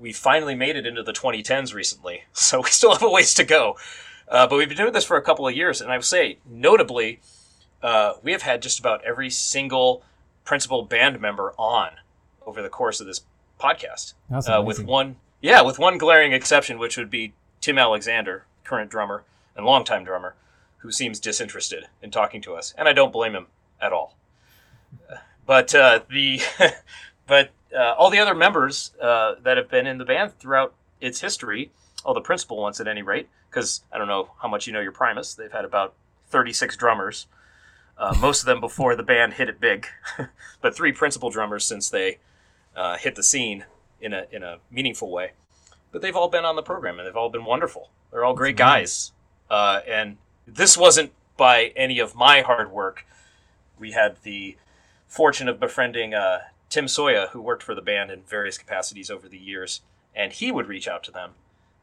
[0.00, 2.24] we finally made it into the 2010s recently.
[2.32, 3.76] So we still have a ways to go,
[4.26, 6.38] uh, but we've been doing this for a couple of years, and I would say
[6.44, 7.20] notably,
[7.82, 10.02] uh, we have had just about every single
[10.44, 11.92] principal band member on
[12.46, 13.22] over the course of this
[13.60, 14.14] podcast,
[14.48, 19.24] uh, with one yeah, with one glaring exception, which would be Tim Alexander, current drummer
[19.56, 20.34] and longtime drummer,
[20.78, 23.46] who seems disinterested in talking to us, and I don't blame him
[23.80, 24.16] at all.
[25.46, 26.40] But uh, the
[27.26, 31.20] but uh, all the other members uh, that have been in the band throughout its
[31.20, 31.70] history,
[32.04, 34.80] all the principal ones at any rate, because I don't know how much you know
[34.80, 35.34] your Primus.
[35.34, 35.94] They've had about
[36.28, 37.26] thirty six drummers,
[38.00, 39.86] uh, most of them before the band hit it big,
[40.62, 42.18] but three principal drummers since they
[42.74, 43.66] uh, hit the scene
[44.00, 45.32] in a in a meaningful way.
[45.92, 47.90] But they've all been on the program and they've all been wonderful.
[48.10, 49.12] They're all great guys,
[49.50, 50.16] uh, and
[50.46, 53.04] this wasn't by any of my hard work.
[53.78, 54.56] We had the
[55.06, 56.40] fortune of befriending uh,
[56.70, 59.82] Tim Soya, who worked for the band in various capacities over the years,
[60.14, 61.32] and he would reach out to them.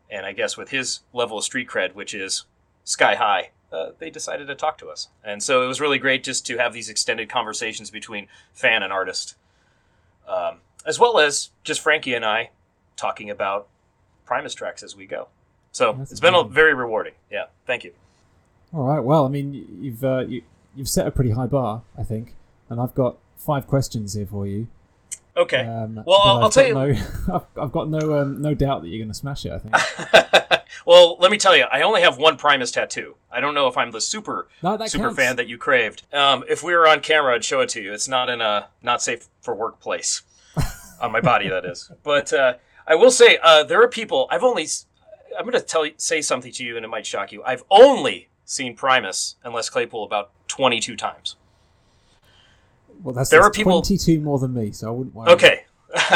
[0.09, 2.45] And I guess with his level of street cred, which is
[2.85, 5.09] sky high, uh, they decided to talk to us.
[5.23, 8.93] And so it was really great just to have these extended conversations between fan and
[8.93, 9.35] artist,
[10.27, 12.51] um, as well as just Frankie and I
[12.95, 13.67] talking about
[14.25, 15.27] Primus tracks as we go.
[15.71, 17.13] So That's it's been a, very rewarding.
[17.31, 17.93] Yeah, thank you.
[18.73, 18.99] All right.
[18.99, 20.41] Well, I mean, you've uh, you,
[20.75, 22.35] you've set a pretty high bar, I think,
[22.69, 24.67] and I've got five questions here for you.
[25.37, 25.59] Okay.
[25.65, 26.95] Um, Well, I'll- I've I'll tell got No,
[27.35, 29.51] I've, I've got no um, no doubt that you're going to smash it.
[29.51, 30.61] I think.
[30.85, 33.15] well, let me tell you, I only have one Primus tattoo.
[33.31, 35.15] I don't know if I'm the super No, super counts.
[35.19, 36.03] fan that you craved.
[36.13, 37.93] Um, if we were on camera, I'd show it to you.
[37.93, 40.23] It's not in a not safe for workplace
[41.01, 41.91] on my body, that is.
[42.03, 42.55] But uh,
[42.87, 44.27] I will say uh, there are people.
[44.31, 44.65] I've only.
[45.37, 47.43] I'm going to tell you, say something to you, and it might shock you.
[47.43, 51.35] I've only seen Primus and Les Claypool about 22 times.
[53.01, 55.31] Well, that's, there that's are people- 22 more than me, so I wouldn't worry.
[55.31, 55.65] Okay.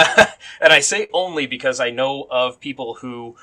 [0.61, 3.35] and I say only because I know of people who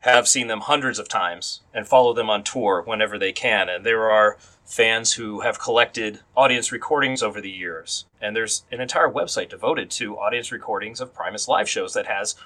[0.00, 3.68] have seen them hundreds of times and follow them on tour whenever they can.
[3.68, 8.06] And there are fans who have collected audience recordings over the years.
[8.20, 12.36] And there's an entire website devoted to audience recordings of Primus live shows that has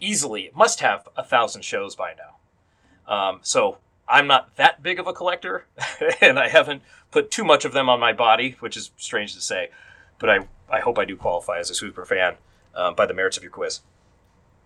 [0.00, 3.12] easily, must have a thousand shows by now.
[3.12, 3.78] Um, so
[4.08, 5.66] I'm not that big of a collector,
[6.20, 9.40] and I haven't put too much of them on my body, which is strange to
[9.40, 9.70] say.
[10.18, 10.38] But I,
[10.70, 12.34] I hope I do qualify as a super fan
[12.74, 13.80] um, by the merits of your quiz.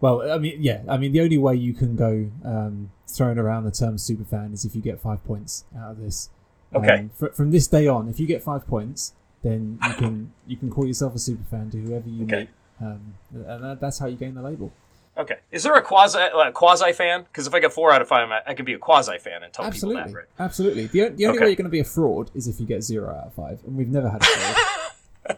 [0.01, 3.65] Well, I mean, yeah, I mean, the only way you can go um, throwing around
[3.65, 6.29] the term super fan is if you get five points out of this.
[6.75, 6.99] Okay.
[7.01, 9.13] Um, fr- from this day on, if you get five points,
[9.43, 12.39] then you can you can call yourself a super fan to whoever you Okay.
[12.41, 12.49] meet,
[12.81, 13.15] um,
[13.47, 14.73] and that, that's how you gain the label.
[15.17, 15.37] Okay.
[15.51, 17.23] Is there a quasi uh, quasi fan?
[17.23, 19.53] Because if I get four out of five, I, can be a quasi fan and
[19.53, 20.87] tell Absolutely, people that, absolutely.
[20.87, 21.45] The, the only Okay.
[21.45, 23.61] way you're going to be a fraud is if you get zero out of five,
[23.67, 24.57] and we've never had a fraud.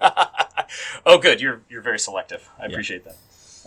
[0.00, 0.66] right?
[1.06, 1.40] oh, good.
[1.40, 2.48] You're you're very selective.
[2.60, 3.16] I appreciate that.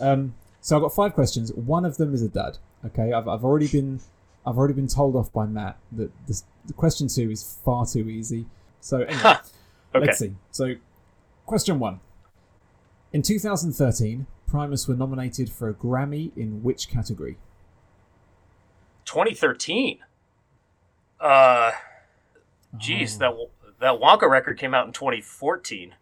[0.00, 1.52] Um, so I've got five questions.
[1.52, 2.58] One of them is a dud.
[2.86, 4.00] Okay, I've, I've already been
[4.46, 8.08] I've already been told off by Matt that this, the question two is far too
[8.08, 8.46] easy.
[8.80, 9.36] So anyway.
[9.94, 10.06] Okay.
[10.06, 10.34] let's see.
[10.50, 10.74] So,
[11.46, 12.00] question one.
[13.12, 17.36] In 2013, Primus were nominated for a Grammy in which category?
[19.04, 19.98] 2013.
[21.20, 21.72] Uh,
[22.76, 23.18] geez, Oh.
[23.18, 25.94] that that Wonka record came out in 2014.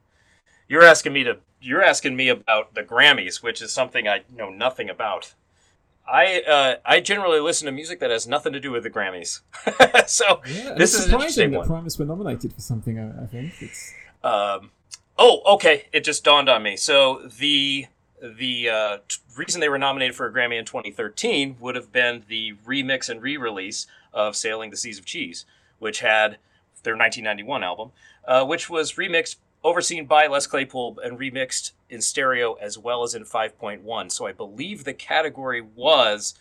[0.68, 1.38] You're asking me to.
[1.60, 5.34] You're asking me about the Grammys, which is something I know nothing about.
[6.08, 9.40] I uh, I generally listen to music that has nothing to do with the Grammys.
[10.08, 11.66] so Yeah, this is surprising interesting that one.
[11.66, 12.98] Primus were nominated for something.
[12.98, 13.92] I, I think it's
[14.22, 14.70] Um,
[15.18, 15.86] oh, okay.
[15.92, 16.76] It just dawned on me.
[16.76, 17.86] So the
[18.22, 22.24] the uh, t- reason they were nominated for a Grammy in 2013 would have been
[22.28, 25.44] the remix and re-release of "Sailing the Seas of Cheese,"
[25.78, 26.38] which had
[26.82, 27.92] their 1991 album,
[28.26, 33.14] uh, which was remixed, overseen by Les Claypool, and remixed in stereo as well as
[33.14, 34.10] in 5.1.
[34.10, 36.34] So I believe the category was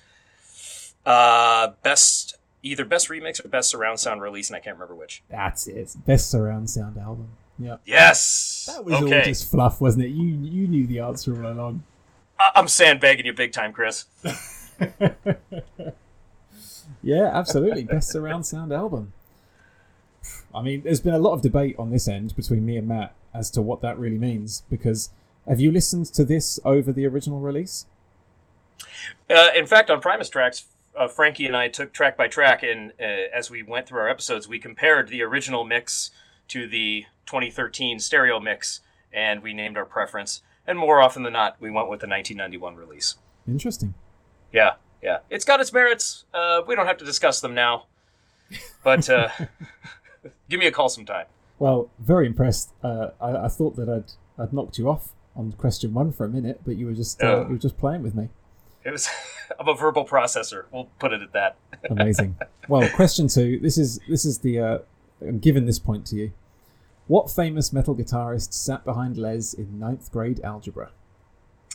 [1.06, 5.23] uh, best either best remix or best surround sound release, and I can't remember which.
[5.30, 5.95] That's it.
[6.06, 7.30] Best surround sound album.
[7.57, 7.77] Yeah.
[7.86, 8.69] Yes.
[8.73, 9.19] That was okay.
[9.19, 10.10] all just fluff, wasn't it?
[10.10, 11.84] You you knew the answer all along.
[12.40, 14.06] I- I'm sandbagging you big time, Chris.
[17.06, 17.84] Yeah, absolutely.
[17.84, 19.14] Best surround sound album.
[20.56, 23.14] I mean, there's been a lot of debate on this end between me and Matt
[23.32, 24.64] as to what that really means.
[24.72, 25.11] Because
[25.48, 27.86] have you listened to this over the original release?
[29.30, 30.65] Uh, in fact, on Primus tracks,
[30.98, 34.10] uh, Frankie and I took track by track, and uh, as we went through our
[34.10, 36.10] episodes, we compared the original mix
[36.48, 38.81] to the 2013 stereo mix,
[39.14, 40.41] and we named our preference.
[40.68, 43.15] And more often than not, we went with the 1991 release.
[43.47, 43.93] Interesting.
[44.52, 46.26] Yeah, yeah, it's got its merits.
[46.34, 47.85] Uh, we don't have to discuss them now,
[48.84, 49.30] but uh,
[50.49, 51.26] give me a call sometime.
[51.60, 52.72] Well, very impressed.
[52.84, 56.30] Uh, I, I thought that I'd I'd knocked you off on question one for a
[56.30, 58.30] minute, but you were just uh, you were just playing with me.
[58.84, 59.10] It was
[59.60, 60.65] I'm a verbal processor.
[60.72, 61.57] We'll put it at that.
[61.89, 62.38] Amazing.
[62.68, 63.60] well, question two.
[63.60, 64.60] This is this is the.
[64.60, 64.77] Uh,
[65.22, 66.31] I'm giving this point to you.
[67.07, 70.91] What famous metal guitarist sat behind Les in ninth grade algebra?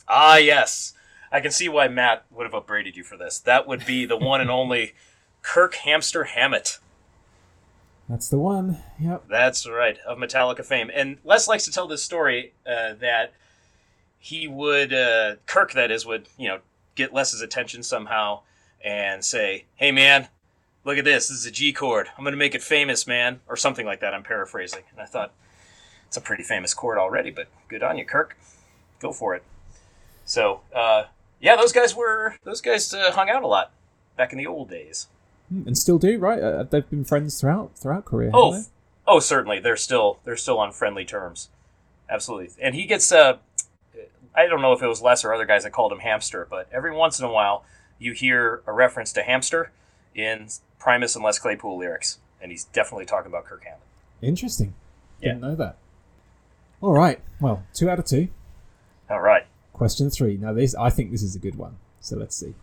[0.07, 0.93] Ah, yes.
[1.31, 3.39] I can see why Matt would have upbraided you for this.
[3.39, 4.93] That would be the one and only
[5.41, 6.79] Kirk Hamster Hammett.
[8.09, 8.79] That's the one.
[8.99, 9.25] Yep.
[9.29, 10.91] That's right, of Metallica fame.
[10.93, 13.33] And Les likes to tell this story uh, that
[14.19, 16.59] he would, uh, Kirk, that is, would, you know,
[16.95, 18.41] get Les's attention somehow
[18.83, 20.27] and say, hey, man,
[20.85, 21.27] look at this.
[21.27, 22.07] This is a G chord.
[22.17, 23.39] I'm going to make it famous, man.
[23.47, 24.13] Or something like that.
[24.13, 24.83] I'm paraphrasing.
[24.91, 25.33] And I thought,
[26.07, 28.37] it's a pretty famous chord already, but good on you, Kirk.
[28.99, 29.43] Go for it.
[30.25, 31.05] So, uh,
[31.39, 33.71] yeah, those guys were, those guys uh, hung out a lot
[34.17, 35.07] back in the old days.
[35.53, 36.41] Mm, And still do, right?
[36.41, 38.31] Uh, they've been friends throughout throughout Korea.
[38.33, 38.63] Oh,
[39.07, 39.59] oh, certainly.
[39.59, 41.49] They're still they're still on friendly terms.
[42.09, 42.49] Absolutely.
[42.61, 43.37] And he gets uh,
[44.35, 46.67] I don't know if it was Les or other guys that called him hamster, but
[46.71, 47.63] every once in a while
[47.99, 49.71] you hear a reference to hamster
[50.13, 50.47] in
[50.81, 53.81] Primus and Les Claypool lyrics, and he's definitely talking about Kirk Hammett.
[54.21, 54.73] Interesting.
[55.21, 55.29] Yeah.
[55.29, 55.77] Didn't know that.
[56.81, 57.21] All right.
[57.39, 58.29] Well, two out of two.
[59.07, 59.45] All right.
[59.73, 60.37] Question three.
[60.37, 61.77] Now, this I think this is a good one.
[61.99, 62.55] So let's see.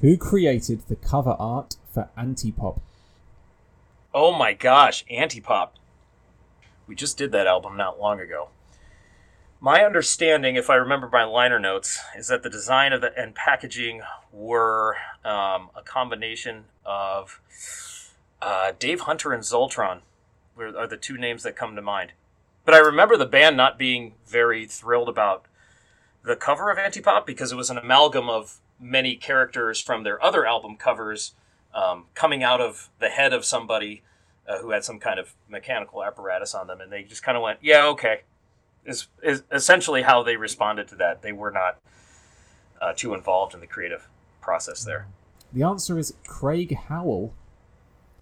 [0.00, 2.80] Who created the cover art for Antipop?
[4.14, 5.70] Oh my gosh, Antipop.
[6.86, 8.48] We just did that album not long ago.
[9.60, 13.34] My understanding, if I remember my liner notes, is that the design of the and
[13.34, 14.02] packaging
[14.32, 17.40] were um, a combination of
[18.40, 20.02] uh, Dave Hunter and Zoltron,
[20.56, 22.12] are the two names that come to mind.
[22.64, 25.46] But I remember the band not being very thrilled about
[26.22, 30.46] the cover of Antipop because it was an amalgam of many characters from their other
[30.46, 31.34] album covers
[31.74, 34.02] um, coming out of the head of somebody
[34.48, 37.42] uh, who had some kind of mechanical apparatus on them, and they just kind of
[37.42, 38.22] went, "Yeah, okay."
[38.84, 41.22] Is is essentially how they responded to that.
[41.22, 41.78] They were not
[42.80, 44.08] uh, too involved in the creative
[44.40, 45.06] process there.
[45.52, 47.34] The answer is Craig Howell.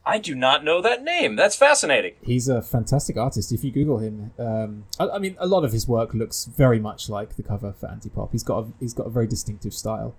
[0.04, 1.34] I do not know that name.
[1.34, 2.14] That's fascinating.
[2.22, 3.52] He's a fantastic artist.
[3.52, 6.78] If you Google him, um, I, I mean, a lot of his work looks very
[6.78, 8.30] much like the cover for Antipop.
[8.30, 10.14] He's got a, he's got a very distinctive style.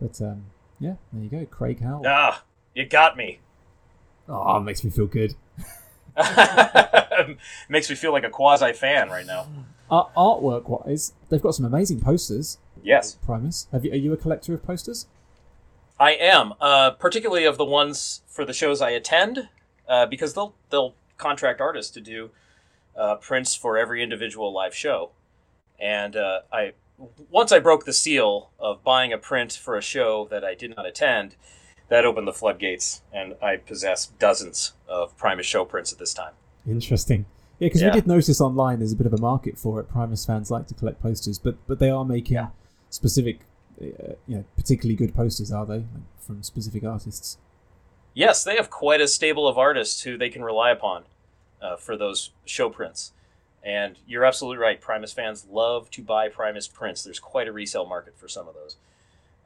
[0.00, 0.46] But um,
[0.78, 2.04] yeah, there you go, Craig Howell.
[2.06, 2.44] Ah,
[2.74, 3.40] you got me.
[4.26, 5.34] Oh, it makes me feel good.
[7.68, 9.46] Makes me feel like a quasi fan right now.
[9.90, 12.58] Uh, artwork wise, they've got some amazing posters.
[12.82, 13.16] Yes.
[13.24, 13.92] Primus, have you?
[13.92, 15.06] Are you a collector of posters?
[15.98, 19.48] I am, uh, particularly of the ones for the shows I attend,
[19.88, 22.30] uh, because they'll they'll contract artists to do
[22.96, 25.10] uh, prints for every individual live show,
[25.78, 26.72] and uh, I
[27.30, 30.74] once I broke the seal of buying a print for a show that I did
[30.76, 31.36] not attend,
[31.90, 36.32] that opened the floodgates, and I possess dozens of Primus show prints at this time.
[36.66, 37.26] Interesting.
[37.58, 37.88] Yeah, because Yeah.
[37.88, 39.88] we did notice online there's a bit of a market for it.
[39.90, 42.48] Primus fans like to collect posters, but but they are making Yeah.
[42.88, 43.40] specific,
[43.80, 45.84] uh, you know, particularly good posters, are they,
[46.18, 47.36] from specific artists?
[48.14, 51.04] Yes, they have quite a stable of artists who they can rely upon
[51.60, 53.12] uh, for those show prints.
[53.62, 54.80] And you're absolutely right.
[54.80, 57.02] Primus fans love to buy Primus prints.
[57.04, 58.76] There's quite a resale market for some of those.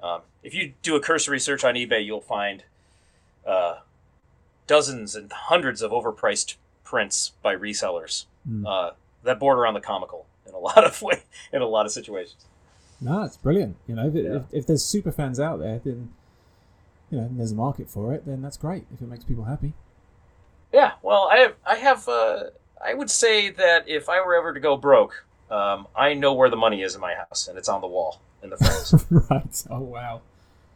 [0.05, 2.63] Um, if you do a cursory search on eBay, you'll find
[3.47, 3.77] uh,
[4.67, 8.67] dozens and hundreds of overpriced prints by resellers Mm.
[8.67, 11.93] uh, that border on the comical in a lot of way, in a lot of
[11.93, 12.45] situations.
[13.01, 13.77] No, it's brilliant.
[13.87, 14.37] You know, if, it, Yeah.
[14.37, 16.13] if, if there's super fans out there, then
[17.11, 18.85] you know, and there's a market for it, then that's great.
[18.93, 19.73] If it makes people happy.
[20.75, 22.43] Yeah, well, I have, I have, uh,
[22.85, 26.51] I would say that if I were ever to go broke, um, I know where
[26.51, 29.05] the money is in my house, and it's on the wall in the frames.
[29.31, 29.65] right.
[29.71, 30.21] Oh wow.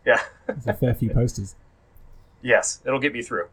[0.04, 1.54] yeah, There's a fair few posters.
[2.42, 3.46] yes, it'll get me through.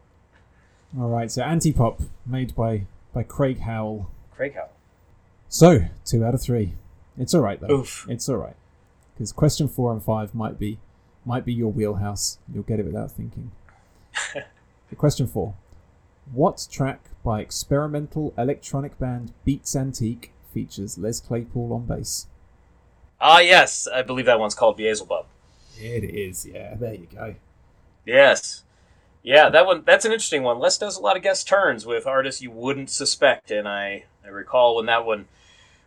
[0.98, 1.30] All right.
[1.30, 4.10] So Antipop, made by by Craig Howell.
[4.34, 4.70] Craig Howell.
[5.48, 6.72] So two out of three.
[7.18, 7.70] It's all right though.
[7.80, 8.06] Oof.
[8.08, 8.56] It's all right.
[9.14, 10.78] Because question four and five might be
[11.24, 12.38] might be your wheelhouse.
[12.52, 13.50] You'll get it without thinking.
[14.96, 15.54] Question four.
[16.32, 22.26] What track by experimental electronic band Beats Antique features Les Claypool on bass?
[23.20, 25.26] Ah, yes, I believe that one's called Beelzebub.
[25.78, 26.74] It is, yeah.
[26.74, 27.34] There you go.
[28.04, 28.62] Yes.
[29.22, 30.58] Yeah, that one that's an interesting one.
[30.58, 34.28] Les does a lot of guest turns with artists you wouldn't suspect, and I, I
[34.28, 35.26] recall when that one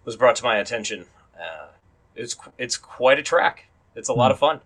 [0.03, 1.05] was brought to my attention.
[1.39, 1.67] Uh,
[2.15, 3.67] it's it's quite a track.
[3.95, 4.33] It's a lot Hmm.
[4.33, 4.61] of fun.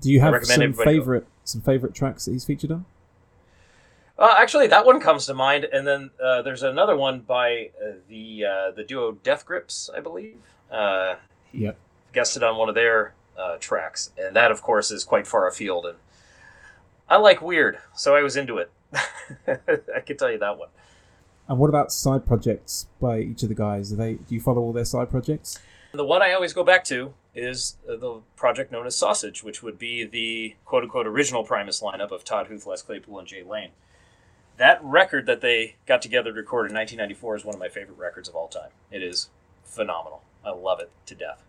[0.00, 0.84] Do you have some everybody go.
[0.84, 2.84] favorite some favorite tracks that he's featured on?
[4.16, 7.94] Uh, actually, that one comes to mind, and then uh, there's another one by uh,
[8.08, 10.36] the uh, the duo Death Grips, I believe.
[10.70, 11.16] Uh,
[11.52, 11.76] Yep.
[12.14, 15.86] Guested on one of their uh, tracks, and that, of course, is quite far afield.
[15.86, 15.98] And
[17.08, 18.70] I like weird, so I was into it.
[19.46, 20.68] I can tell you that one.
[21.48, 23.90] And what about side projects by each of the guys?
[23.90, 25.58] Do they do you follow all their side projects?
[25.92, 29.62] The one I always go back to is uh, the project known as Sausage, which
[29.62, 33.42] would be the quote unquote original Primus lineup of Todd Huth, Les Claypool, and Jay
[33.42, 33.70] Lane.
[34.56, 37.98] That record that they got together to record in 1994 is one of my favorite
[37.98, 38.70] records of all time.
[38.90, 39.28] It is
[39.64, 40.22] phenomenal.
[40.44, 41.42] I love it to death.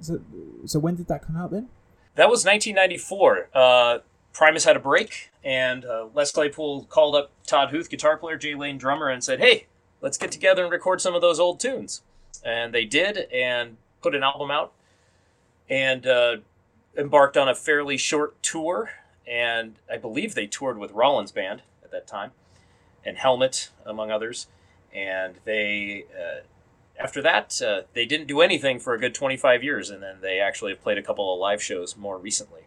[0.00, 0.20] So,
[0.64, 1.68] so when did that come out then?
[2.14, 3.48] That was 1994.
[3.54, 3.98] Uh,
[4.32, 8.54] Primus had a break, and uh, Les Claypool called up Todd Huth, guitar player, Jay
[8.54, 9.66] Lane, drummer, and said, "Hey,
[10.00, 12.02] let's get together and record some of those old tunes."
[12.44, 14.72] And they did, and put an album out,
[15.68, 16.36] and uh,
[16.96, 18.90] embarked on a fairly short tour.
[19.26, 22.32] And I believe they toured with Rollins Band at that time,
[23.04, 24.46] and Helmet, among others.
[24.94, 26.40] And they, uh,
[26.98, 30.40] after that, uh, they didn't do anything for a good 25 years, and then they
[30.40, 32.62] actually have played a couple of live shows more recently.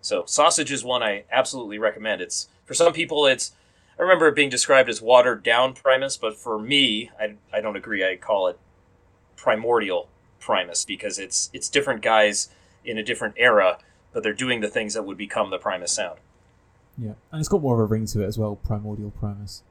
[0.00, 2.20] So Sausage is one I absolutely recommend.
[2.20, 3.52] It's for some people, it's
[3.98, 7.76] I remember it being described as watered down Primus, but for me, I, I don't
[7.76, 8.04] agree.
[8.04, 8.58] I call it
[9.36, 10.08] primordial
[10.40, 12.48] Primus because it's it's different guys
[12.84, 13.78] in a different era,
[14.12, 16.20] but they're doing the things that would become the Primus sound.
[16.96, 18.56] Yeah, and it's got more of a ring to it as well.
[18.56, 19.62] Primordial Primus.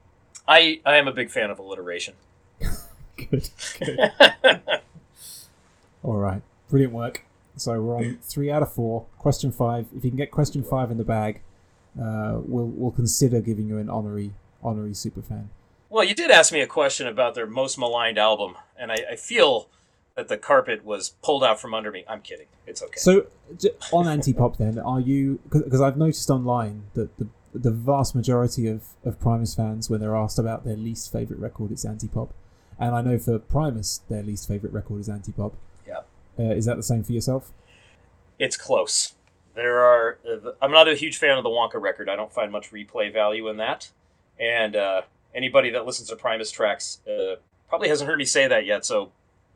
[0.48, 2.16] I I am a big fan of alliteration.
[3.18, 3.49] Good.
[3.80, 4.61] Good.
[6.03, 7.23] All right, brilliant work.
[7.57, 9.06] So we're on three out of four.
[9.18, 9.88] Question five.
[9.95, 11.41] If you can get question five in the bag,
[11.99, 14.34] uh, we'll we'll consider giving you an honorary
[14.64, 15.49] honorary super fan.
[15.89, 19.15] Well, you did ask me a question about their most maligned album, and I, I
[19.15, 19.69] feel
[20.15, 22.03] that the carpet was pulled out from under me.
[22.07, 22.48] I'm kidding.
[22.65, 22.98] It's okay.
[22.98, 23.27] So
[23.94, 25.39] on Antipop, then, are you?
[25.49, 30.15] Because I've noticed online that the the vast majority of, of Primus fans, when they're
[30.15, 32.30] asked about their least favorite record, it's Antipop,
[32.80, 35.54] and I know for Primus, their least favorite record is Antipop.
[35.88, 36.02] Yeah.
[36.40, 37.52] Uh, is that the same for yourself?
[38.40, 39.14] it's close.
[39.56, 40.20] There are.
[40.30, 42.10] uh, I'm not a huge fan of the Wonka record.
[42.10, 43.90] I don't find much replay value in that.
[44.40, 45.02] And uh,
[45.34, 47.36] anybody that listens to Primus tracks uh,
[47.68, 48.86] probably hasn't heard me say that yet.
[48.86, 49.12] So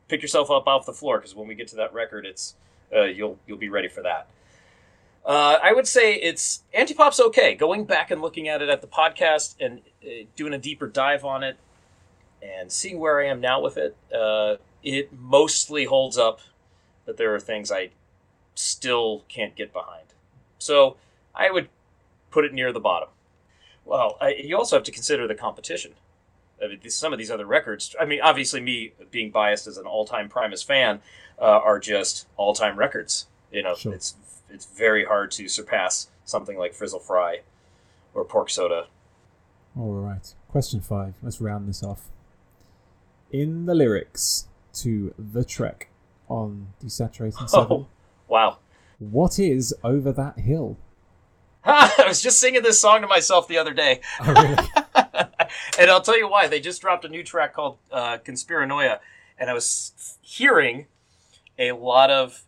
[0.08, 2.56] pick yourself up off the floor because when we get to that record, it's
[2.94, 4.26] uh, you'll you'll be ready for that.
[5.24, 7.54] Uh, I would say it's Antipop's okay.
[7.54, 11.24] Going back and looking at it at the podcast and uh, doing a deeper dive
[11.24, 11.56] on it
[12.42, 16.40] and seeing where I am now with it, uh, it mostly holds up.
[17.06, 17.90] But there are things I
[18.54, 20.06] still can't get behind.
[20.58, 20.96] So
[21.34, 21.68] I would
[22.30, 23.08] put it near the bottom.
[23.84, 25.94] Well, I, you also have to consider the competition.
[26.62, 27.96] I mean, some of these other records.
[28.00, 31.00] I mean, obviously, me being biased as an all-time Primus fan,
[31.40, 33.26] uh, are just all-time records.
[33.50, 33.92] You know, Sure.
[33.92, 34.14] it's
[34.48, 37.40] it's very hard to surpass something like Frizzle Fry
[38.14, 38.86] or Pork Soda.
[39.76, 40.32] All right.
[40.48, 41.14] Question five.
[41.22, 42.10] Let's round this off.
[43.32, 45.88] In the lyrics to The Trek
[46.28, 47.86] on Desaturating 7, Oh,
[48.28, 48.58] wow!
[48.98, 50.76] what is over that hill?
[51.64, 54.00] I was just singing this song to myself the other day.
[54.20, 54.68] Oh, really?
[55.78, 56.46] and I'll tell you why.
[56.46, 59.00] They just dropped a new track called uh, Conspiranoia,
[59.38, 60.86] and I was hearing
[61.58, 62.42] a lot of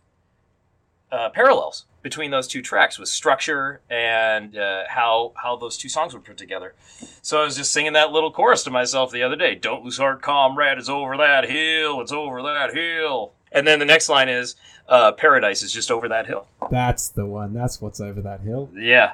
[1.15, 6.13] uh, parallels between those two tracks with structure and uh, how how those two songs
[6.13, 6.73] were put together.
[7.21, 9.55] So I was just singing that little chorus to myself the other day.
[9.55, 10.77] Don't lose heart, comrade.
[10.77, 12.01] It's over that hill.
[12.01, 13.33] It's over that hill.
[13.51, 14.55] And then the next line is,
[14.89, 17.53] uh, "Paradise is just over that hill." That's the one.
[17.53, 18.69] That's what's over that hill.
[18.75, 19.13] Yeah,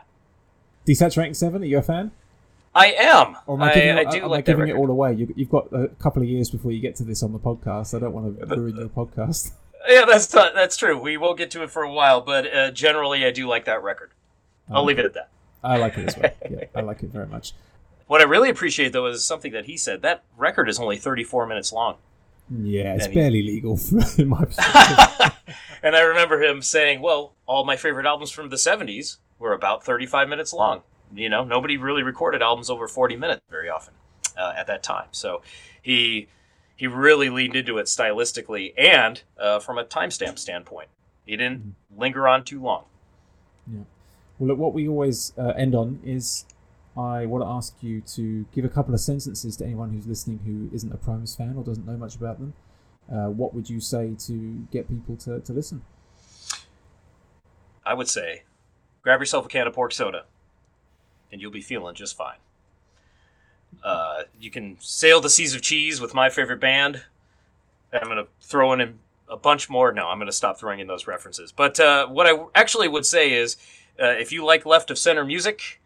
[0.86, 2.12] Desaturating 7, are you a fan?
[2.74, 3.38] I am.
[3.46, 5.14] Or am I I, giving, I it, do am like that giving it all away?
[5.14, 7.96] You've got a couple of years before you get to this on the podcast.
[7.96, 9.52] I don't want to ruin your podcast.
[9.88, 10.98] Yeah, that's not, that's true.
[10.98, 13.82] We won't get to it for a while, but uh, generally, I do like that
[13.84, 14.12] record.
[14.70, 15.30] I'll leave it at that.
[15.64, 16.32] I like it as well.
[16.50, 17.54] Yeah, I like it very much.
[18.08, 20.02] What I really appreciate, though, is something that he said.
[20.02, 21.98] That record is only 34 minutes long.
[22.50, 23.80] Yeah, it's he- barely legal
[24.18, 25.32] in my perspective.
[25.84, 29.84] and I remember him saying, well, all my favorite albums from the 70s were about
[29.84, 30.82] 35 minutes long.
[31.14, 33.94] You know, nobody really recorded albums over 40 minutes very often
[34.38, 35.08] uh, at that time.
[35.12, 35.42] So
[35.82, 36.28] he
[36.82, 40.88] he really leaned into it stylistically and uh, from a timestamp standpoint.
[41.28, 42.86] He didn't linger on too long.
[43.72, 43.82] Yeah.
[44.40, 46.44] Well, look, what we always uh, end on is
[46.98, 50.40] I want to ask you to give a couple of sentences to anyone who's listening
[50.44, 52.56] who isn't a Primus fan or doesn't know much about them.
[53.08, 55.84] Uh, what would you say to get people to, to listen?
[57.86, 58.42] I would say
[59.04, 60.26] grab yourself a can of pork soda
[61.32, 62.38] and you'll be feeling just fine.
[63.84, 67.04] Uh, you can sail the seas of cheese with my favorite band.
[67.94, 69.00] I'm going to throw in
[69.30, 69.92] a bunch more.
[69.92, 71.52] No, I'm going to stop throwing in those references.
[71.52, 73.58] But uh, what I actually would say is
[74.00, 75.82] uh, if you like left of center music,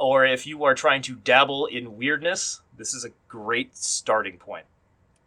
[0.00, 4.66] or if you are trying to dabble in weirdness, this is a great starting point.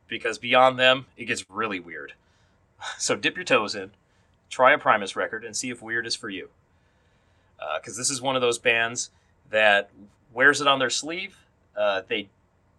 [0.08, 2.14] Because beyond them, it gets really weird.
[3.00, 3.90] So dip your toes in,
[4.52, 6.50] try a Primus record, and see if weird is for you.
[7.58, 9.10] Because uh, this is one of those bands
[9.50, 9.90] that
[10.32, 11.38] wears it on their sleeve.
[11.78, 12.30] Uh, they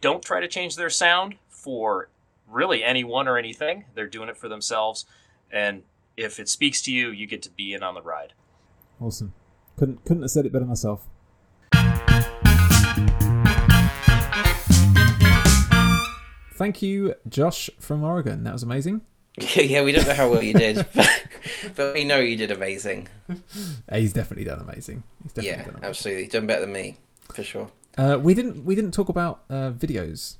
[0.01, 2.09] don't try to change their sound for
[2.51, 3.85] really anyone or anything.
[3.95, 5.07] They're doing it for themselves.
[5.51, 5.85] And
[6.17, 8.33] if it speaks to you, you get to be in on the ride.
[9.01, 9.33] Awesome.
[9.77, 11.07] Couldn't couldn't have said it better myself.
[16.55, 18.43] Thank you, Josh from Oregon.
[18.43, 19.03] That was amazing.
[19.55, 21.25] yeah, we don't know how well you did, but,
[21.77, 23.07] but we know you did amazing.
[23.93, 25.05] He's definitely done amazing.
[25.23, 25.89] He's definitely yeah, done amazing.
[25.89, 26.97] absolutely, done better than me
[27.33, 27.71] for sure.
[27.99, 30.37] Uh, we didn't we didn't talk about uh, videos,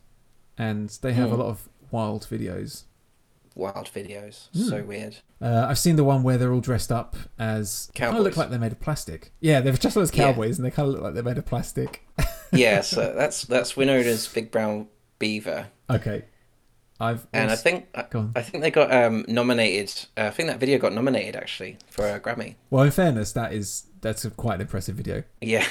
[0.57, 1.35] and they have Hmm.
[1.35, 2.85] a lot of wild videos.
[3.55, 4.69] Wild videos, Hmm.
[4.69, 5.17] so weird.
[5.43, 8.51] Uh, I've seen the one where they're all dressed up as kind of look like
[8.51, 9.33] they're made of plastic.
[9.41, 10.27] Yeah, they're just as Yeah.
[10.33, 12.07] cowboys, and they kind of look like they're made of plastic.
[12.53, 14.87] Yeah, so that's that's Winona's Big Brown
[15.19, 16.25] Beaver, Okay,
[17.01, 18.33] I've and I also- think I, go on.
[18.37, 19.93] I think they got um, nominated.
[20.17, 22.55] Uh, I think that video got nominated actually for a Grammy.
[22.71, 25.25] Well, in fairness, that is that's a quite an impressive video.
[25.41, 25.67] Yeah,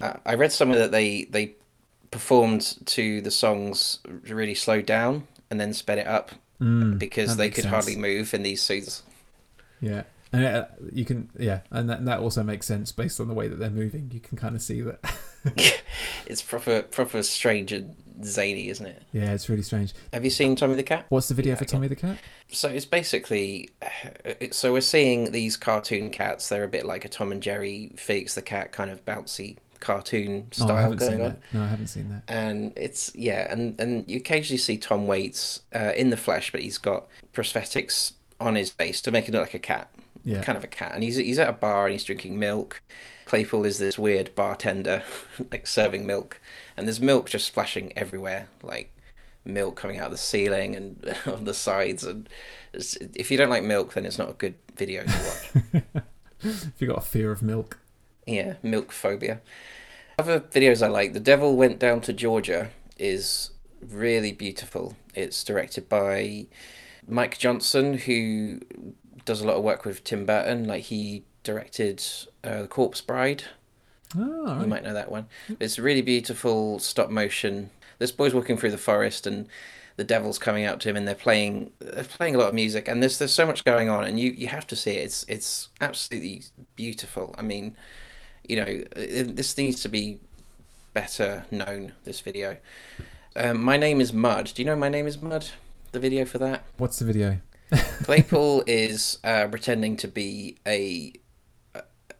[0.00, 1.54] I I read somewhere that they they
[2.10, 3.98] performed to the songs
[4.28, 7.72] really slowed down and then sped it up Mm, because they could sense.
[7.72, 9.02] hardly move in these suits.
[9.80, 13.34] Yeah, and uh, you can yeah, and that, that also makes sense based on the
[13.34, 14.08] way that they're moving.
[14.14, 15.00] You can kind of see that.
[16.26, 19.02] it's proper proper strange and zany, isn't it?
[19.12, 19.94] yeah, it's really strange.
[20.12, 21.06] Have you seen Tommy the Cat?
[21.08, 21.64] What's the video Yeah, for.
[21.64, 22.18] Tommy the Cat?
[22.54, 23.70] So it's basically,
[24.50, 26.48] so we're seeing these cartoon cats.
[26.48, 30.46] They're a bit like a Tom and Jerry, Felix the Cat kind of bouncy cartoon
[30.60, 31.28] Oh, I style haven't going seen on.
[31.28, 31.38] that.
[31.52, 32.22] No, I haven't seen that.
[32.28, 36.62] And it's yeah, and and you occasionally see Tom Waits uh, in the flesh, but
[36.62, 39.90] he's got prosthetics on his face to make it look like a cat,
[40.24, 40.92] Yeah, kind of a cat.
[40.94, 42.80] And he's he's at a bar and he's drinking milk.
[43.26, 45.02] Claypool is this weird bartender,
[45.52, 46.40] like serving milk,
[46.76, 48.90] and there's milk just splashing everywhere, like
[49.44, 52.04] milk coming out of the ceiling and on the sides.
[52.04, 52.28] And
[52.72, 55.10] if you don't like milk, then it's not a good video to
[55.72, 55.82] watch.
[56.40, 57.78] if you've got a fear of milk.
[58.26, 59.40] Yeah, milk phobia.
[60.18, 63.50] Other videos I like, The Devil Went Down to Georgia is
[63.80, 64.96] really beautiful.
[65.14, 66.46] It's directed by
[67.06, 68.60] Mike Johnson, who
[69.24, 70.66] does a lot of work with Tim Burton.
[70.66, 72.02] Like he directed
[72.42, 73.44] uh, The Corpse Bride.
[74.16, 75.26] Oh, You might know that one.
[75.58, 77.70] It's really beautiful stop motion.
[77.98, 79.48] This boy's walking through the forest and
[79.96, 82.88] the devil's coming out to him and they're playing they're playing a lot of music
[82.88, 85.04] and there's there's so much going on and you you have to see it.
[85.04, 86.42] It's it's absolutely
[86.76, 87.34] beautiful.
[87.38, 87.76] I mean,
[88.48, 90.18] you know, it, this needs to be
[90.92, 92.56] better known this video.
[93.36, 94.52] Um, my name is Mud.
[94.54, 95.50] Do you know my name is Mud?
[95.92, 96.64] The video for that?
[96.76, 97.38] What's the video?
[98.02, 101.12] Claypool is uh, pretending to be a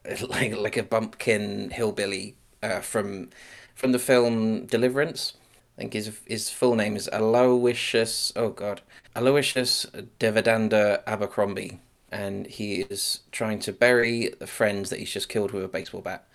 [0.27, 3.29] like like a bumpkin hillbilly uh, from
[3.73, 5.33] from the film Deliverance.
[5.77, 8.31] I think his his full name is Aloysius.
[8.35, 8.81] Oh God,
[9.15, 9.85] Aloysius
[10.19, 11.79] Devadander Abercrombie,
[12.11, 16.01] and he is trying to bury the friends that he's just killed with a baseball
[16.01, 16.25] bat.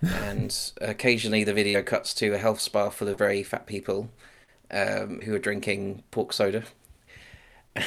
[0.00, 4.10] and occasionally, the video cuts to a health spa full of very fat people
[4.70, 6.64] um, who are drinking pork soda.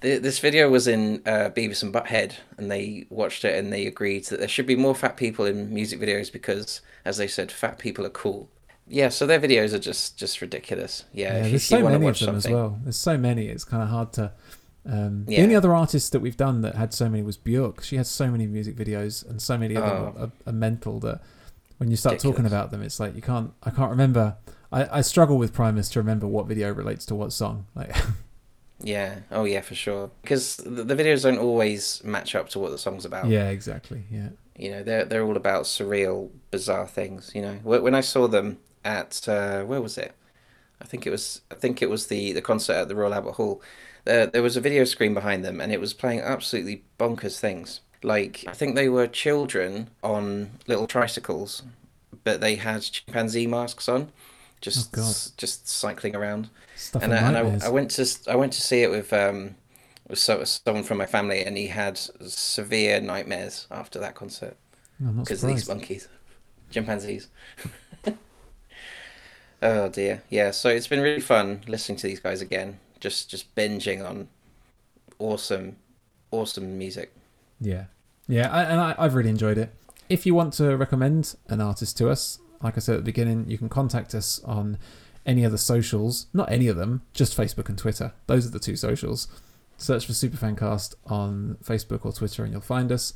[0.00, 4.24] This video was in uh, Beavis and Butthead, and they watched it and they agreed
[4.26, 7.78] that there should be more fat people in music videos because, as they said, fat
[7.78, 8.48] people are cool.
[8.88, 11.04] Yeah, so their videos are just just ridiculous.
[11.12, 12.78] Yeah, Yeah, if you, there's if so many of them as well.
[12.82, 13.46] There's so many.
[13.48, 14.32] It's kind of hard to.
[14.86, 17.82] Um, The only other artist that we've done that had so many was Björk.
[17.82, 20.22] She has so many music videos, and so many of them Oh.
[20.24, 21.20] are, are mental that
[21.76, 23.52] when you start talking about them, it's like you can't.
[23.62, 24.36] I can't remember.
[24.72, 27.66] I, I struggle with Primus to remember what video relates to what song.
[27.74, 27.94] Like,
[28.80, 30.10] yeah, oh yeah, for sure.
[30.22, 33.26] Because the, the videos don't always match up to what the song's about.
[33.26, 34.04] yeah, exactly.
[34.10, 34.28] Yeah.
[34.56, 37.32] You know, they're they're all about surreal, bizarre things.
[37.34, 38.58] You know, when I saw them
[38.88, 40.12] at uh, where was it?
[40.80, 43.32] I think it was I think it was the the concert at the Royal Albert
[43.32, 43.60] Hall.
[44.04, 47.80] There there was a video screen behind them, and it was playing absolutely bonkers things.
[48.02, 51.62] Like I think they were children on little tricycles,
[52.24, 54.12] but they had chimpanzee masks on,
[54.60, 57.62] just Oh, just cycling around Stuff and I, and.
[57.62, 59.56] I, I went to I went to see it with um
[60.08, 64.56] with so, someone from my family, and he had severe nightmares after that concert.
[65.00, 66.08] Because of these monkeys,
[66.70, 67.28] chimpanzees.
[69.62, 70.50] oh dear, yeah.
[70.50, 72.78] So it's been really fun listening to these guys again.
[73.00, 74.28] Just just binging on
[75.18, 75.76] awesome,
[76.30, 77.12] awesome music.
[77.60, 77.84] Yeah,
[78.28, 79.74] yeah, I, and I, I've really enjoyed it.
[80.08, 83.48] If you want to recommend an artist to us, like I said at the beginning,
[83.48, 84.78] you can contact us on
[85.26, 86.26] any of the socials.
[86.32, 88.12] Not any of them, just Facebook and Twitter.
[88.26, 89.28] Those are the two socials.
[89.76, 93.12] Search for Superfancast on Facebook or Twitter, and you'll find us.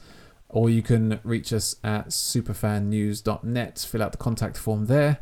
[0.48, 3.86] Or you can reach us at superfannews.net.
[3.90, 5.20] Fill out the contact form there.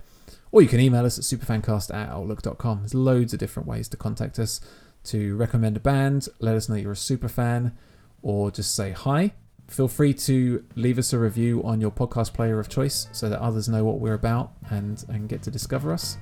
[0.53, 2.81] Or you can email us at superfancast at outlook.com.
[2.81, 4.61] There's loads of different ways to contact us
[5.05, 7.77] to recommend a band, let us know you're a super fan,
[8.23, 9.33] or just say hi.
[9.69, 13.41] Feel free to leave us a review on your podcast player of choice so that
[13.41, 16.19] others know what we're about and, and get to discover us.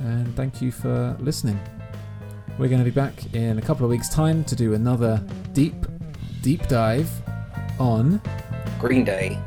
[0.00, 1.58] And thank you for listening.
[2.58, 5.86] We're going to be back in a couple of weeks' time to do another deep,
[6.42, 7.10] deep dive
[7.78, 8.20] on.
[8.78, 9.38] Green Day.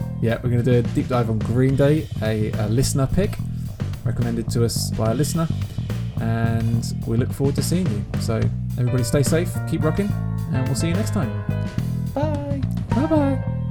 [0.24, 3.36] Yeah, we're going to do a deep dive on Green Day, a, a listener pick
[4.06, 5.46] recommended to us by a listener.
[6.18, 8.02] And we look forward to seeing you.
[8.20, 8.40] So,
[8.78, 10.08] everybody stay safe, keep rocking,
[10.50, 11.30] and we'll see you next time.
[12.14, 12.62] Bye.
[12.88, 13.63] Bye bye.